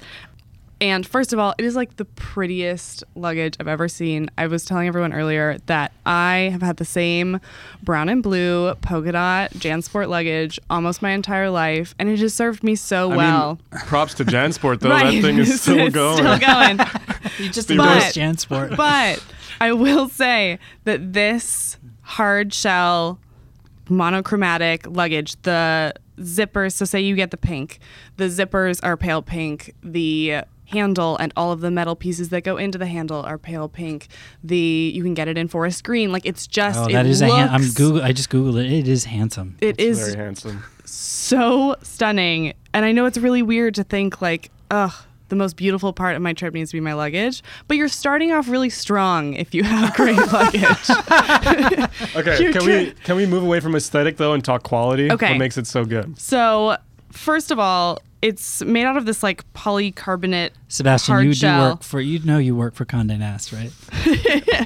And 0.82 1.06
first 1.06 1.34
of 1.34 1.40
all, 1.40 1.54
it 1.58 1.66
is 1.66 1.76
like 1.76 1.98
the 1.98 2.06
prettiest 2.06 3.04
luggage 3.16 3.56
I've 3.60 3.68
ever 3.68 3.90
seen. 3.90 4.30
I 4.38 4.48
was 4.48 4.64
telling 4.64 4.88
everyone 4.88 5.12
earlier 5.14 5.58
that 5.66 5.92
I 6.06 6.50
have 6.54 6.62
had 6.62 6.78
the 6.78 6.86
same 6.86 7.42
brown 7.84 8.08
and 8.08 8.24
blue 8.24 8.74
polka 8.76 9.12
dot 9.12 9.52
JanSport 9.56 10.08
luggage 10.08 10.58
almost 10.70 11.02
my 11.02 11.10
entire 11.12 11.50
life, 11.50 11.94
and 12.00 12.08
it 12.08 12.20
has 12.20 12.34
served 12.34 12.64
me 12.64 12.76
so 12.76 13.12
I 13.12 13.16
well. 13.18 13.60
mean, 13.74 13.82
props 13.88 14.14
to 14.16 14.24
Jansport 14.26 14.80
though. 14.80 14.90
right, 14.92 15.16
That 15.16 15.22
thing 15.22 15.38
is 15.40 15.50
It's 15.54 15.62
still 15.64 15.90
going. 15.90 16.18
Still 16.18 16.40
going. 16.40 16.80
You 17.38 17.50
just 17.50 17.68
But- 17.68 17.78
endorsed 17.80 18.16
Jansport. 18.18 18.78
but 18.78 19.24
I 19.62 19.74
will 19.74 20.08
say 20.08 20.60
that 20.86 21.12
this 21.14 21.78
hard 22.02 22.54
shell 22.54 23.20
monochromatic 23.90 24.86
luggage, 24.88 25.36
the 25.44 25.94
zippers, 26.20 26.74
so 26.74 26.86
say 26.86 27.00
you 27.02 27.16
get 27.16 27.32
the 27.32 27.38
pink, 27.38 27.80
the 28.18 28.26
zippers 28.26 28.80
are 28.84 28.96
pale 28.98 29.22
pink, 29.22 29.74
the 29.84 30.42
handle 30.70 31.18
and 31.18 31.34
all 31.36 31.52
of 31.52 31.62
the 31.62 31.72
metal 31.72 31.96
pieces 31.96 32.30
that 32.30 32.44
go 32.44 32.58
into 32.58 32.78
the 32.78 32.86
handle 32.88 33.22
are 33.22 33.38
pale 33.38 33.68
pink. 33.70 34.08
The 34.44 34.92
you 34.94 35.04
can 35.04 35.14
get 35.14 35.28
it 35.28 35.38
in 35.38 35.48
forest 35.48 35.84
green. 35.84 36.12
Like 36.12 36.26
it's 36.26 36.48
just 36.48 36.80
Oh, 36.80 36.86
it 36.86 36.94
that 36.94 37.06
is 37.06 37.22
a 37.22 37.28
looks, 37.28 37.38
han- 37.38 37.50
I'm 37.50 37.70
Google. 37.72 38.02
I 38.04 38.12
just 38.14 38.30
googled 38.30 38.60
it. 38.64 38.72
It 38.72 38.88
is 38.88 39.06
handsome. 39.06 39.58
it 39.62 39.76
It's 39.80 40.00
is 40.00 40.14
very 40.14 40.18
handsome. 40.26 40.64
so 40.86 41.76
stunning. 41.84 42.54
And 42.74 42.86
I 42.86 42.92
know 42.92 43.06
it's 43.06 43.18
really 43.18 43.42
weird 43.42 43.76
to 43.76 43.84
think 43.84 44.22
like, 44.22 44.52
ugh, 44.72 44.94
the 45.30 45.36
most 45.36 45.56
beautiful 45.58 45.94
part 45.94 46.16
of 46.16 46.22
my 46.24 46.34
trip 46.34 46.54
needs 46.56 46.72
to 46.72 46.78
be 46.78 46.82
my 46.82 46.94
luggage. 46.94 47.44
But 47.68 47.78
you're 47.78 47.88
starting 47.88 48.32
off 48.32 48.48
really 48.50 48.70
strong 48.72 49.34
if 49.36 49.54
you 49.54 49.64
have 49.64 49.94
great 49.96 50.18
luggage. 50.34 50.90
Okay, 52.16 52.42
You're 52.44 52.52
can 52.54 52.66
we 52.66 52.92
can 53.04 53.16
we 53.16 53.26
move 53.26 53.44
away 53.44 53.60
from 53.60 53.76
aesthetic 53.76 54.18
though 54.18 54.34
and 54.34 54.44
talk 54.44 54.64
quality? 54.64 55.12
Okay. 55.12 55.30
What 55.32 55.38
makes 55.40 55.58
it 55.58 55.68
so 55.68 55.86
good? 55.86 56.20
So, 56.20 56.78
first 57.20 57.52
of 57.52 57.60
all, 57.60 58.00
it's 58.22 58.62
made 58.64 58.86
out 58.86 58.98
of 58.98 59.06
this 59.06 59.24
like 59.24 59.52
polycarbonate. 59.54 60.52
Sebastian, 60.68 61.14
hard 61.14 61.26
you 61.26 61.34
shell. 61.34 61.66
do 61.66 61.70
work 61.72 61.84
for. 61.84 62.02
You 62.02 62.20
know 62.20 62.38
you 62.38 62.56
work 62.56 62.74
for 62.74 62.86
Condé 62.86 63.18
Nast, 63.18 63.54
right? 63.54 63.72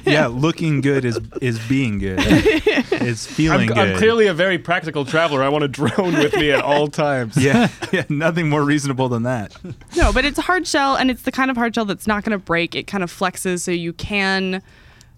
yeah, 0.06 0.26
looking 0.26 0.80
good 0.80 1.04
is 1.04 1.20
is 1.40 1.58
being 1.68 1.98
good. 1.98 2.20
It's 3.04 3.26
feeling 3.26 3.60
I'm, 3.60 3.66
good. 3.66 3.76
I'm 3.76 3.98
clearly 3.98 4.28
a 4.28 4.34
very 4.34 4.56
practical 4.56 5.04
traveler. 5.04 5.42
I 5.42 5.48
want 5.50 5.62
a 5.62 5.68
drone 5.68 6.14
with 6.14 6.34
me 6.36 6.52
at 6.52 6.62
all 6.62 6.88
times. 6.88 7.36
yeah, 7.36 7.68
yeah, 7.92 8.04
nothing 8.08 8.48
more 8.48 8.62
reasonable 8.62 9.10
than 9.10 9.24
that. 9.24 9.54
No, 9.94 10.10
but 10.10 10.24
it's 10.24 10.38
hard 10.38 10.66
shell, 10.66 10.96
and 10.96 11.10
it's 11.10 11.22
the 11.22 11.32
kind 11.32 11.50
of 11.50 11.56
hard 11.56 11.74
shell 11.74 11.84
that's 11.84 12.06
not 12.06 12.24
going 12.24 12.38
to 12.38 12.42
break. 12.42 12.74
It 12.74 12.86
kind 12.86 13.04
of 13.04 13.12
flexes, 13.12 13.60
so 13.60 13.72
you 13.72 13.92
can, 13.92 14.62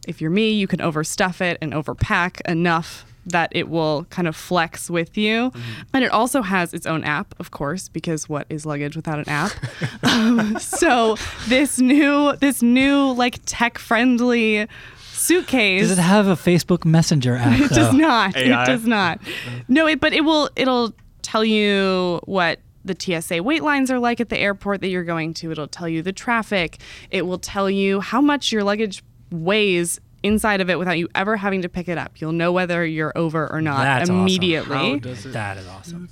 if 0.08 0.20
you're 0.20 0.30
me, 0.30 0.50
you 0.50 0.66
can 0.66 0.80
overstuff 0.80 1.40
it 1.40 1.58
and 1.62 1.72
overpack 1.72 2.40
enough 2.40 3.04
that 3.26 3.50
it 3.54 3.68
will 3.68 4.04
kind 4.10 4.28
of 4.28 4.36
flex 4.36 4.88
with 4.88 5.16
you. 5.16 5.52
And 5.92 6.04
it 6.04 6.10
also 6.10 6.42
has 6.42 6.72
its 6.72 6.86
own 6.86 7.04
app, 7.04 7.34
of 7.40 7.50
course, 7.50 7.88
because 7.88 8.28
what 8.28 8.46
is 8.48 8.64
luggage 8.64 8.96
without 8.96 9.18
an 9.18 9.28
app? 9.28 9.52
um, 10.02 10.58
so 10.58 11.16
this 11.48 11.78
new, 11.78 12.36
this 12.36 12.62
new 12.62 13.12
like 13.12 13.40
tech-friendly 13.46 14.68
suitcase. 15.16 15.88
Does 15.88 15.98
it 15.98 16.02
have 16.02 16.26
a 16.28 16.36
Facebook 16.36 16.84
Messenger 16.84 17.36
app? 17.36 17.60
It 17.66 17.70
does 17.70 17.92
not. 17.94 18.36
AI? 18.36 18.62
It 18.62 18.66
does 18.66 18.86
not. 18.86 19.20
No, 19.68 19.86
it, 19.86 20.00
but 20.00 20.12
it 20.12 20.22
will. 20.24 20.50
It'll 20.56 20.94
tell 21.22 21.44
you 21.44 22.20
what 22.24 22.60
the 22.84 22.94
TSA 22.96 23.42
wait 23.42 23.62
lines 23.62 23.90
are 23.90 23.98
like 23.98 24.20
at 24.20 24.28
the 24.28 24.38
airport 24.38 24.80
that 24.82 24.88
you're 24.88 25.04
going 25.04 25.34
to. 25.34 25.50
It'll 25.50 25.66
tell 25.66 25.88
you 25.88 26.02
the 26.02 26.12
traffic. 26.12 26.78
It 27.10 27.26
will 27.26 27.38
tell 27.38 27.68
you 27.68 28.00
how 28.00 28.20
much 28.20 28.52
your 28.52 28.62
luggage 28.62 29.02
weighs 29.30 30.00
inside 30.22 30.60
of 30.60 30.70
it 30.70 30.78
without 30.78 30.98
you 30.98 31.08
ever 31.14 31.36
having 31.36 31.62
to 31.62 31.68
pick 31.68 31.88
it 31.88 31.98
up. 31.98 32.20
You'll 32.20 32.32
know 32.32 32.52
whether 32.52 32.84
you're 32.84 33.12
over 33.16 33.50
or 33.52 33.60
not 33.60 33.82
That's 33.82 34.10
awesome. 34.10 34.20
immediately. 34.22 34.76
How 34.76 34.98
does 34.98 35.26
it? 35.26 35.32
That 35.32 35.56
is 35.58 35.66
awesome. 35.68 36.08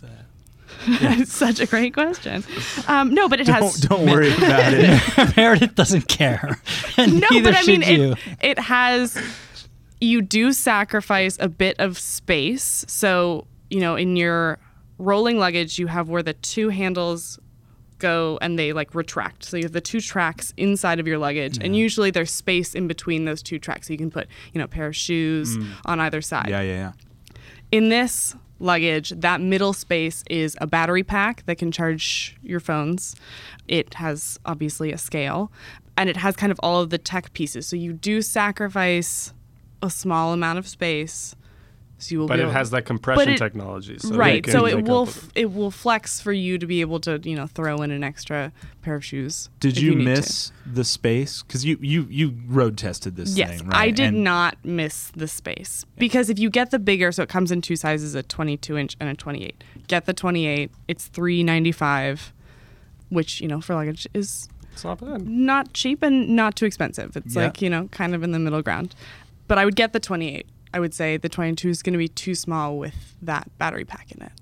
it's 0.86 1.32
such 1.32 1.60
a 1.60 1.66
great 1.66 1.94
question. 1.94 2.44
Um, 2.88 3.14
no, 3.14 3.28
but 3.28 3.40
it 3.40 3.46
Don't 3.46 3.62
has. 3.62 3.80
don't 3.80 4.06
worry 4.06 4.32
about 4.36 4.72
it. 4.74 5.36
Meredith 5.36 5.74
doesn't 5.74 6.08
care. 6.08 6.60
And 6.96 7.20
no, 7.20 7.28
but 7.42 7.54
I 7.54 7.62
mean, 7.62 7.82
it, 7.82 8.18
it 8.42 8.58
has. 8.58 9.16
You 10.00 10.20
do 10.20 10.52
sacrifice 10.52 11.38
a 11.40 11.48
bit 11.48 11.76
of 11.78 11.98
space. 11.98 12.84
So, 12.88 13.46
you 13.70 13.80
know, 13.80 13.96
in 13.96 14.16
your 14.16 14.58
rolling 14.98 15.38
luggage, 15.38 15.78
you 15.78 15.86
have 15.86 16.08
where 16.08 16.22
the 16.22 16.34
two 16.34 16.68
handles 16.68 17.38
go 18.04 18.38
and 18.42 18.58
they 18.58 18.72
like 18.72 18.94
retract. 18.94 19.44
So 19.44 19.56
you 19.56 19.64
have 19.64 19.72
the 19.72 19.80
two 19.80 20.00
tracks 20.00 20.52
inside 20.56 21.00
of 21.00 21.06
your 21.06 21.18
luggage, 21.18 21.58
and 21.60 21.76
usually 21.76 22.10
there's 22.10 22.30
space 22.30 22.74
in 22.74 22.86
between 22.86 23.24
those 23.24 23.42
two 23.42 23.58
tracks. 23.58 23.86
So 23.86 23.92
you 23.92 23.98
can 23.98 24.10
put, 24.10 24.26
you 24.52 24.58
know, 24.58 24.64
a 24.64 24.68
pair 24.76 24.86
of 24.86 24.96
shoes 24.96 25.56
mm. 25.56 25.66
on 25.84 26.00
either 26.00 26.20
side. 26.20 26.48
yeah, 26.48 26.60
yeah, 26.60 26.78
yeah. 26.84 26.92
In 27.72 27.88
this 27.88 28.36
luggage, 28.60 29.10
that 29.10 29.40
middle 29.40 29.72
space 29.72 30.22
is 30.30 30.56
a 30.60 30.66
battery 30.66 31.02
pack 31.02 31.44
that 31.46 31.58
can 31.58 31.72
charge 31.72 32.36
your 32.42 32.60
phones. 32.60 33.16
It 33.68 33.94
has 33.94 34.38
obviously 34.44 34.92
a 34.92 34.98
scale 34.98 35.50
and 35.96 36.08
it 36.08 36.16
has 36.16 36.36
kind 36.36 36.52
of 36.52 36.58
all 36.62 36.80
of 36.80 36.90
the 36.90 36.98
tech 36.98 37.32
pieces. 37.32 37.66
So 37.66 37.76
you 37.76 37.92
do 37.92 38.22
sacrifice 38.22 39.32
a 39.82 39.90
small 39.90 40.32
amount 40.32 40.58
of 40.58 40.66
space. 40.66 41.34
So 42.04 42.12
you 42.14 42.18
will 42.20 42.26
But 42.28 42.34
be 42.36 42.40
it 42.40 42.44
able- 42.44 42.52
has 42.52 42.70
that 42.70 42.84
compression 42.84 43.30
it- 43.30 43.38
technology. 43.38 43.96
So 43.98 44.14
right. 44.14 44.44
can 44.44 44.52
So 44.52 44.66
it 44.66 44.84
will 44.84 45.06
f- 45.08 45.30
it 45.34 45.52
will 45.54 45.70
flex 45.70 46.20
for 46.20 46.32
you 46.32 46.58
to 46.58 46.66
be 46.66 46.82
able 46.82 47.00
to, 47.00 47.18
you 47.24 47.34
know, 47.34 47.46
throw 47.46 47.78
in 47.78 47.90
an 47.90 48.04
extra 48.04 48.52
pair 48.82 48.94
of 48.96 49.04
shoes. 49.04 49.48
Did 49.60 49.78
if 49.78 49.82
you, 49.82 49.94
need 49.94 50.04
to. 50.04 50.10
miss 50.10 50.52
the 50.70 50.84
space? 50.84 51.42
Because 51.42 51.64
you 51.64 51.78
you 51.80 52.06
you 52.10 52.34
road 52.46 52.76
tested 52.76 53.16
this 53.16 53.36
Yes, 53.38 53.58
thing, 53.60 53.68
right? 53.68 53.76
I 53.76 53.90
did 53.90 54.08
And- 54.14 54.22
not 54.24 54.58
miss 54.64 55.10
the 55.16 55.26
space 55.28 55.86
because 55.98 56.28
if 56.28 56.38
you 56.38 56.50
get 56.50 56.70
the 56.70 56.78
bigger, 56.78 57.10
so 57.10 57.22
it 57.22 57.28
comes 57.30 57.50
in 57.50 57.62
two 57.62 57.76
sizes, 57.76 58.14
a 58.14 58.22
22 58.22 58.76
inch 58.76 58.96
and 59.00 59.08
a 59.08 59.14
28. 59.14 59.64
Get 59.88 60.04
the 60.04 60.12
28, 60.12 60.70
it's 60.88 61.06
395, 61.06 62.32
which 63.08 63.40
you 63.40 63.48
know 63.48 63.60
for 63.60 63.74
luggage 63.74 64.06
is 64.14 64.48
It's 64.72 64.84
not 64.84 65.00
bad. 65.00 65.26
not 65.26 65.72
cheap 65.72 66.02
and 66.02 66.28
not 66.30 66.56
too 66.56 66.66
expensive. 66.66 67.16
It's 67.16 67.34
Yeah. 67.34 67.44
like 67.44 67.62
you 67.62 67.70
know 67.70 67.88
kind 67.92 68.14
of 68.14 68.22
in 68.22 68.32
the 68.32 68.38
middle 68.38 68.60
ground. 68.62 68.94
but 69.46 69.58
I 69.58 69.66
would 69.66 69.76
get 69.76 69.92
the 69.92 70.00
28. 70.00 70.46
I 70.74 70.80
would 70.80 70.92
say 70.92 71.16
the 71.16 71.28
22 71.28 71.68
is 71.68 71.82
going 71.82 71.92
to 71.92 71.98
be 71.98 72.08
too 72.08 72.34
small 72.34 72.76
with 72.78 73.14
that 73.22 73.48
battery 73.58 73.84
pack 73.84 74.10
in 74.10 74.20
it. 74.22 74.32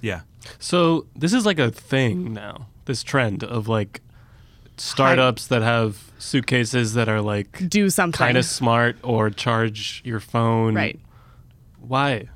Yeah. 0.00 0.20
So 0.60 1.06
this 1.16 1.32
is 1.32 1.44
like 1.44 1.58
a 1.58 1.70
thing 1.70 2.32
now. 2.32 2.68
This 2.84 3.02
trend 3.02 3.42
of 3.42 3.66
like 3.68 4.00
startups 4.76 5.48
that 5.48 5.62
have 5.62 6.10
suitcases 6.18 6.94
that 6.94 7.08
are 7.08 7.20
like 7.20 7.68
Do 7.68 7.90
something. 7.90 8.16
kind 8.18 8.36
of 8.38 8.44
smart 8.44 8.96
or 9.02 9.30
charge 9.30 10.00
your 10.04 10.20
phone. 10.20 10.74
right. 10.74 10.98
Why? 11.80 12.28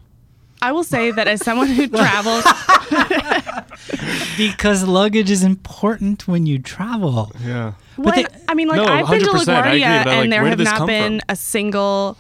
I 0.61 0.73
will 0.73 0.85
say 0.85 1.11
that 1.12 1.29
as 1.29 1.45
someone 1.45 1.69
who 1.69 1.87
travels, 1.88 2.45
because 4.37 4.85
luggage 4.85 5.31
is 5.31 5.43
important 5.43 6.27
when 6.27 6.47
you 6.47 6.59
travel. 6.59 7.31
Yeah. 7.45 7.75
What? 7.97 8.14
they- 8.14 8.27
I 8.49 8.55
mean, 8.55 8.69
like 8.69 8.77
No, 8.79 8.85
I've 8.87 9.09
been 9.09 9.21
to 9.21 9.27
100%, 9.27 9.49
I 9.49 9.61
agree, 9.69 9.81
LaGuardia, 9.83 10.05
like, 10.07 10.07
and 10.07 10.33
there 10.33 10.45
have 10.47 10.59
not 10.59 10.87
been 10.87 11.21
from? 11.21 11.27
a 11.29 11.37
single, 11.37 12.17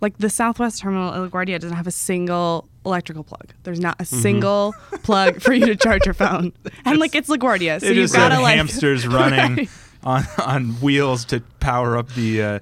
like 0.00 0.18
the 0.18 0.30
Southwest 0.30 0.80
Terminal 0.82 1.12
at 1.12 1.30
LaGuardia 1.30 1.58
doesn't 1.60 1.76
have 1.76 1.86
a 1.86 1.90
single 1.92 2.68
electrical 2.86 3.24
plug. 3.24 3.50
There's 3.64 3.80
not 3.80 3.96
a 4.00 4.04
Mm-hmm. 4.04 4.20
single 4.22 4.74
plug 5.02 5.40
for 5.42 5.52
you 5.52 5.66
to 5.66 5.76
charge 5.76 6.04
your 6.06 6.14
phone, 6.14 6.52
and 6.84 6.98
like 6.98 7.14
it's 7.14 7.28
LaGuardia, 7.28 7.80
so 7.80 7.86
They 7.88 7.94
you've 7.94 8.12
gotta 8.12 8.40
like 8.40 8.56
hamsters 8.56 9.06
running 9.08 9.56
Right. 9.56 9.68
on 10.04 10.24
on 10.44 10.64
wheels 10.80 11.24
to 11.26 11.40
power 11.60 11.96
up 11.96 12.08
the 12.14 12.42
uh, 12.42 12.58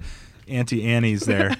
Auntie 0.47 0.83
Annie's 0.85 1.21
there. 1.25 1.55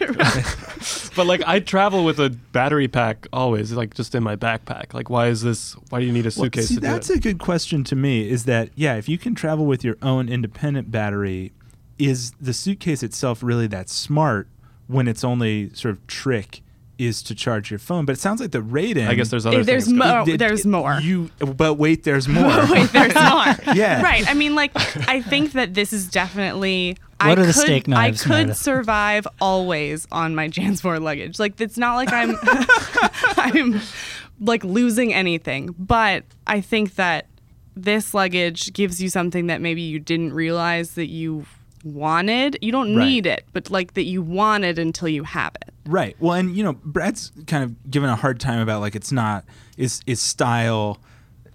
But 1.15 1.25
like 1.25 1.41
I 1.45 1.59
travel 1.59 2.05
with 2.05 2.19
a 2.19 2.29
battery 2.29 2.87
pack 2.87 3.27
always, 3.33 3.71
like 3.73 3.93
just 3.93 4.15
in 4.15 4.23
my 4.23 4.35
backpack. 4.35 4.93
Like 4.93 5.09
why 5.09 5.27
is 5.27 5.41
this 5.41 5.73
why 5.89 5.99
do 5.99 6.05
you 6.05 6.11
need 6.11 6.21
a 6.25 6.31
Well, 6.35 6.45
suitcase 6.45 6.67
see, 6.69 6.75
to 6.75 6.81
do 6.81 6.87
that's 6.87 7.09
it? 7.09 7.17
a 7.17 7.19
good 7.19 7.39
question 7.39 7.83
to 7.85 7.95
me. 7.95 8.29
Is 8.29 8.45
that 8.45 8.69
yeah? 8.75 8.95
If 8.95 9.09
you 9.09 9.17
can 9.17 9.35
travel 9.35 9.65
with 9.65 9.83
your 9.83 9.97
own 10.01 10.29
independent 10.29 10.89
battery, 10.91 11.51
is 11.97 12.31
the 12.39 12.53
suitcase 12.53 13.01
itself 13.03 13.41
really 13.43 13.67
that 13.67 13.89
smart 13.89 14.47
when 14.87 15.07
its 15.07 15.23
only 15.23 15.69
sort 15.73 15.93
of 15.95 16.07
trick 16.07 16.61
is 16.97 17.21
to 17.23 17.35
charge 17.35 17.69
your 17.69 17.77
phone? 17.79 18.05
But 18.05 18.13
it 18.13 18.19
sounds 18.19 18.41
like 18.41 18.51
the 18.51 18.61
Raden. 18.61 19.07
I 19.07 19.13
guess 19.13 19.29
there's 19.29 19.45
other 19.45 19.63
there's 19.63 19.85
things. 19.85 19.97
mo- 19.97 20.23
going- 20.25 20.31
Oh, 20.33 20.37
there's 20.37 20.65
more. 20.65 20.99
You, 20.99 21.29
but 21.39 21.75
wait, 21.75 22.03
there's 22.03 22.27
more. 22.27 22.65
Wait, 22.71 22.89
there's 22.91 23.13
more. 23.15 23.75
Yeah. 23.75 24.01
Right. 24.01 24.27
I 24.27 24.33
mean, 24.33 24.55
like, 24.55 24.71
I 25.07 25.21
think 25.21 25.51
that 25.53 25.73
this 25.73 25.93
is 25.93 26.07
definitely. 26.09 26.97
I 27.19 27.29
What 27.29 27.39
are 27.39 27.45
the 27.47 27.53
could, 27.53 27.61
steak 27.61 27.87
knives, 27.87 28.21
I 28.21 28.23
could 28.25 28.29
Meredith? 28.31 28.57
survive 28.57 29.27
always 29.41 30.07
on 30.11 30.35
my 30.35 30.49
Jansport 30.49 31.01
luggage. 31.01 31.39
Like, 31.39 31.59
it's 31.59 31.75
not 31.77 31.95
like 31.95 32.13
I'm, 32.13 32.35
I'm, 33.37 33.81
like 34.39 34.63
losing 34.63 35.13
anything. 35.15 35.73
But 35.79 36.25
I 36.45 36.61
think 36.61 36.95
that 36.95 37.27
this 37.75 38.13
luggage 38.13 38.71
gives 38.73 39.01
you 39.01 39.09
something 39.09 39.47
that 39.47 39.61
maybe 39.61 39.81
you 39.81 39.99
didn't 39.99 40.33
realize 40.33 40.91
that 40.93 41.07
you 41.07 41.45
wanted. 41.83 42.57
You 42.61 42.71
don't 42.71 42.95
Right. 42.95 43.05
need 43.05 43.25
it, 43.25 43.45
but 43.53 43.69
like 43.69 43.93
that 43.93 44.03
you 44.05 44.21
wanted 44.21 44.79
until 44.79 45.07
you 45.07 45.23
have 45.23 45.53
it. 45.55 45.73
Right. 45.85 46.15
Well, 46.19 46.33
and 46.33 46.55
you 46.55 46.63
know, 46.63 46.73
Brad's 46.83 47.31
kind 47.47 47.63
of 47.63 47.89
given 47.89 48.09
a 48.09 48.15
hard 48.15 48.39
time 48.39 48.59
about 48.59 48.81
like 48.81 48.95
it's 48.95 49.11
not 49.11 49.45
is 49.77 50.01
is 50.05 50.21
style, 50.21 50.99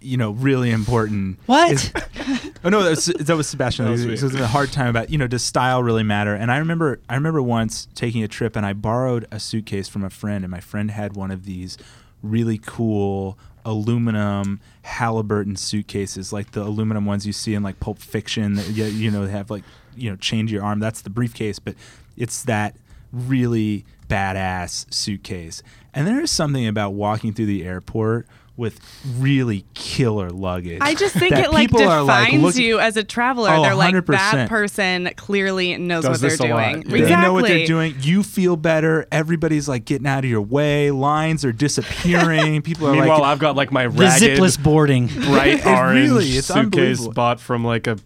you 0.01 0.17
know, 0.17 0.31
really 0.31 0.71
important. 0.71 1.39
What? 1.47 1.73
Is- 1.73 1.93
oh 2.65 2.69
no, 2.71 2.83
that 2.83 2.91
was, 2.91 3.05
that 3.07 3.37
was 3.37 3.47
Sebastian. 3.49 3.85
That 3.87 3.91
was 3.91 4.03
He 4.05 4.11
was 4.11 4.35
a 4.35 4.47
hard 4.47 4.73
time 4.73 4.89
about 4.89 5.11
you 5.11 5.19
know 5.19 5.27
does 5.27 5.45
style 5.45 5.83
really 5.83 6.03
matter? 6.03 6.35
And 6.35 6.51
I 6.51 6.57
remember 6.59 7.01
I 7.09 7.15
remember 7.15 7.43
once 7.43 7.89
taking 7.95 8.23
a 8.23 8.29
trip 8.29 8.57
and 8.57 8.65
I 8.65 8.73
borrowed 8.73 9.27
a 9.31 9.39
suitcase 9.39 9.89
from 9.89 10.03
a 10.05 10.11
friend, 10.11 10.45
and 10.45 10.51
my 10.51 10.61
friend 10.61 10.91
had 10.91 11.15
one 11.15 11.31
of 11.31 11.45
these 11.45 11.77
really 12.23 12.59
cool 12.65 13.37
aluminum 13.65 14.61
Halliburton 14.83 15.57
suitcases, 15.57 16.33
like 16.33 16.53
the 16.53 16.63
aluminum 16.63 17.05
ones 17.07 17.27
you 17.27 17.33
see 17.33 17.55
in 17.55 17.63
like 17.63 17.79
Pulp 17.81 17.99
Fiction. 17.99 18.55
That, 18.55 18.69
you, 18.71 18.85
you 18.87 19.11
know, 19.11 19.27
they 19.27 19.33
have 19.33 19.51
like 19.51 19.63
you 19.97 20.11
know 20.11 20.17
change 20.17 20.53
your 20.53 20.63
arm. 20.63 20.79
That's 20.81 21.03
the 21.03 21.11
briefcase, 21.11 21.59
but 21.59 21.75
it's 22.17 22.43
that 22.45 22.77
really 23.13 23.85
badass 24.09 24.93
suitcase. 24.93 25.63
And 25.95 26.07
there 26.07 26.21
is 26.21 26.31
something 26.31 26.67
about 26.67 26.91
walking 26.95 27.33
through 27.33 27.47
the 27.47 27.65
airport 27.65 28.27
with 28.55 28.81
really 29.19 29.65
killer 29.73 30.29
luggage. 30.31 30.79
I 30.83 30.95
just 30.95 31.15
think 31.15 31.33
it 31.35 31.51
like 31.53 31.71
people 31.71 31.89
are, 31.89 32.01
defines 32.01 32.43
look- 32.43 32.55
you 32.57 32.79
as 32.81 32.99
a 32.99 33.03
traveler. 33.05 33.49
Oh, 33.51 33.63
they're 33.63 33.75
like 33.75 33.95
100%. 33.95 34.07
that 34.07 34.49
person 34.51 35.11
clearly 35.17 35.77
knows 35.79 36.05
Does 36.05 36.11
what 36.13 36.21
they're 36.21 36.31
this 36.31 36.41
a 36.41 36.43
lot. 36.45 36.73
doing. 36.73 36.83
Yeah. 36.83 36.91
They 36.91 37.03
Exactly. 37.03 37.27
know 37.27 37.33
what 37.33 37.47
they're 37.47 37.67
doing. 37.67 37.95
You 38.01 38.23
feel 38.23 38.57
better. 38.57 39.07
Everybody's 39.11 39.69
like 39.71 39.87
getting 39.87 40.07
out 40.07 40.25
of 40.25 40.31
your 40.31 40.43
way. 40.43 40.91
Lines 40.91 41.45
are 41.47 41.53
disappearing. 41.53 42.61
People 42.63 42.89
are 42.89 42.93
Meanwhile, 42.93 43.21
like, 43.21 43.23
I've 43.29 43.39
got 43.39 43.57
like 43.57 43.73
my 43.73 43.85
The 43.89 43.99
ragged 44.05 44.39
zipless 44.39 44.63
boarding. 44.63 45.07
bright 45.07 45.61
It 45.61 45.67
orange 45.67 46.11
really- 46.11 46.27
it's 46.33 46.47
suitcase 46.47 47.07
bought 47.09 47.41
from 47.41 47.65
like 47.65 47.87
a 47.87 47.97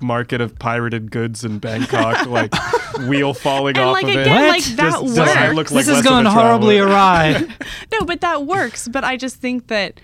market 0.00 0.40
of 0.40 0.58
pirated 0.58 1.10
goods 1.10 1.44
in 1.44 1.58
Bangkok, 1.58 2.26
like 2.28 2.52
wheel 3.08 3.34
falling 3.34 3.76
And 3.76 3.86
off 3.86 3.92
like 3.94 4.04
of 4.04 4.10
it. 4.10 4.16
again, 4.20 4.34
What? 4.42 4.48
like 4.48 4.64
that 4.64 4.90
Just- 4.92 5.02
works. 5.02 5.14
just 5.16 5.54
look 5.54 5.70
like 5.70 5.84
this 5.84 5.88
less 5.88 5.98
is 5.98 6.04
going 6.04 6.26
horribly 6.26 6.78
awry. 6.78 7.46
no, 7.92 8.00
but 8.06 8.20
that 8.20 8.46
works. 8.46 8.88
But 8.88 9.04
I 9.04 9.16
just 9.16 9.36
think 9.36 9.68
that 9.68 10.00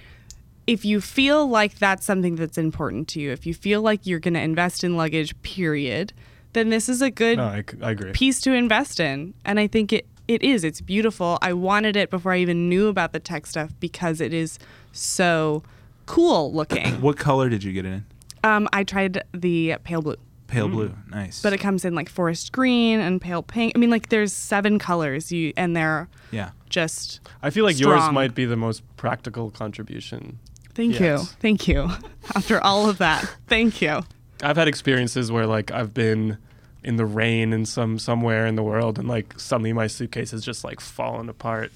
if 0.66 0.84
you 0.84 1.00
feel 1.00 1.46
like 1.48 1.78
that's 1.78 2.04
something 2.04 2.36
that's 2.36 2.58
important 2.58 3.06
to 3.08 3.20
you, 3.20 3.30
if 3.30 3.46
you 3.46 3.54
feel 3.54 3.82
like 3.82 4.06
you're 4.06 4.18
going 4.20 4.34
to 4.34 4.40
invest 4.40 4.82
in 4.82 4.96
luggage, 4.96 5.40
period, 5.42 6.12
then 6.54 6.70
this 6.70 6.88
is 6.88 7.00
a 7.02 7.10
good 7.10 7.36
No, 7.38 7.44
I, 7.44 7.64
c- 7.70 7.76
I 7.82 7.90
agree. 7.92 8.12
piece 8.12 8.40
to 8.42 8.52
invest 8.52 8.98
in. 8.98 9.34
And 9.44 9.60
I 9.60 9.66
think 9.66 9.92
it 9.92 10.06
it 10.26 10.42
is. 10.42 10.64
It's 10.64 10.80
beautiful. 10.80 11.38
I 11.40 11.52
wanted 11.52 11.94
it 11.96 12.10
before 12.10 12.32
I 12.32 12.38
even 12.38 12.68
knew 12.68 12.88
about 12.88 13.12
the 13.12 13.20
tech 13.20 13.46
stuff 13.46 13.70
because 13.78 14.20
it 14.20 14.34
is 14.34 14.58
so 14.90 15.62
cool 16.06 16.52
looking. 16.52 17.00
what 17.00 17.16
color 17.16 17.48
did 17.48 17.62
you 17.62 17.72
get 17.72 17.84
it 17.84 17.92
in? 17.92 18.04
Um, 18.46 18.68
I 18.72 18.84
tried 18.84 19.22
the 19.34 19.76
pale 19.84 20.02
blue. 20.02 20.16
Pale 20.46 20.68
blue. 20.68 20.94
Nice. 21.10 21.42
but 21.42 21.52
it 21.52 21.58
comes 21.58 21.84
in 21.84 21.94
like 21.96 22.08
forest 22.08 22.52
green 22.52 23.00
and 23.00 23.20
pale 23.20 23.42
pink. 23.42 23.72
I 23.74 23.78
mean, 23.78 23.90
like 23.90 24.10
there's 24.10 24.32
seven 24.32 24.78
colors, 24.78 25.32
you 25.32 25.52
and 25.56 25.74
they're 25.76 26.08
yeah. 26.30 26.50
just. 26.70 27.20
I 27.42 27.50
feel 27.50 27.64
like 27.64 27.80
yours 27.80 28.00
strong. 28.00 28.14
might 28.14 28.34
be 28.34 28.44
the 28.44 28.56
most 28.56 28.82
practical 28.96 29.50
contribution. 29.50 30.38
Thank 30.74 31.00
Yes. 31.00 31.00
you, 31.00 31.18
thank 31.40 31.66
you. 31.66 31.90
After 32.36 32.60
all 32.60 32.88
of 32.88 32.98
that, 32.98 33.28
thank 33.48 33.80
you. 33.82 34.02
I've 34.42 34.56
had 34.56 34.68
experiences 34.68 35.32
where 35.32 35.46
like 35.46 35.70
I've 35.72 35.94
been 35.94 36.38
in 36.84 36.96
the 36.96 37.06
rain 37.06 37.52
in 37.52 37.66
some 37.66 37.98
somewhere 37.98 38.46
in 38.46 38.54
the 38.54 38.62
world 38.62 38.98
and 38.98 39.08
like 39.08 39.40
suddenly 39.40 39.72
my 39.72 39.88
suitcase 39.88 40.30
has 40.30 40.44
just 40.44 40.62
like 40.62 40.78
fallen 40.80 41.28
apart 41.28 41.72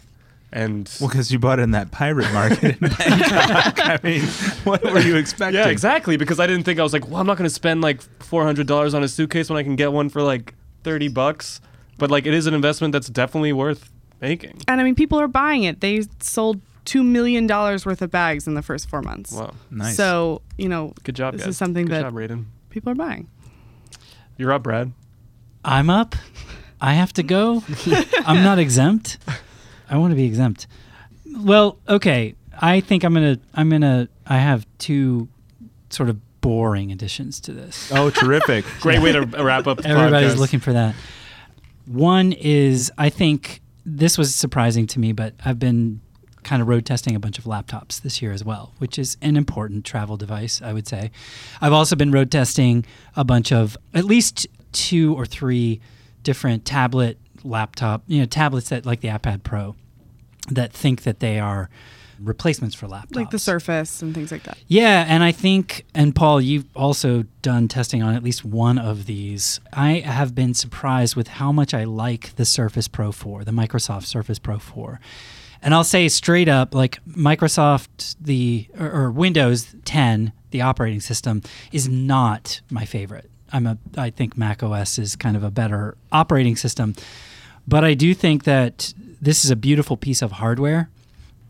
and 0.53 0.91
Well, 1.01 1.09
because 1.09 1.31
you 1.33 1.39
bought 1.39 1.59
it 1.61 1.63
in 1.63 1.71
that 1.73 1.91
pirate 1.93 2.33
market 2.33 2.81
in 2.83 2.89
Bangkok. 2.99 3.79
I 3.89 3.99
mean, 4.03 4.23
what 4.65 4.83
were 4.85 5.01
you 5.01 5.17
expecting? 5.17 5.55
yeah 5.61 5.69
exactly 5.69 6.17
because 6.17 6.41
I 6.41 6.47
didn't 6.47 6.65
think 6.65 6.79
I 6.81 6.83
was 6.83 6.93
like 6.93 7.07
well 7.09 7.21
I'm 7.21 7.27
not 7.27 7.37
going 7.37 7.49
to 7.49 7.55
spend 7.55 7.81
like 7.83 8.01
$400 8.21 8.95
on 8.95 9.03
a 9.05 9.09
suitcase 9.09 9.49
when 9.51 9.59
I 9.59 9.63
can 9.63 9.77
get 9.77 9.93
one 9.93 10.09
for 10.09 10.23
like 10.23 10.55
30 10.85 11.09
bucks 11.09 11.61
but 11.99 12.11
like 12.11 12.27
it 12.27 12.35
is 12.35 12.47
an 12.47 12.55
investment 12.55 12.93
that's 12.93 13.09
definitely 13.09 13.53
worth 13.53 13.91
making 14.21 14.61
And 14.69 14.81
I 14.81 14.85
mean, 14.85 14.95
people 14.95 15.21
are 15.21 15.29
buying 15.29 15.63
it. 15.65 15.81
They 15.81 16.03
sold 16.21 16.61
two 16.87 17.03
million 17.05 17.47
dollars 17.47 17.85
worth 17.87 18.03
of 18.03 18.11
bags 18.11 18.47
in 18.49 18.55
the 18.55 18.63
first 18.63 18.89
four 18.89 19.03
months. 19.03 19.33
wow 19.33 19.53
Nice. 19.71 19.97
So 19.97 20.43
you 20.59 20.69
know, 20.69 20.95
good 21.05 21.15
job 21.15 21.35
This 21.35 21.43
guys. 21.43 21.51
is 21.51 21.57
something 21.59 21.87
good 21.87 21.95
that- 21.97 22.03
job 22.03 22.15
Raden 22.15 22.47
people 22.71 22.91
are 22.91 22.97
buying. 22.97 23.29
you're 24.37 24.53
up 24.53 24.63
Brad 24.65 24.93
I'm 25.65 25.91
up. 25.91 26.17
I 26.81 26.95
have 26.95 27.13
to 27.13 27.23
go. 27.23 27.63
I'm 28.25 28.43
not 28.43 28.59
exempt. 28.59 29.19
I 29.91 29.99
want 29.99 30.13
to 30.13 30.17
be 30.17 30.25
exempt. 30.25 30.67
Well, 31.37 31.79
okay. 31.89 32.35
I 32.61 32.81
think 32.81 33.05
I'm 33.05 33.15
gonna. 33.15 33.39
I'm 33.55 33.69
gonna. 33.71 34.09
I 34.27 34.39
have 34.39 34.67
two 34.79 35.29
sort 35.91 36.09
of 36.09 36.19
boring 36.41 36.93
additions 36.93 37.41
to 37.41 37.53
this. 37.53 37.91
oh, 37.95 38.11
terrific. 38.11 38.65
great 38.81 39.01
way 39.01 39.13
to 39.13 39.23
wrap 39.23 39.67
up 39.67 39.79
the 39.79 39.89
Everybody's 39.89 40.35
podcast. 40.35 40.39
looking 40.39 40.61
for 40.61 40.73
that. 40.73 40.95
One 41.87 42.33
is 42.33 42.93
I 42.97 43.09
think 43.11 43.61
this 43.85 44.17
was 44.17 44.35
surprising 44.35 44.87
to 44.89 45.01
me, 45.01 45.13
but 45.13 45.35
I've 45.45 45.59
been 45.59 46.01
kind 46.43 46.63
of 46.63 46.69
road 46.69 46.87
testing 46.87 47.15
a 47.15 47.21
bunch 47.21 47.39
of 47.39 47.45
laptops 47.45 48.01
this 48.01 48.23
year 48.23 48.33
as 48.33 48.45
well, 48.45 48.73
which 48.79 48.99
is 48.99 49.17
an 49.21 49.37
important 49.37 49.85
travel 49.85 50.17
device, 50.17 50.63
I 50.63 50.73
would 50.73 50.89
say. 50.89 51.11
I've 51.61 51.73
also 51.73 51.97
been 51.97 52.13
road 52.13 52.31
testing 52.31 52.85
a 53.17 53.25
bunch 53.25 53.53
of 53.53 53.77
at 53.93 54.05
least 54.05 54.47
two 54.73 55.15
or 55.15 55.27
three 55.27 55.81
different 56.23 56.65
tablet 56.65 57.19
laptop, 57.45 58.03
you 58.07 58.21
know, 58.21 58.27
tablets 58.27 58.69
that 58.71 58.87
like 58.87 59.01
the 59.01 59.09
iPad 59.09 59.43
Pro 59.43 59.77
that 60.51 60.73
think 60.73 61.03
that 61.03 61.21
they 61.21 61.39
are 61.39 61.69
replacements 62.21 62.75
for 62.75 62.87
laptops. 62.87 63.17
Like 63.17 63.31
the 63.31 63.39
Surface 63.39 64.03
and 64.03 64.15
things 64.15 64.31
like 64.31 64.43
that. 64.45 64.59
Yeah, 64.67 65.05
and 65.09 65.23
I 65.23 65.33
think, 65.33 65.87
and 65.95 66.15
Paul, 66.15 66.41
you've 66.41 66.67
also 66.77 67.25
done 67.43 67.69
testing 67.69 68.03
on 68.03 68.15
at 68.15 68.23
least 68.23 68.45
one 68.45 68.79
of 68.79 69.07
these. 69.07 69.61
I 69.73 70.01
have 70.01 70.35
been 70.35 70.55
surprised 70.55 71.17
with 71.17 71.29
how 71.29 71.53
much 71.53 71.73
I 71.73 71.85
like 71.85 72.37
the 72.37 72.45
Surface 72.45 72.89
Pro 72.89 73.13
4, 73.13 73.45
the 73.45 73.53
Microsoft 73.53 74.05
Surface 74.05 74.39
Pro 74.39 74.59
4. 74.59 75.01
And 75.63 75.75
I'll 75.75 75.85
say 75.85 76.09
straight 76.09 76.49
up, 76.49 76.75
like 76.75 77.05
Microsoft, 77.07 78.17
the 78.21 78.69
or, 78.79 78.91
or 78.91 79.11
Windows 79.11 79.75
10, 79.85 80.33
the 80.51 80.63
operating 80.63 81.01
system, 81.01 81.43
is 81.71 81.89
not 81.89 82.61
my 82.71 82.85
favorite. 82.85 83.31
I'm 83.53 83.67
a, 83.67 83.79
I 83.97 84.11
think 84.11 84.39
Mac 84.39 84.63
OS 84.63 84.99
is 84.99 85.17
kind 85.17 85.37
of 85.37 85.43
a 85.43 85.51
better 85.51 85.97
operating 86.13 86.57
system, 86.57 86.95
but 87.71 87.85
I 87.85 87.95
do 87.95 88.15
think 88.15 88.45
that 88.45 88.93
this 89.23 89.45
is 89.45 89.51
a 89.51 89.57
beautiful 89.57 89.97
piece 89.97 90.23
of 90.23 90.33
hardware 90.33 90.91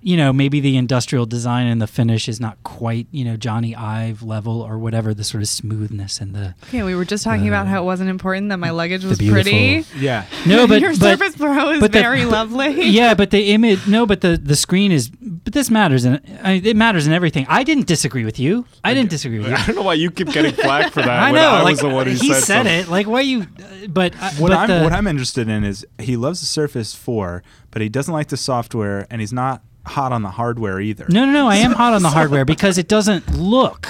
you 0.03 0.17
know, 0.17 0.33
maybe 0.33 0.61
the 0.61 0.77
industrial 0.77 1.27
design 1.27 1.67
and 1.67 1.81
the 1.81 1.87
finish 1.87 2.29
is 2.29 2.41
not 2.41 2.63
quite, 2.65 3.07
you 3.11 3.25
know, 3.25 3.37
Jony 3.37 3.77
Ive 3.77 4.23
level 4.23 4.63
or 4.63 4.79
whatever, 4.79 5.13
the 5.13 5.25
sort 5.25 5.43
of 5.43 5.49
smoothness 5.49 6.21
and 6.21 6.35
the 6.35 6.55
Yeah, 6.73 6.85
we 6.85 6.95
were 6.95 7.05
just 7.05 7.23
talking 7.25 7.49
about 7.49 7.67
how 7.67 7.83
it 7.83 7.85
wasn't 7.85 8.11
important 8.11 8.49
that 8.49 8.59
my 8.59 8.71
luggage 8.71 9.05
was 9.05 9.19
pretty. 9.19 9.85
Yeah. 9.99 10.25
No, 10.47 10.67
but 10.69 10.81
your 10.81 10.93
but, 10.93 11.19
Surface 11.19 11.37
Pro 11.37 11.71
is 11.73 11.81
but 11.81 11.93
the- 11.93 12.01
very 12.01 12.25
lovely. 12.25 12.83
yeah, 12.91 13.15
but 13.15 13.31
the 13.31 13.51
image 13.51 13.87
no, 13.87 14.07
but 14.07 14.21
the 14.23 14.37
the 14.43 14.57
screen 14.57 14.91
is 14.93 15.11
but 15.11 15.53
this 15.53 15.71
matters 15.71 16.05
and 16.05 16.21
it 16.45 16.77
matters 16.77 17.07
in 17.07 17.13
everything. 17.13 17.47
I 17.49 17.63
didn't 17.65 17.87
disagree 17.87 18.25
with 18.25 18.39
you. 18.39 18.65
I 18.83 18.95
didn't 18.95 19.11
disagree 19.11 19.39
with 19.39 19.49
you. 19.49 19.55
I 19.55 19.67
don't 19.67 19.77
know 19.77 19.83
why 19.83 19.95
you 19.95 20.11
keep 20.11 20.29
getting 20.33 20.53
flack 20.53 20.93
for 20.93 21.03
that. 21.03 21.23
I 21.23 21.31
know, 21.31 21.41
I 21.51 21.63
like 21.63 21.73
was 21.73 21.81
the 21.81 21.89
one 21.89 22.07
who 22.07 22.13
he 22.13 22.33
said, 22.33 22.43
said 22.43 22.67
it. 22.67 22.89
Like 22.89 23.07
why 23.07 23.21
you? 23.21 23.43
uh, 23.43 23.87
But 23.89 24.15
uh, 24.21 24.31
What 24.33 24.49
but 24.51 24.53
I'm 24.59 24.69
the, 24.69 24.81
what 24.83 24.93
I'm 24.93 25.07
interested 25.07 25.49
in 25.49 25.65
is 25.65 25.87
he 25.99 26.17
loves 26.17 26.41
the 26.41 26.47
Surface 26.47 26.95
4, 26.95 27.43
but 27.71 27.83
he 27.83 27.89
doesn't 27.89 28.13
like 28.13 28.29
the 28.29 28.37
software, 28.37 29.07
and 29.11 29.21
he's 29.21 29.33
not 29.33 29.63
hot 29.87 30.13
on 30.13 30.23
the 30.23 30.31
hardware 30.31 30.81
either. 30.81 31.07
no, 31.09 31.25
no, 31.25 31.33
no. 31.33 31.49
I 31.49 31.57
am 31.57 31.73
hot 31.83 31.93
on 31.95 32.03
the 32.03 32.11
hardware 32.11 32.45
because 32.45 32.79
it 32.79 32.89
doesn't 32.89 33.35
look 33.37 33.89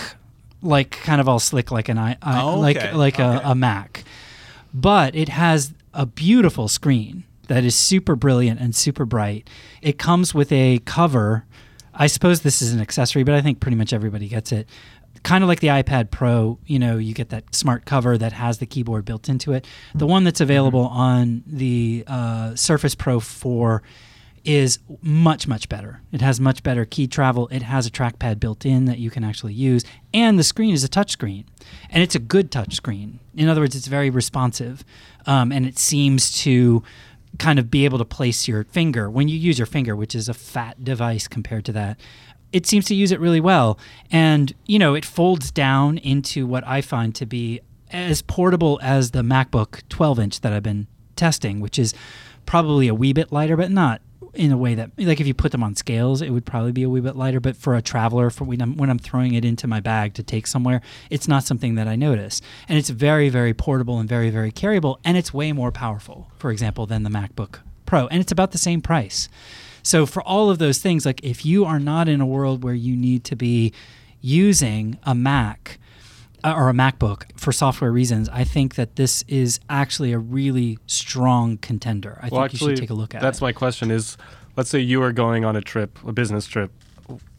like 0.63 0.91
kind 0.91 1.21
of 1.21 1.29
all 1.29 1.39
slick 1.39 1.71
like 1.71 1.89
an 1.89 1.97
i, 1.99 2.17
I 2.21 2.43
Oh, 2.43 2.59
like 2.61 2.93
like 2.93 3.15
okay. 3.15 3.23
a, 3.45 3.51
a 3.51 3.55
Mac, 3.55 4.05
but 4.75 5.15
it 5.15 5.29
has 5.31 5.73
a 5.95 6.07
beautiful 6.07 6.69
screen 6.69 7.25
that 7.49 7.65
is 7.65 7.75
super 7.75 8.15
brilliant 8.15 8.61
and 8.61 8.75
super 8.75 9.05
bright. 9.05 9.49
It 9.83 9.99
comes 9.99 10.35
with 10.35 10.53
a 10.53 10.79
cover. 10.85 11.45
I 11.93 12.07
suppose 12.07 12.43
this 12.43 12.63
is 12.63 12.73
an 12.73 12.81
accessory, 12.81 13.25
but 13.25 13.35
I 13.35 13.41
think 13.41 13.59
pretty 13.59 13.77
much 13.77 13.93
everybody 13.93 14.29
gets 14.29 14.53
it. 14.53 14.69
Kind 15.25 15.43
of 15.43 15.49
like 15.49 15.61
the 15.61 15.67
iPad 15.69 16.11
Pro, 16.13 16.59
you 16.67 16.79
know, 16.79 16.97
you 16.97 17.13
get 17.13 17.31
that 17.31 17.55
smart 17.55 17.85
cover 17.85 18.17
that 18.17 18.33
has 18.33 18.59
the 18.59 18.67
keyboard 18.67 19.05
built 19.05 19.29
into 19.29 19.53
it. 19.53 19.67
The 19.95 20.07
one 20.07 20.23
that's 20.25 20.41
available 20.41 20.87
on 20.87 21.43
the 21.47 22.05
uh, 22.07 22.55
Surface 22.55 22.95
Pro 22.95 23.19
4 23.21 23.83
is 24.45 24.79
much 25.03 25.47
much 25.47 25.69
better. 25.69 26.01
It 26.13 26.21
has 26.21 26.41
much 26.41 26.63
better 26.63 26.85
key 26.85 27.07
travel. 27.07 27.49
It 27.49 27.63
has 27.63 27.87
a 27.87 27.91
trackpad 27.91 28.41
built 28.41 28.65
in 28.65 28.87
that 28.87 28.99
you 28.99 29.11
can 29.11 29.25
actually 29.25 29.53
use, 29.53 29.85
and 30.15 30.39
the 30.39 30.45
screen 30.45 30.73
is 30.73 30.85
a 30.85 30.89
touch 30.89 31.11
screen, 31.11 31.45
and 31.91 32.03
it's 32.03 32.15
a 32.15 32.21
good 32.21 32.51
touch 32.51 32.75
screen. 32.75 33.21
In 33.37 33.49
other 33.49 33.61
words, 33.61 33.77
it's 33.77 33.87
very 33.87 34.11
responsive, 34.11 34.85
um, 35.27 35.53
and 35.53 35.67
it 35.67 35.79
seems 35.79 36.33
to 36.43 36.83
kind 37.39 37.59
of 37.59 37.71
be 37.71 37.85
able 37.85 37.99
to 37.99 38.05
place 38.05 38.49
your 38.49 38.65
finger 38.65 39.09
when 39.09 39.29
you 39.29 39.39
use 39.39 39.59
your 39.59 39.67
finger, 39.67 39.95
which 39.95 40.15
is 40.15 40.29
a 40.29 40.35
fat 40.35 40.83
device 40.83 41.29
compared 41.29 41.65
to 41.67 41.73
that. 41.73 42.01
It 42.53 42.67
seems 42.67 42.87
to 42.87 42.95
use 42.95 43.13
it 43.13 43.21
really 43.21 43.41
well, 43.41 43.79
and 44.11 44.53
you 44.67 44.79
know 44.79 44.95
it 44.95 45.05
folds 45.05 45.51
down 45.51 45.99
into 45.99 46.47
what 46.47 46.67
I 46.67 46.81
find 46.81 47.15
to 47.17 47.27
be 47.27 47.61
as 47.93 48.23
portable 48.23 48.79
as 48.83 49.11
the 49.11 49.23
MacBook 49.23 49.83
12 49.89 50.19
inch 50.21 50.41
that 50.41 50.53
I've 50.53 50.63
been 50.63 50.87
testing, 51.17 51.61
which 51.61 51.79
is 51.79 51.95
probably 52.47 52.89
a 52.89 52.95
wee 52.95 53.13
bit 53.13 53.31
lighter, 53.31 53.57
but 53.57 53.71
not 53.71 54.01
in 54.35 54.53
a 54.53 54.57
way 54.57 54.75
that 54.75 54.91
like 54.99 55.21
if 55.21 55.27
you 55.27 55.35
put 55.35 55.53
them 55.53 55.63
on 55.63 55.75
scales, 55.75 56.23
it 56.23 56.31
would 56.31 56.45
probably 56.45 56.73
be 56.73 56.83
a 56.83 56.89
wee 56.89 57.01
bit 57.01 57.17
lighter. 57.17 57.41
But 57.41 57.57
for 57.57 57.75
a 57.75 57.83
traveler, 57.83 58.31
for 58.31 58.45
when 58.45 58.61
I'm 58.61 58.77
when 58.77 58.91
I'm 58.91 58.99
throwing 58.99 59.35
it 59.35 59.45
into 59.45 59.67
my 59.67 59.81
bag 59.81 60.15
to 60.15 60.23
take 60.23 60.47
somewhere, 60.47 60.81
it's 61.09 61.29
not 61.29 61.45
something 61.45 61.75
that 61.75 61.89
I 61.89 61.97
notice, 61.97 62.41
and 62.69 62.79
it's 62.79 62.91
very 62.91 63.29
very 63.29 63.55
portable 63.55 63.99
and 63.99 64.09
very 64.09 64.31
very 64.31 64.53
carryable, 64.53 64.99
and 65.05 65.17
it's 65.17 65.35
way 65.35 65.53
more 65.53 65.73
powerful, 65.73 66.31
for 66.39 66.51
example, 66.51 66.87
than 66.87 67.03
the 67.03 67.11
MacBook 67.11 67.61
Pro, 67.87 68.07
and 68.09 68.21
it's 68.21 68.33
about 68.33 68.53
the 68.53 68.59
same 68.59 68.81
price. 68.81 69.29
So 69.83 70.07
for 70.07 70.23
all 70.23 70.51
of 70.51 70.59
those 70.59 70.79
things, 70.79 71.07
like 71.07 71.23
if 71.25 71.45
you 71.45 71.65
are 71.65 71.81
not 71.81 72.09
in 72.09 72.21
a 72.21 72.27
world 72.27 72.63
where 72.63 72.75
you 72.75 72.97
need 72.97 73.25
to 73.25 73.37
be 73.37 73.73
using 74.21 74.99
a 75.05 75.15
Mac 75.15 75.79
Uh, 76.43 76.55
or 76.57 76.69
a 76.69 76.73
MacBook 76.73 77.25
for 77.39 77.53
software 77.53 77.93
reasons, 77.93 78.29
I 78.31 78.45
think 78.45 78.75
that 78.77 78.97
this 78.97 79.25
is 79.29 79.61
actually 79.69 80.13
a 80.13 80.19
really 80.19 80.79
strong 80.87 81.59
contender. 81.59 82.19
I 82.23 82.29
Well, 82.29 82.43
think 82.43 82.55
actually, 82.55 82.71
you 82.73 82.77
should 82.77 82.83
take 82.83 82.91
a 82.91 82.95
look 82.95 83.15
at 83.15 83.21
it. 83.21 83.23
that's 83.23 83.39
it. 83.39 83.43
my 83.43 83.53
question 83.53 83.91
is, 83.91 84.17
let's 84.57 84.71
say 84.71 84.79
you 84.79 85.03
are 85.03 85.13
going 85.13 85.45
on 85.45 85.57
a 85.57 85.61
trip, 85.61 85.99
a 86.07 86.13
business 86.13 86.47
trip. 86.47 86.71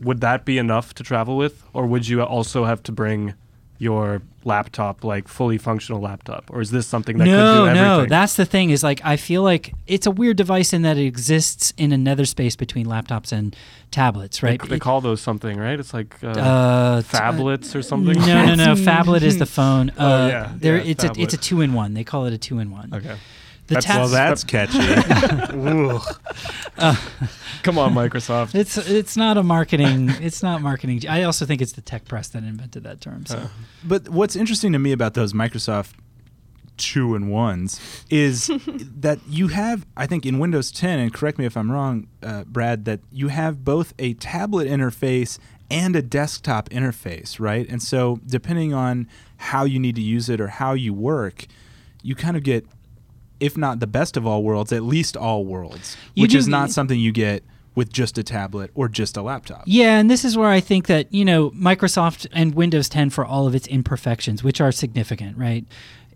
Would 0.02 0.22
that 0.22 0.44
be 0.46 0.58
enough 0.58 0.94
to 0.96 1.04
travel 1.04 1.38
with? 1.38 1.64
Or 1.74 1.86
would 1.88 2.08
you 2.08 2.22
also 2.22 2.66
have 2.66 2.84
to 2.84 2.92
bring 2.92 3.34
your 3.82 4.22
laptop, 4.44 5.04
like 5.04 5.28
fully 5.28 5.58
functional 5.58 6.00
laptop? 6.00 6.44
Or 6.52 6.62
is 6.62 6.70
this 6.70 6.86
something 6.86 7.18
that 7.18 7.26
no, 7.26 7.32
could 7.32 7.54
do 7.54 7.68
everything? 7.70 7.84
no, 7.84 8.06
that's 8.06 8.36
the 8.36 8.46
thing. 8.46 8.70
Is 8.70 8.84
like 8.84 9.02
I 9.04 9.18
feel 9.18 9.42
like 9.42 9.74
it's 9.88 10.06
a 10.06 10.12
weird 10.12 10.38
device 10.38 10.72
in 10.72 10.84
that 10.84 10.98
it 10.98 11.06
exists 11.06 11.74
in 11.78 11.92
another 11.92 12.26
space 12.26 12.56
between 12.56 12.86
laptops 12.86 13.32
and 13.32 13.56
tablets, 13.90 14.44
right? 14.44 14.62
They, 14.62 14.76
It- 14.76 14.82
call 14.82 15.02
those 15.02 15.20
something, 15.20 15.58
right? 15.58 15.80
It's 15.80 15.94
like 15.96 16.16
uh, 16.24 16.28
uh, 16.28 17.02
t- 17.02 17.08
phablets 17.08 17.74
or 17.76 17.82
something. 17.82 18.20
No, 18.20 18.46
no, 18.46 18.56
no. 18.56 18.76
Phablet 18.76 19.24
is 19.24 19.40
the 19.40 19.46
phone. 19.58 19.90
Uh, 19.90 19.94
Oh, 19.98 20.28
yeah, 20.28 20.52
there, 20.56 20.78
yeah, 20.78 20.84
it's 20.92 21.04
a 21.04 21.12
it's 21.18 21.34
a 21.34 21.38
two 21.38 21.62
in 21.62 21.74
one. 21.74 21.96
They 21.96 22.04
call 22.04 22.26
it 22.28 22.34
a 22.34 22.38
two 22.38 22.60
in 22.60 22.70
one. 22.70 22.94
Okay. 22.94 23.16
The 23.72 23.76
That's- 23.76 23.86
tab- 23.86 24.00
Well, 24.02 24.10
that's 24.10 24.44
catchy. 24.44 24.80
Come 27.64 27.78
on, 27.78 27.94
Microsoft. 27.94 28.54
It's 28.54 28.78
it's 28.78 29.16
not 29.16 29.38
a 29.38 29.44
marketing. 29.44 30.10
It's 30.20 30.44
not 30.44 30.62
marketing. 30.62 31.08
I 31.08 31.24
also 31.24 31.46
think 31.46 31.62
it's 31.62 31.72
the 31.72 31.82
tech 31.82 32.04
press 32.04 32.28
that 32.30 32.44
invented 32.44 32.84
that 32.84 33.00
term. 33.00 33.26
So 33.26 33.48
But 33.86 34.10
what's 34.10 34.36
interesting 34.36 34.74
to 34.74 34.80
me 34.80 34.92
about 34.92 35.14
those 35.14 35.32
Microsoft 35.32 35.92
two 36.76 37.16
and 37.16 37.32
ones 37.32 37.80
is 38.10 38.48
that 39.00 39.20
you 39.26 39.48
have, 39.48 39.86
I 39.96 40.06
think, 40.06 40.26
in 40.26 40.38
Windows 40.38 40.70
10, 40.70 41.00
and 41.00 41.14
correct 41.14 41.38
me 41.38 41.46
if 41.46 41.56
I'm 41.56 41.72
wrong, 41.72 42.08
uh, 42.24 42.44
Brad, 42.44 42.84
that 42.86 43.00
you 43.10 43.30
have 43.30 43.64
both 43.64 43.94
a 44.00 44.16
tablet 44.16 44.68
interface 44.68 45.40
and 45.70 45.96
a 45.96 46.02
desktop 46.02 46.68
interface, 46.72 47.40
right? 47.40 47.70
And 47.70 47.82
so, 47.82 48.20
depending 48.26 48.74
on 48.74 49.08
how 49.38 49.64
you 49.64 49.80
need 49.80 49.96
to 49.96 50.02
use 50.02 50.28
it 50.28 50.42
or 50.42 50.48
how 50.48 50.74
you 50.74 50.94
work, 50.94 51.46
you 52.04 52.16
kind 52.16 52.36
of 52.36 52.44
get, 52.44 52.66
if 53.42 53.58
not 53.58 53.80
the 53.82 53.88
best 53.88 54.16
of 54.16 54.26
all 54.26 54.44
worlds, 54.44 54.72
at 54.72 54.84
least 54.84 55.18
all 55.18 55.44
worlds, 55.46 55.98
You 56.16 56.22
which 56.24 56.32
do- 56.32 56.38
is 56.38 56.48
not 56.48 56.70
something 56.72 57.00
you 57.00 57.12
get 57.12 57.44
with 57.76 57.92
just 57.92 58.18
a 58.18 58.24
tablet 58.24 58.70
or 58.76 58.88
just 58.90 59.16
a 59.18 59.22
laptop. 59.22 59.64
Yeah, 59.66 59.98
and 59.98 60.10
this 60.10 60.24
is 60.26 60.38
where 60.38 60.50
I 60.50 60.60
think 60.60 60.88
that, 60.88 61.14
you 61.14 61.24
know, 61.26 61.52
Microsoft 61.52 62.28
and 62.34 62.54
Windows 62.54 62.90
10 62.90 63.10
for 63.10 63.26
all 63.26 63.48
of 63.48 63.56
its 63.56 63.66
imperfections, 63.68 64.44
which 64.44 64.60
are 64.60 64.72
significant, 64.74 65.38
right? 65.38 65.66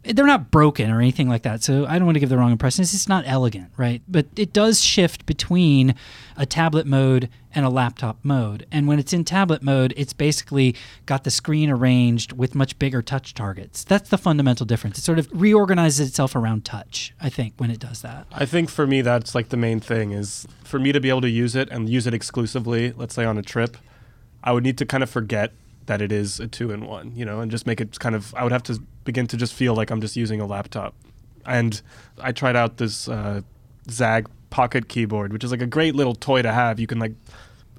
They're 0.03 0.27
not 0.27 0.51
broken 0.51 0.91
or 0.91 0.99
anything 0.99 1.27
like 1.29 1.41
that. 1.43 1.63
So 1.63 1.85
I 1.87 1.97
don't 1.97 2.05
want 2.05 2.15
to 2.17 2.19
give 2.19 2.29
the 2.29 2.37
wrong 2.37 2.51
impression. 2.51 2.83
It's 2.83 2.91
just 2.91 3.09
not 3.09 3.23
elegant, 3.25 3.69
right? 3.77 4.01
But 4.07 4.27
it 4.35 4.53
does 4.53 4.81
shift 4.83 5.25
between 5.25 5.95
a 6.37 6.45
tablet 6.45 6.85
mode 6.85 7.29
and 7.55 7.65
a 7.65 7.69
laptop 7.69 8.17
mode. 8.21 8.67
And 8.71 8.87
when 8.87 8.99
it's 8.99 9.13
in 9.13 9.23
tablet 9.23 9.63
mode, 9.63 9.93
it's 9.95 10.13
basically 10.13 10.75
got 11.05 11.23
the 11.23 11.31
screen 11.31 11.69
arranged 11.69 12.33
with 12.33 12.53
much 12.53 12.77
bigger 12.77 13.01
touch 13.01 13.33
targets. 13.33 13.83
That's 13.83 14.09
the 14.09 14.17
fundamental 14.17 14.65
difference. 14.65 14.97
It 14.97 15.03
sort 15.03 15.17
of 15.17 15.29
reorganizes 15.31 16.09
itself 16.09 16.35
around 16.35 16.65
touch, 16.65 17.13
I 17.19 17.29
think, 17.29 17.53
when 17.57 17.71
it 17.71 17.79
does 17.79 18.01
that. 18.01 18.27
I 18.31 18.45
think 18.45 18.69
for 18.69 18.85
me 18.85 19.01
that's 19.01 19.33
like 19.33 19.49
the 19.49 19.57
main 19.57 19.79
thing 19.79 20.11
is 20.11 20.45
for 20.63 20.77
me 20.77 20.91
to 20.91 20.99
be 20.99 21.09
able 21.09 21.21
to 21.21 21.29
use 21.29 21.55
it 21.55 21.69
and 21.69 21.89
use 21.89 22.05
it 22.05 22.13
exclusively, 22.13 22.91
let's 22.91 23.15
say 23.15 23.25
on 23.25 23.37
a 23.37 23.41
trip, 23.41 23.77
I 24.43 24.51
would 24.51 24.63
need 24.63 24.77
to 24.77 24.85
kind 24.85 25.01
of 25.01 25.09
forget 25.09 25.53
that 25.85 26.01
it 26.01 26.11
is 26.11 26.39
a 26.39 26.47
two 26.47 26.71
in 26.71 26.85
one, 26.85 27.13
you 27.15 27.25
know, 27.25 27.39
and 27.39 27.49
just 27.49 27.65
make 27.65 27.79
it 27.79 27.99
kind 27.99 28.15
of 28.15 28.33
I 28.35 28.43
would 28.43 28.51
have 28.51 28.63
to 28.63 28.81
begin 29.03 29.27
to 29.27 29.37
just 29.37 29.53
feel 29.53 29.75
like 29.75 29.91
I'm 29.91 30.01
just 30.01 30.15
using 30.15 30.41
a 30.41 30.45
laptop. 30.45 30.93
And 31.45 31.79
I 32.19 32.31
tried 32.31 32.55
out 32.55 32.77
this 32.77 33.07
uh, 33.07 33.41
ZAGG 33.87 34.27
pocket 34.49 34.87
keyboard, 34.87 35.31
which 35.33 35.43
is 35.43 35.51
like 35.51 35.61
a 35.61 35.67
great 35.67 35.95
little 35.95 36.15
toy 36.15 36.41
to 36.41 36.51
have. 36.51 36.79
You 36.79 36.87
can 36.87 36.97
like 36.97 37.13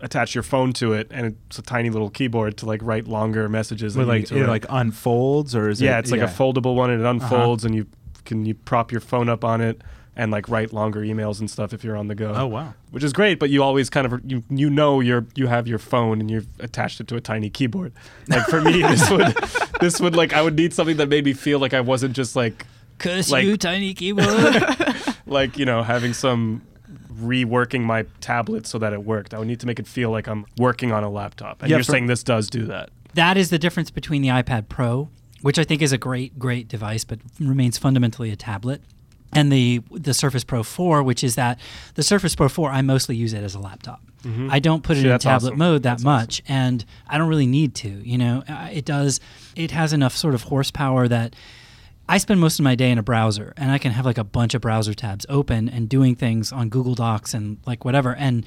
attach 0.01 0.35
your 0.35 0.43
phone 0.43 0.73
to 0.75 0.93
it 0.93 1.09
and 1.11 1.37
it's 1.49 1.59
a 1.59 1.63
tiny 1.63 1.91
little 1.91 2.11
keyboard 2.11 2.57
to 2.59 2.67
like 2.67 2.81
write 2.83 3.07
longer 3.07 3.49
messages. 3.49 3.95
that 3.95 4.07
like 4.07 4.31
it 4.31 4.41
write. 4.41 4.49
like 4.49 4.67
unfolds 4.69 5.55
or 5.55 5.69
is 5.69 5.81
yeah, 5.81 5.97
it? 5.97 6.01
it's 6.01 6.11
like 6.11 6.21
a 6.21 6.25
foldable 6.25 6.75
one 6.75 6.91
and 6.91 7.01
it 7.01 7.07
uh-huh. 7.07 7.25
unfolds 7.25 7.65
and 7.65 7.75
you 7.75 7.87
can 8.25 8.45
you 8.45 8.55
prop 8.55 8.93
your 8.93 9.01
phone 9.01 9.29
up 9.29 9.45
on 9.45 9.61
it 9.61 9.83
and 10.17 10.33
like 10.33 10.49
write 10.49 10.73
longer 10.73 11.01
emails 11.01 11.41
and 11.41 11.51
stuff 11.51 11.73
if 11.73 11.85
you're 11.85 11.97
on 11.97 12.09
the 12.09 12.15
go. 12.15 12.33
Oh 12.35 12.47
wow. 12.47 12.75
Which 12.91 13.05
is 13.05 13.13
great, 13.13 13.39
but 13.39 13.51
you 13.51 13.63
always 13.63 13.91
kind 13.91 14.11
of 14.11 14.21
you 14.25 14.43
you 14.49 14.71
know 14.71 15.01
you're 15.01 15.27
you 15.35 15.47
have 15.47 15.69
your 15.69 15.79
phone 15.79 16.21
and 16.21 16.31
you've 16.31 16.49
attached 16.59 17.01
it 17.01 17.09
to 17.09 17.17
a 17.17 17.21
tiny 17.21 17.51
keyboard. 17.51 17.93
Like 18.29 18.47
for 18.47 18.61
me, 18.61 18.83
this 18.83 19.11
would 19.11 19.37
this 19.81 20.01
would 20.01 20.17
like 20.17 20.33
I 20.33 20.43
would 20.43 20.57
need 20.57 20.73
something 20.73 20.97
that 20.97 21.09
made 21.09 21.25
me 21.25 21.35
feel 21.35 21.59
like 21.59 21.75
I 21.75 21.83
wasn't 21.83 22.17
just 22.17 22.35
like 22.35 22.67
Curse 22.99 23.31
Like- 23.31 23.45
you, 23.45 23.57
tiny 23.59 23.93
keyboard. 23.93 24.27
like 25.27 25.59
you 25.59 25.67
know 25.67 25.83
having 25.83 26.15
some 26.15 26.63
reworking 27.13 27.83
my 27.83 28.05
tablet 28.21 28.67
so 28.67 28.79
that 28.79 28.93
it 28.93 29.05
worked. 29.05 29.35
I 29.35 29.39
would 29.39 29.49
need 29.49 29.61
to 29.61 29.67
make 29.67 29.79
it 29.79 29.87
feel 29.87 30.11
like 30.11 30.27
I'm 30.27 30.47
working 30.59 30.93
on 30.93 31.03
a 31.05 31.11
laptop. 31.11 31.63
And 31.63 31.71
Yeah, 31.71 31.77
you're 31.79 31.85
for- 31.85 31.93
saying 31.93 32.07
this 32.07 32.23
does 32.23 32.49
do 32.51 32.65
that. 32.67 32.91
that 33.15 33.37
is 33.37 33.51
the 33.51 33.59
difference 33.59 33.91
between 33.91 34.23
the 34.23 34.29
iPad 34.29 34.69
Pro, 34.69 35.09
which 35.43 35.59
I 35.59 35.65
think 35.65 35.83
is 35.83 35.93
a 35.93 35.99
great, 35.99 36.39
great 36.39 36.69
device, 36.69 37.05
but 37.05 37.19
remains 37.41 37.79
fundamentally 37.79 38.31
a 38.31 38.37
tablet, 38.37 38.83
and 39.33 39.51
the 39.53 39.83
the 39.91 40.15
Surface 40.15 40.45
Pro 40.45 40.63
4, 40.63 41.03
which 41.03 41.23
is 41.25 41.35
that 41.35 41.59
the 41.95 42.03
Surface 42.03 42.35
Pro 42.35 42.49
4, 42.49 42.71
I 42.71 42.81
mostly 42.83 43.17
use 43.17 43.33
it 43.33 43.43
as 43.43 43.55
a 43.55 43.59
laptop. 43.59 44.01
Mm-hmm. 44.25 44.49
I 44.51 44.59
don't 44.61 44.83
put 44.83 44.97
it 44.97 45.03
See, 45.03 45.09
in 45.09 45.19
tablet 45.19 45.49
awesome. 45.51 45.59
mode 45.59 45.83
that 45.83 45.91
That's 45.93 46.05
much, 46.05 46.43
and 46.49 46.85
I 47.09 47.17
don't 47.19 47.29
really 47.29 47.47
need 47.47 47.75
to. 47.77 47.89
You 47.89 48.19
know, 48.19 48.43
it 48.73 48.85
does. 48.85 49.21
It 49.55 49.71
has 49.73 49.93
enough 49.93 50.17
sort 50.17 50.35
of 50.35 50.43
horsepower 50.45 51.09
that. 51.09 51.35
I 52.09 52.19
spend 52.19 52.41
most 52.41 52.59
of 52.59 52.63
my 52.63 52.75
day 52.75 52.91
in 52.91 52.99
a 52.99 53.03
browser 53.03 53.53
and 53.57 53.71
I 53.71 53.79
can 53.79 53.93
have 53.93 54.05
like 54.05 54.19
a 54.19 54.25
bunch 54.25 54.55
of 54.55 54.61
browser 54.61 54.95
tabs 54.95 55.27
open 55.29 55.69
and 55.69 55.89
doing 55.89 56.15
things 56.15 56.53
on 56.53 56.69
Google 56.69 56.95
Docs 56.95 57.35
and 57.35 57.59
like 57.67 57.85
whatever 57.85 58.15
and 58.15 58.45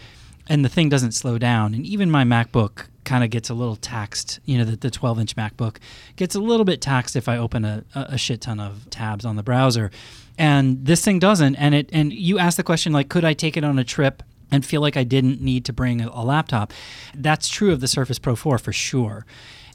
and 0.47 0.65
the 0.65 0.69
thing 0.69 0.89
doesn't 0.89 1.11
slow 1.11 1.37
down 1.37 1.73
and 1.73 1.85
even 1.85 2.09
my 2.09 2.23
MacBook 2.23 2.87
kind 3.03 3.23
of 3.23 3.29
gets 3.29 3.49
a 3.49 3.53
little 3.53 3.75
taxed 3.75 4.39
you 4.45 4.57
know 4.57 4.63
the, 4.63 4.77
the 4.77 4.89
12 4.89 5.19
inch 5.19 5.35
MacBook 5.35 5.77
gets 6.15 6.35
a 6.35 6.39
little 6.39 6.65
bit 6.65 6.81
taxed 6.81 7.15
if 7.15 7.27
I 7.27 7.37
open 7.37 7.65
a, 7.65 7.83
a 7.93 8.17
shit 8.17 8.41
ton 8.41 8.59
of 8.59 8.89
tabs 8.89 9.25
on 9.25 9.35
the 9.35 9.43
browser 9.43 9.91
and 10.37 10.85
this 10.85 11.03
thing 11.03 11.19
doesn't 11.19 11.55
and 11.55 11.75
it 11.75 11.89
and 11.91 12.13
you 12.13 12.39
ask 12.39 12.55
the 12.55 12.63
question 12.63 12.93
like 12.93 13.09
could 13.09 13.25
I 13.25 13.33
take 13.33 13.57
it 13.57 13.63
on 13.63 13.77
a 13.77 13.83
trip 13.83 14.23
and 14.51 14.65
feel 14.65 14.81
like 14.81 14.97
I 14.97 15.03
didn't 15.03 15.41
need 15.41 15.65
to 15.65 15.73
bring 15.73 16.01
a, 16.01 16.09
a 16.09 16.23
laptop. 16.23 16.73
That's 17.13 17.47
true 17.47 17.71
of 17.71 17.81
the 17.81 17.87
Surface 17.87 18.19
Pro 18.19 18.35
4 18.35 18.57
for 18.57 18.73
sure. 18.73 19.25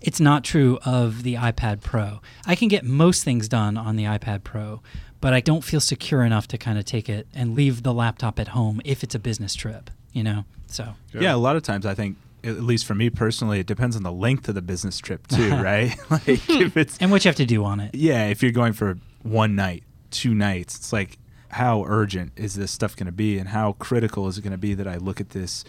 It's 0.07 0.21
not 0.21 0.45
true 0.45 0.79
of 0.85 1.23
the 1.23 1.35
iPad 1.35 1.81
Pro. 1.83 2.21
I 2.47 2.55
can 2.55 2.69
get 2.69 2.85
most 2.85 3.25
things 3.25 3.49
done 3.49 3.77
on 3.77 3.97
the 3.97 4.05
iPad 4.05 4.45
Pro, 4.45 4.83
but 5.21 5.33
I 5.33 5.41
don't 5.41 5.65
feel 5.65 5.81
secure 5.81 6.23
enough 6.25 6.47
to 6.49 6.59
kind 6.59 6.79
of 6.79 6.85
take 6.85 7.09
it 7.09 7.27
and 7.35 7.55
leave 7.55 7.83
the 7.83 7.95
laptop 7.95 8.39
at 8.39 8.49
home 8.49 8.81
if 8.85 9.03
it's 9.03 9.15
a 9.15 9.19
business 9.19 9.55
trip, 9.55 9.91
you 10.13 10.23
know? 10.23 10.45
So, 10.67 10.95
Yeah. 11.13 11.35
a 11.35 11.37
lot 11.39 11.57
of 11.57 11.63
times 11.63 11.87
I 11.87 11.95
think, 11.95 12.17
at 12.43 12.61
least 12.63 12.85
for 12.85 12.95
me 12.95 13.09
personally, 13.09 13.61
it 13.61 13.67
depends 13.67 13.97
on 13.97 14.03
the 14.03 14.13
length 14.13 14.49
of 14.51 14.55
the 14.55 14.61
business 14.63 14.99
trip 14.99 15.27
too, 15.29 15.51
right? 15.57 15.97
like 16.11 16.29
if 16.29 16.77
it's 16.77 16.99
and 16.99 17.11
what 17.11 17.25
you 17.25 17.31
have 17.31 17.37
to 17.37 17.47
do 17.47 17.65
on 17.65 17.81
it. 17.81 17.95
yeah, 17.95 18.27
if 18.27 18.43
you're 18.43 18.53
going 18.53 18.75
for 18.75 18.99
one 19.23 19.55
night, 19.57 19.83
two 20.11 20.35
nights, 20.35 20.77
it's 20.77 20.93
like 20.93 21.17
how 21.49 21.85
urgent 21.87 22.33
is 22.37 22.55
this 22.57 22.71
stuff 22.73 22.95
going 22.95 23.07
to 23.07 23.13
be, 23.13 23.39
and 23.39 23.49
how 23.49 23.73
critical 23.79 24.29
is 24.29 24.37
it 24.37 24.43
going 24.43 24.51
to 24.51 24.59
be 24.59 24.75
that 24.75 24.87
I 24.89 24.97
look 24.97 25.21
at 25.21 25.31
this, 25.31 25.65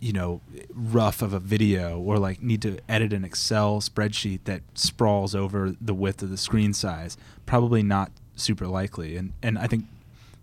you 0.00 0.12
know, 0.12 0.40
rough 0.74 1.22
of 1.22 1.32
a 1.32 1.38
video, 1.40 1.98
or 1.98 2.18
like 2.18 2.42
need 2.42 2.62
to 2.62 2.78
edit 2.88 3.12
an 3.12 3.24
Excel 3.24 3.80
spreadsheet 3.80 4.40
that 4.44 4.62
sprawls 4.74 5.34
over 5.34 5.74
the 5.80 5.94
width 5.94 6.22
of 6.22 6.30
the 6.30 6.36
screen 6.36 6.72
size? 6.72 7.16
Probably 7.46 7.82
not 7.82 8.10
super 8.36 8.66
likely, 8.66 9.16
and 9.16 9.32
and 9.42 9.58
I 9.58 9.66
think 9.66 9.86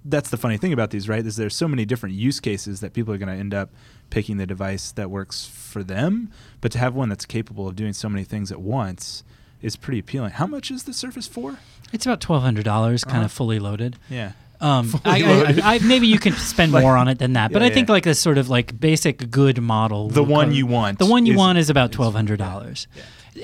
that's 0.06 0.30
the 0.30 0.38
funny 0.38 0.58
thing 0.58 0.74
about 0.74 0.90
these, 0.90 1.08
right? 1.08 1.26
Is 1.26 1.36
there's 1.38 1.56
so 1.56 1.68
many 1.68 1.86
different 1.86 2.16
use 2.16 2.40
cases 2.40 2.80
that 2.82 2.94
people 2.94 3.14
are 3.14 3.18
going 3.18 3.34
to 3.34 3.40
end 3.40 3.54
up 3.54 3.70
picking 4.10 4.38
the 4.38 4.46
device 4.46 4.92
that 4.92 5.10
works 5.10 5.46
for 5.48 5.82
them, 5.84 6.30
but 6.62 6.72
to 6.74 6.78
have 6.78 6.94
one 6.94 7.10
that's 7.10 7.26
capable 7.26 7.68
of 7.68 7.76
doing 7.76 7.94
so 7.94 8.10
many 8.10 8.24
things 8.24 8.52
at 8.52 8.60
once 8.62 9.24
is 9.62 9.76
pretty 9.78 10.00
appealing. 10.00 10.32
How 10.32 10.46
much 10.46 10.70
is 10.72 10.84
the 10.84 10.94
Surface 10.94 11.26
4? 11.28 11.58
It's 11.94 12.06
about 12.06 12.20
twelve 12.22 12.44
hundred 12.44 12.66
dollars, 12.66 13.04
kind 13.06 13.18
Uh-huh. 13.18 13.26
of 13.26 13.32
fully 13.32 13.60
loaded. 13.60 13.98
Yeah. 14.10 14.32
Um, 14.64 14.90
I. 15.06 15.22
I, 15.64 15.74
I, 15.76 15.80
maybe 15.80 16.08
you 16.08 16.18
can 16.20 16.34
spend 16.34 16.72
Like- 16.72 16.84
more 16.84 16.96
on 16.98 17.08
it 17.08 17.20
than 17.20 17.34
that, 17.34 17.52
but 17.52 17.62
Yeah, 17.62 17.68
I 17.68 17.72
think 17.72 17.90
yeah. 17.90 17.94
like 17.94 18.04
this 18.06 18.20
sort 18.20 18.38
of 18.38 18.50
like 18.50 18.80
basic 18.80 19.30
good 19.30 19.62
model. 19.62 20.10
The 20.10 20.24
one 20.24 20.54
you 20.54 20.66
want 20.66 21.00
The 21.00 21.06
one 21.06 21.26
you 21.26 21.34
is- 21.34 21.38
want 21.38 21.58
is 21.58 21.70
about 21.70 21.92
twelve 21.92 22.14
hundred 22.16 22.40
dollars, 22.40 22.88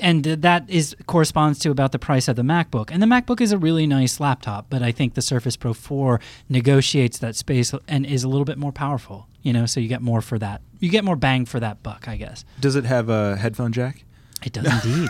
and 0.00 0.24
that 0.24 0.64
is 0.68 0.96
corresponds 1.06 1.58
to 1.60 1.70
about 1.70 1.92
the 1.92 1.98
price 1.98 2.26
of 2.28 2.36
the 2.36 2.42
MacBook. 2.42 2.90
And 2.90 3.02
the 3.02 3.06
MacBook 3.06 3.40
is 3.40 3.52
a 3.52 3.58
really 3.58 3.86
nice 3.86 4.18
laptop, 4.18 4.66
but 4.70 4.82
I 4.82 4.92
think 4.92 5.14
the 5.14 5.22
Surface 5.22 5.56
Pro 5.56 5.74
Four 5.74 6.20
negotiates 6.48 7.18
that 7.18 7.36
space 7.36 7.74
and 7.86 8.06
is 8.06 8.24
a 8.24 8.28
little 8.28 8.44
bit 8.46 8.58
more 8.58 8.72
powerful. 8.72 9.26
You 9.42 9.52
know, 9.54 9.64
so 9.66 9.80
you 9.80 9.88
get 9.88 10.02
more 10.02 10.20
for 10.20 10.38
that. 10.38 10.60
You 10.80 10.90
get 10.90 11.02
more 11.04 11.16
bang 11.16 11.46
for 11.46 11.60
that 11.60 11.82
buck, 11.82 12.08
I 12.08 12.16
guess. 12.16 12.44
Does 12.60 12.76
it 12.76 12.84
have 12.84 13.08
a 13.08 13.36
headphone 13.36 13.72
jack? 13.72 14.04
It 14.42 14.52
does 14.54 14.84
indeed. 14.86 15.08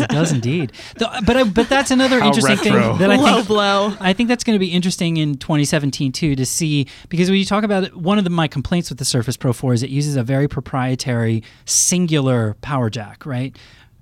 it 0.00 0.08
does 0.10 0.32
indeed. 0.32 0.72
The- 0.96 1.22
but 1.24 1.36
I, 1.36 1.44
but 1.44 1.68
that's 1.68 1.90
another 1.90 2.20
How 2.20 2.26
interesting 2.28 2.72
retro. 2.74 2.90
thing 2.90 2.98
that 2.98 3.10
I 3.10 3.16
Low 3.16 3.36
think 3.36 3.46
blow. 3.48 3.94
I 4.00 4.12
think 4.12 4.28
that's 4.28 4.44
going 4.44 4.54
to 4.54 4.60
be 4.60 4.68
interesting 4.72 5.16
in 5.16 5.36
2017 5.36 6.12
too 6.12 6.36
to 6.36 6.44
see 6.44 6.86
because 7.08 7.30
when 7.30 7.38
you 7.38 7.44
talk 7.44 7.64
about 7.64 7.84
it, 7.84 7.96
one 7.96 8.18
of 8.18 8.24
the, 8.24 8.30
my 8.30 8.48
complaints 8.48 8.90
with 8.90 8.98
the 8.98 9.04
Surface 9.04 9.36
Pro 9.36 9.52
4 9.52 9.72
is 9.74 9.82
it 9.82 9.90
uses 9.90 10.16
a 10.16 10.22
very 10.22 10.46
proprietary 10.48 11.42
singular 11.64 12.54
power 12.60 12.90
jack, 12.90 13.24
right? 13.24 13.56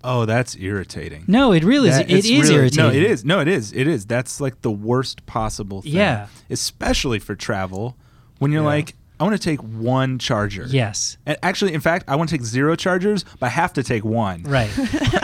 Oh, 0.05 0.25
that's 0.27 0.57
irritating. 0.57 1.25
No, 1.27 1.53
it 1.53 1.65
really 1.65 1.91
that, 1.91 2.09
is. 2.11 2.25
It 2.25 2.31
is 2.31 2.43
really, 2.49 2.55
irritating. 2.55 2.85
No, 2.85 2.91
it 2.93 3.03
is. 3.03 3.25
No, 3.25 3.41
it 3.41 3.49
is. 3.49 3.73
It 3.73 3.89
is. 3.89 4.07
That's 4.07 4.41
like 4.41 4.63
the 4.63 4.71
worst 4.71 5.27
possible 5.27 5.83
thing. 5.83 5.93
Yeah. 5.93 6.29
Especially 6.51 7.19
for 7.19 7.35
travel 7.35 7.97
when 8.39 8.53
you're 8.53 8.63
Yeah. 8.63 8.67
like, 8.69 8.95
I 9.21 9.25
want 9.25 9.35
to 9.35 9.43
take 9.43 9.61
one 9.61 10.19
charger. 10.19 10.67
Yes. 10.69 11.19
And 11.27 11.37
actually, 11.43 11.75
in 11.75 11.81
fact, 11.81 12.05
I 12.09 12.15
want 12.17 12.31
to 12.31 12.37
take 12.37 12.45
zero 12.45 12.77
chargers, 12.77 13.25
but 13.41 13.47
I 13.47 13.51
have 13.51 13.73
to 13.75 13.83
take 13.83 14.05
one. 14.05 14.43
Right. 14.45 14.71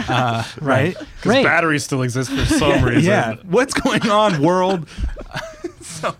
Uh, 0.07 0.45
right? 0.61 0.95
Because 0.99 1.25
Right. 1.25 1.45
batteries 1.45 1.83
still 1.83 2.03
exist 2.03 2.31
for 2.31 2.45
some 2.45 2.85
reason. 2.85 3.05
Yeah. 3.05 3.37
What's 3.45 3.73
going 3.73 4.07
on, 4.11 4.43
world? 4.43 4.87
so, 5.81 6.15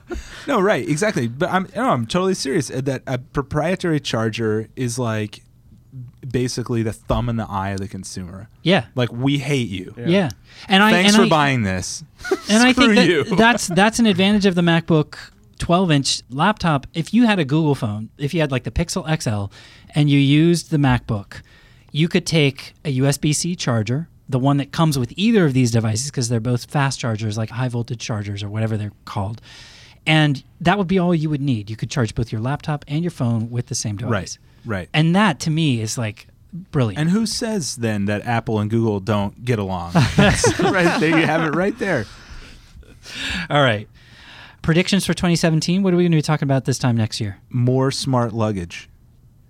no, 0.47 0.59
right, 0.59 0.89
exactly. 0.89 1.29
But 1.29 1.51
I'm, 1.51 1.69
no, 1.77 1.91
I'm 1.91 2.07
totally 2.07 2.33
serious. 2.33 2.71
uh, 2.71 2.81
That 2.81 3.03
a 3.07 3.19
proprietary 3.19 4.01
charger 4.01 4.69
is 4.75 4.99
like 4.99 5.43
basically 6.27 6.83
the 6.83 6.95
thumb 6.95 7.29
in 7.29 7.37
the 7.37 7.47
eye 7.49 7.71
of 7.71 7.81
the 7.81 7.89
consumer. 7.89 8.49
Yeah. 8.63 8.87
Like 8.95 9.13
we 9.13 9.37
hate 9.39 9.69
you. 9.69 9.95
Yeah. 9.99 10.07
Yeah. 10.07 10.31
And 10.69 10.83
I 10.83 10.91
Thanks 10.91 11.13
and 11.13 11.17
for 11.21 11.27
I, 11.27 11.29
buying 11.29 11.63
this. 11.63 12.03
And 12.49 12.63
I 12.63 12.73
think 12.73 12.95
that 12.95 13.07
you. 13.07 13.25
that's 13.37 13.69
that's 13.69 13.99
an 13.99 14.07
advantage 14.07 14.47
of 14.47 14.55
the 14.55 14.63
MacBook 14.63 15.17
12 15.59 15.91
inch 15.91 16.23
laptop. 16.31 16.87
If 16.95 17.13
you 17.15 17.27
had 17.27 17.39
a 17.39 17.45
Google 17.45 17.75
phone, 17.75 18.11
if 18.19 18.35
you 18.35 18.41
had 18.41 18.51
like 18.51 18.65
the 18.65 18.71
Pixel 18.71 19.05
XL 19.21 19.53
and 19.95 20.11
you 20.11 20.19
used 20.19 20.71
the 20.71 20.77
MacBook, 20.77 21.43
you 21.93 22.09
could 22.09 22.27
take 22.27 22.75
a 22.85 22.99
USB 22.99 23.35
C 23.35 23.55
charger, 23.55 24.09
the 24.29 24.39
one 24.39 24.57
that 24.57 24.73
comes 24.73 24.99
with 24.99 25.13
either 25.17 25.45
of 25.45 25.53
these 25.53 25.71
devices, 25.71 26.11
because 26.11 26.29
they're 26.29 26.41
both 26.41 26.71
fast 26.71 26.99
chargers, 26.99 27.39
like 27.39 27.51
high 27.51 27.69
voltage 27.69 28.01
chargers 28.01 28.43
or 28.43 28.49
whatever 28.49 28.77
they're 28.77 28.93
called. 29.05 29.41
And 30.07 30.43
that 30.61 30.77
would 30.77 30.89
be 30.89 30.99
all 30.99 31.15
you 31.15 31.31
would 31.31 31.41
need. 31.41 31.71
You 31.71 31.77
could 31.77 31.91
charge 31.91 32.15
both 32.15 32.31
your 32.31 32.41
laptop 32.41 32.85
and 32.89 33.03
your 33.03 33.11
phone 33.11 33.51
with 33.51 33.67
the 33.69 33.75
same 33.75 33.97
device. 33.97 34.39
Right. 34.67 34.79
Right. 34.79 34.89
And 34.93 35.15
that 35.15 35.41
to 35.41 35.51
me 35.51 35.81
is 35.81 35.97
like 35.99 36.27
brilliant. 36.53 36.99
And 36.99 37.11
who 37.11 37.27
says 37.27 37.77
then 37.77 38.07
that 38.07 38.25
Apple 38.27 38.61
and 38.61 38.71
Google 38.71 39.01
don't 39.01 39.45
get 39.45 39.59
along? 39.59 39.93
Right 40.59 40.99
there 41.01 41.19
you 41.19 41.27
have 41.27 41.43
it 41.43 41.55
right 41.55 41.79
there. 41.79 42.07
all 43.51 43.63
right. 43.63 43.89
Predictions 44.65 45.05
for 45.05 45.13
2017. 45.13 45.83
What 45.83 45.93
are 45.93 45.97
we 45.99 46.05
going 46.05 46.13
to 46.13 46.17
be 46.17 46.23
talking 46.23 46.47
about 46.47 46.65
this 46.65 46.79
time 46.79 46.97
next 46.97 47.21
year? 47.21 47.39
More 47.51 47.91
smart 47.91 48.33
luggage. 48.33 48.89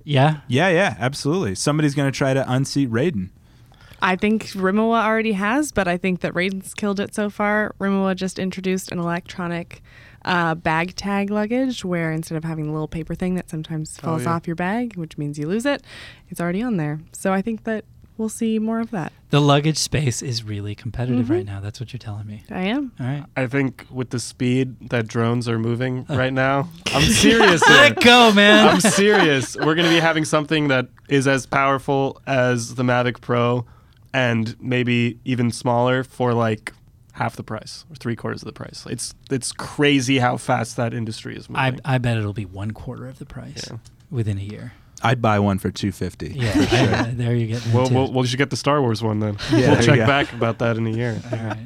Yeah. 0.02 0.40
Yeah, 0.48 0.68
yeah, 0.70 0.96
absolutely. 0.98 1.54
Somebody's 1.54 1.94
going 1.94 2.10
to 2.10 2.16
try 2.16 2.34
to 2.34 2.44
unseat 2.52 2.90
Raden. 2.90 3.30
I 4.02 4.16
think 4.16 4.46
Rimowa 4.48 5.04
already 5.04 5.32
has, 5.32 5.70
but 5.70 5.86
I 5.86 5.96
think 5.98 6.20
that 6.22 6.34
Raden's 6.34 6.74
killed 6.74 6.98
it 6.98 7.14
so 7.14 7.30
far. 7.30 7.76
Rimowa 7.78 8.16
just 8.16 8.40
introduced 8.40 8.90
an 8.90 8.98
electronic 8.98 9.82
uh, 10.24 10.56
bag 10.56 10.96
tag 10.96 11.30
luggage 11.30 11.84
where 11.84 12.10
instead 12.10 12.36
of 12.36 12.42
having 12.42 12.66
the 12.66 12.72
little 12.72 12.88
paper 12.88 13.14
thing 13.14 13.36
that 13.36 13.48
sometimes 13.48 13.96
Oh, 14.02 14.06
falls 14.08 14.24
yeah. 14.24 14.32
off 14.34 14.48
your 14.48 14.56
bag, 14.56 14.96
which 14.96 15.16
means 15.16 15.38
you 15.38 15.46
lose 15.46 15.64
it, 15.64 15.84
it's 16.28 16.40
already 16.40 16.60
on 16.60 16.76
there. 16.76 17.00
So 17.12 17.32
I 17.32 17.40
think 17.40 17.62
that 17.64 17.84
we'll 18.16 18.28
see 18.28 18.58
more 18.58 18.80
of 18.80 18.90
that. 18.92 19.12
The 19.30 19.40
luggage 19.40 19.78
space 19.78 20.22
is 20.22 20.44
really 20.44 20.74
competitive 20.74 21.26
Mhm. 21.26 21.30
right 21.30 21.46
now. 21.46 21.60
That's 21.60 21.80
what 21.80 21.92
you're 21.92 21.98
telling 21.98 22.26
me. 22.26 22.44
I 22.50 22.62
am. 22.62 22.92
All 23.00 23.06
right. 23.06 23.24
I 23.36 23.46
think 23.46 23.86
with 23.90 24.10
the 24.10 24.20
speed 24.20 24.90
that 24.90 25.08
drones 25.08 25.48
are 25.48 25.58
moving 25.58 26.04
right 26.08 26.32
now, 26.32 26.68
I'm 26.94 27.02
serious. 27.02 27.60
Let 27.68 28.00
go, 28.00 28.32
man. 28.32 28.68
I'm 28.68 28.80
serious. 28.80 29.56
We're 29.56 29.74
going 29.74 29.86
to 29.88 29.94
be 29.94 30.00
having 30.00 30.24
something 30.24 30.68
that 30.68 30.88
is 31.08 31.26
as 31.26 31.46
powerful 31.46 32.20
as 32.26 32.76
the 32.76 32.82
Mavic 32.84 33.20
Pro 33.20 33.64
and 34.12 34.54
maybe 34.60 35.18
even 35.24 35.50
smaller 35.50 36.04
for 36.04 36.32
like 36.32 36.72
half 37.14 37.36
the 37.36 37.42
price 37.44 37.84
or 37.90 37.94
three 37.96 38.16
quarters 38.16 38.42
of 38.42 38.46
the 38.46 38.52
price. 38.52 38.84
It's 38.88 39.14
it's 39.30 39.50
crazy 39.52 40.18
how 40.18 40.36
fast 40.36 40.76
that 40.76 40.92
industry 40.94 41.36
is 41.36 41.48
I, 41.54 41.70
moving. 41.70 41.80
I 41.84 41.98
bet 41.98 42.16
it'll 42.16 42.32
be 42.32 42.44
one 42.44 42.70
quarter 42.72 43.06
of 43.08 43.18
the 43.18 43.26
price 43.26 43.66
Yeah. 43.70 43.78
within 44.10 44.38
a 44.38 44.42
year. 44.42 44.72
I'd 45.02 45.20
buy 45.20 45.38
one 45.38 45.58
for 45.58 45.70
250. 45.70 46.28
Yeah. 46.34 46.52
I- 46.54 47.10
there 47.14 47.34
you 47.34 47.46
get. 47.48 47.66
well, 47.74 47.88
we'll, 47.90 48.12
we 48.12 48.26
should 48.26 48.38
get 48.38 48.50
the 48.50 48.56
Star 48.56 48.80
Wars 48.80 49.02
one 49.02 49.20
then. 49.20 49.36
Yeah, 49.52 49.72
we'll 49.72 49.82
check 49.82 49.98
back 50.06 50.32
about 50.32 50.58
that 50.60 50.76
in 50.76 50.86
a 50.86 50.90
year. 50.90 51.20
All 51.32 51.38
right. 51.38 51.58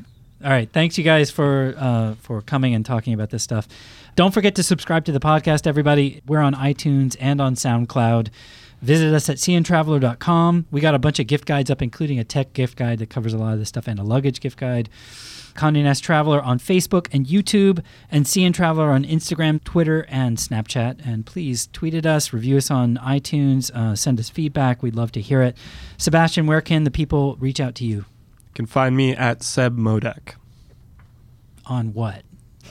All 0.44 0.50
right. 0.50 0.70
Thanks, 0.72 0.96
you 0.98 1.04
guys, 1.04 1.30
for 1.30 1.74
uh, 1.76 2.14
for 2.20 2.40
coming 2.42 2.74
and 2.74 2.84
talking 2.86 3.12
about 3.12 3.30
this 3.30 3.42
stuff. 3.42 3.66
Don't 4.16 4.32
forget 4.34 4.54
to 4.56 4.62
subscribe 4.62 5.04
to 5.06 5.12
the 5.12 5.20
podcast, 5.20 5.66
everybody. 5.66 6.22
We're 6.26 6.40
on 6.40 6.54
iTunes 6.54 7.16
and 7.20 7.40
on 7.40 7.54
SoundCloud. 7.54 8.28
Visit 8.82 9.12
us 9.12 9.28
at 9.28 9.38
cntraveler.com. 9.38 10.66
We 10.70 10.80
got 10.80 10.94
a 10.94 10.98
bunch 10.98 11.18
of 11.18 11.26
gift 11.26 11.46
guides 11.46 11.70
up, 11.70 11.82
including 11.82 12.18
a 12.18 12.24
tech 12.24 12.52
gift 12.52 12.76
guide 12.76 12.98
that 13.00 13.10
covers 13.10 13.34
a 13.34 13.38
lot 13.38 13.52
of 13.52 13.58
this 13.58 13.68
stuff 13.68 13.88
and 13.88 13.98
a 13.98 14.04
luggage 14.04 14.40
gift 14.40 14.58
guide. 14.58 14.88
Condé 15.58 15.82
Nast 15.82 16.04
Traveler 16.04 16.40
on 16.40 16.58
Facebook 16.60 17.08
and 17.12 17.26
YouTube, 17.26 17.82
and 18.12 18.24
CN 18.26 18.54
Traveler 18.54 18.90
on 18.90 19.04
Instagram, 19.04 19.62
Twitter, 19.64 20.06
and 20.08 20.36
Snapchat. 20.38 21.04
And 21.04 21.26
please 21.26 21.66
tweet 21.72 21.94
at 21.94 22.06
us, 22.06 22.32
review 22.32 22.56
us 22.58 22.70
on 22.70 22.96
iTunes, 22.98 23.70
uh, 23.74 23.96
send 23.96 24.20
us 24.20 24.28
feedback. 24.30 24.82
We'd 24.82 24.94
love 24.94 25.10
to 25.12 25.20
hear 25.20 25.42
it. 25.42 25.56
Sebastian, 25.96 26.46
where 26.46 26.60
can 26.60 26.84
the 26.84 26.90
people 26.92 27.36
reach 27.40 27.58
out 27.58 27.74
to 27.76 27.84
you? 27.84 27.96
You 27.96 28.54
can 28.54 28.66
find 28.66 28.96
me 28.96 29.16
at 29.16 29.42
Seb 29.42 29.76
Modak, 29.76 30.34
On 31.66 31.92
what? 31.92 32.22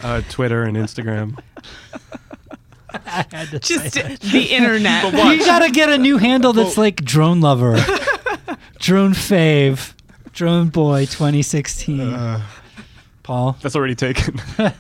uh, 0.02 0.22
Twitter 0.30 0.64
and 0.64 0.78
Instagram. 0.78 1.38
I 3.06 3.26
had 3.32 3.50
to 3.50 3.60
Just 3.60 3.94
say 3.96 4.16
the 4.16 4.44
internet. 4.56 5.14
You 5.14 5.40
gotta 5.46 5.70
get 5.72 5.90
a 5.90 5.98
new 5.98 6.18
handle 6.18 6.54
that's 6.54 6.78
like 6.78 7.04
drone 7.04 7.42
lover, 7.42 7.76
drone 8.80 9.12
fave, 9.12 9.94
drone 10.32 10.70
boy 10.70 11.02
2016. 11.02 12.00
Uh, 12.00 12.42
Paul, 13.28 13.58
that's 13.62 13.76
already 13.76 13.96
taken. 13.96 14.40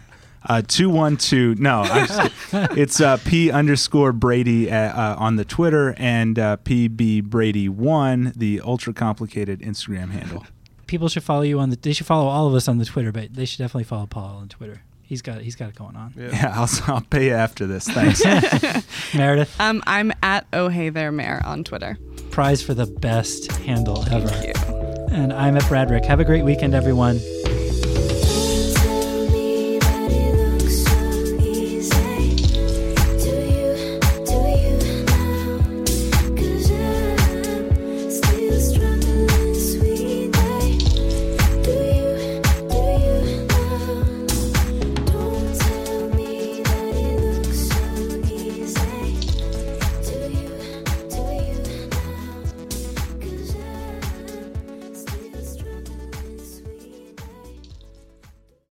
Uh, 0.50 0.62
212. 0.66 1.60
No, 1.60 1.82
I'm 1.82 2.08
just 2.08 2.50
kidding. 2.52 2.78
it's 2.78 3.02
uh, 3.02 3.18
P 3.26 3.52
underscore 3.52 4.14
Brady 4.14 4.72
uh, 4.72 4.76
uh, 4.78 5.16
on 5.20 5.36
the 5.36 5.44
Twitter 5.44 5.94
and 5.98 6.40
uh, 6.40 6.56
PB 6.64 7.24
Brady1, 7.24 8.34
the 8.36 8.62
ultra 8.64 8.94
complicated 8.94 9.60
Instagram 9.60 10.12
handle. 10.12 10.46
people 10.86 11.10
should 11.10 11.24
follow 11.24 11.42
you 11.42 11.60
on 11.60 11.70
the. 11.70 11.76
They 11.76 11.92
should 11.92 12.06
follow 12.08 12.28
all 12.28 12.48
of 12.48 12.54
us 12.54 12.70
on 12.70 12.78
the 12.78 12.86
Twitter, 12.86 13.12
but 13.12 13.34
they 13.34 13.44
should 13.44 13.58
definitely 13.58 13.84
follow 13.84 14.06
Paul 14.06 14.38
on 14.38 14.48
Twitter. 14.48 14.84
He's 15.02 15.22
got 15.22 15.42
he's 15.42 15.56
got 15.58 15.68
it 15.70 15.76
going 15.76 15.98
on. 15.98 16.14
Yeah. 16.16 16.30
Yeah, 16.32 16.54
I'll, 16.56 16.70
I'll 16.96 17.02
pay 17.02 17.26
you 17.26 17.34
after 17.34 17.66
this. 17.68 17.86
Thanks. 17.86 18.24
Meredith, 19.16 19.54
Um, 19.60 19.84
I'm 19.86 20.14
at 20.24 20.48
Oh 20.54 20.70
Hey 20.70 20.88
There 20.90 21.12
Mayor 21.12 21.42
on 21.46 21.66
Twitter. 21.66 21.98
prize 22.32 22.62
for 22.62 22.74
the 22.74 22.86
best 22.86 23.52
handle 23.54 24.06
ever. 24.12 24.30
Thank 24.30 24.58
you. 24.58 24.74
And 25.10 25.34
I'm 25.34 25.58
at 25.58 25.64
Bradrick. 25.64 26.06
Have 26.06 26.20
a 26.22 26.26
great 26.26 26.44
weekend, 26.44 26.74
everyone. 26.76 27.20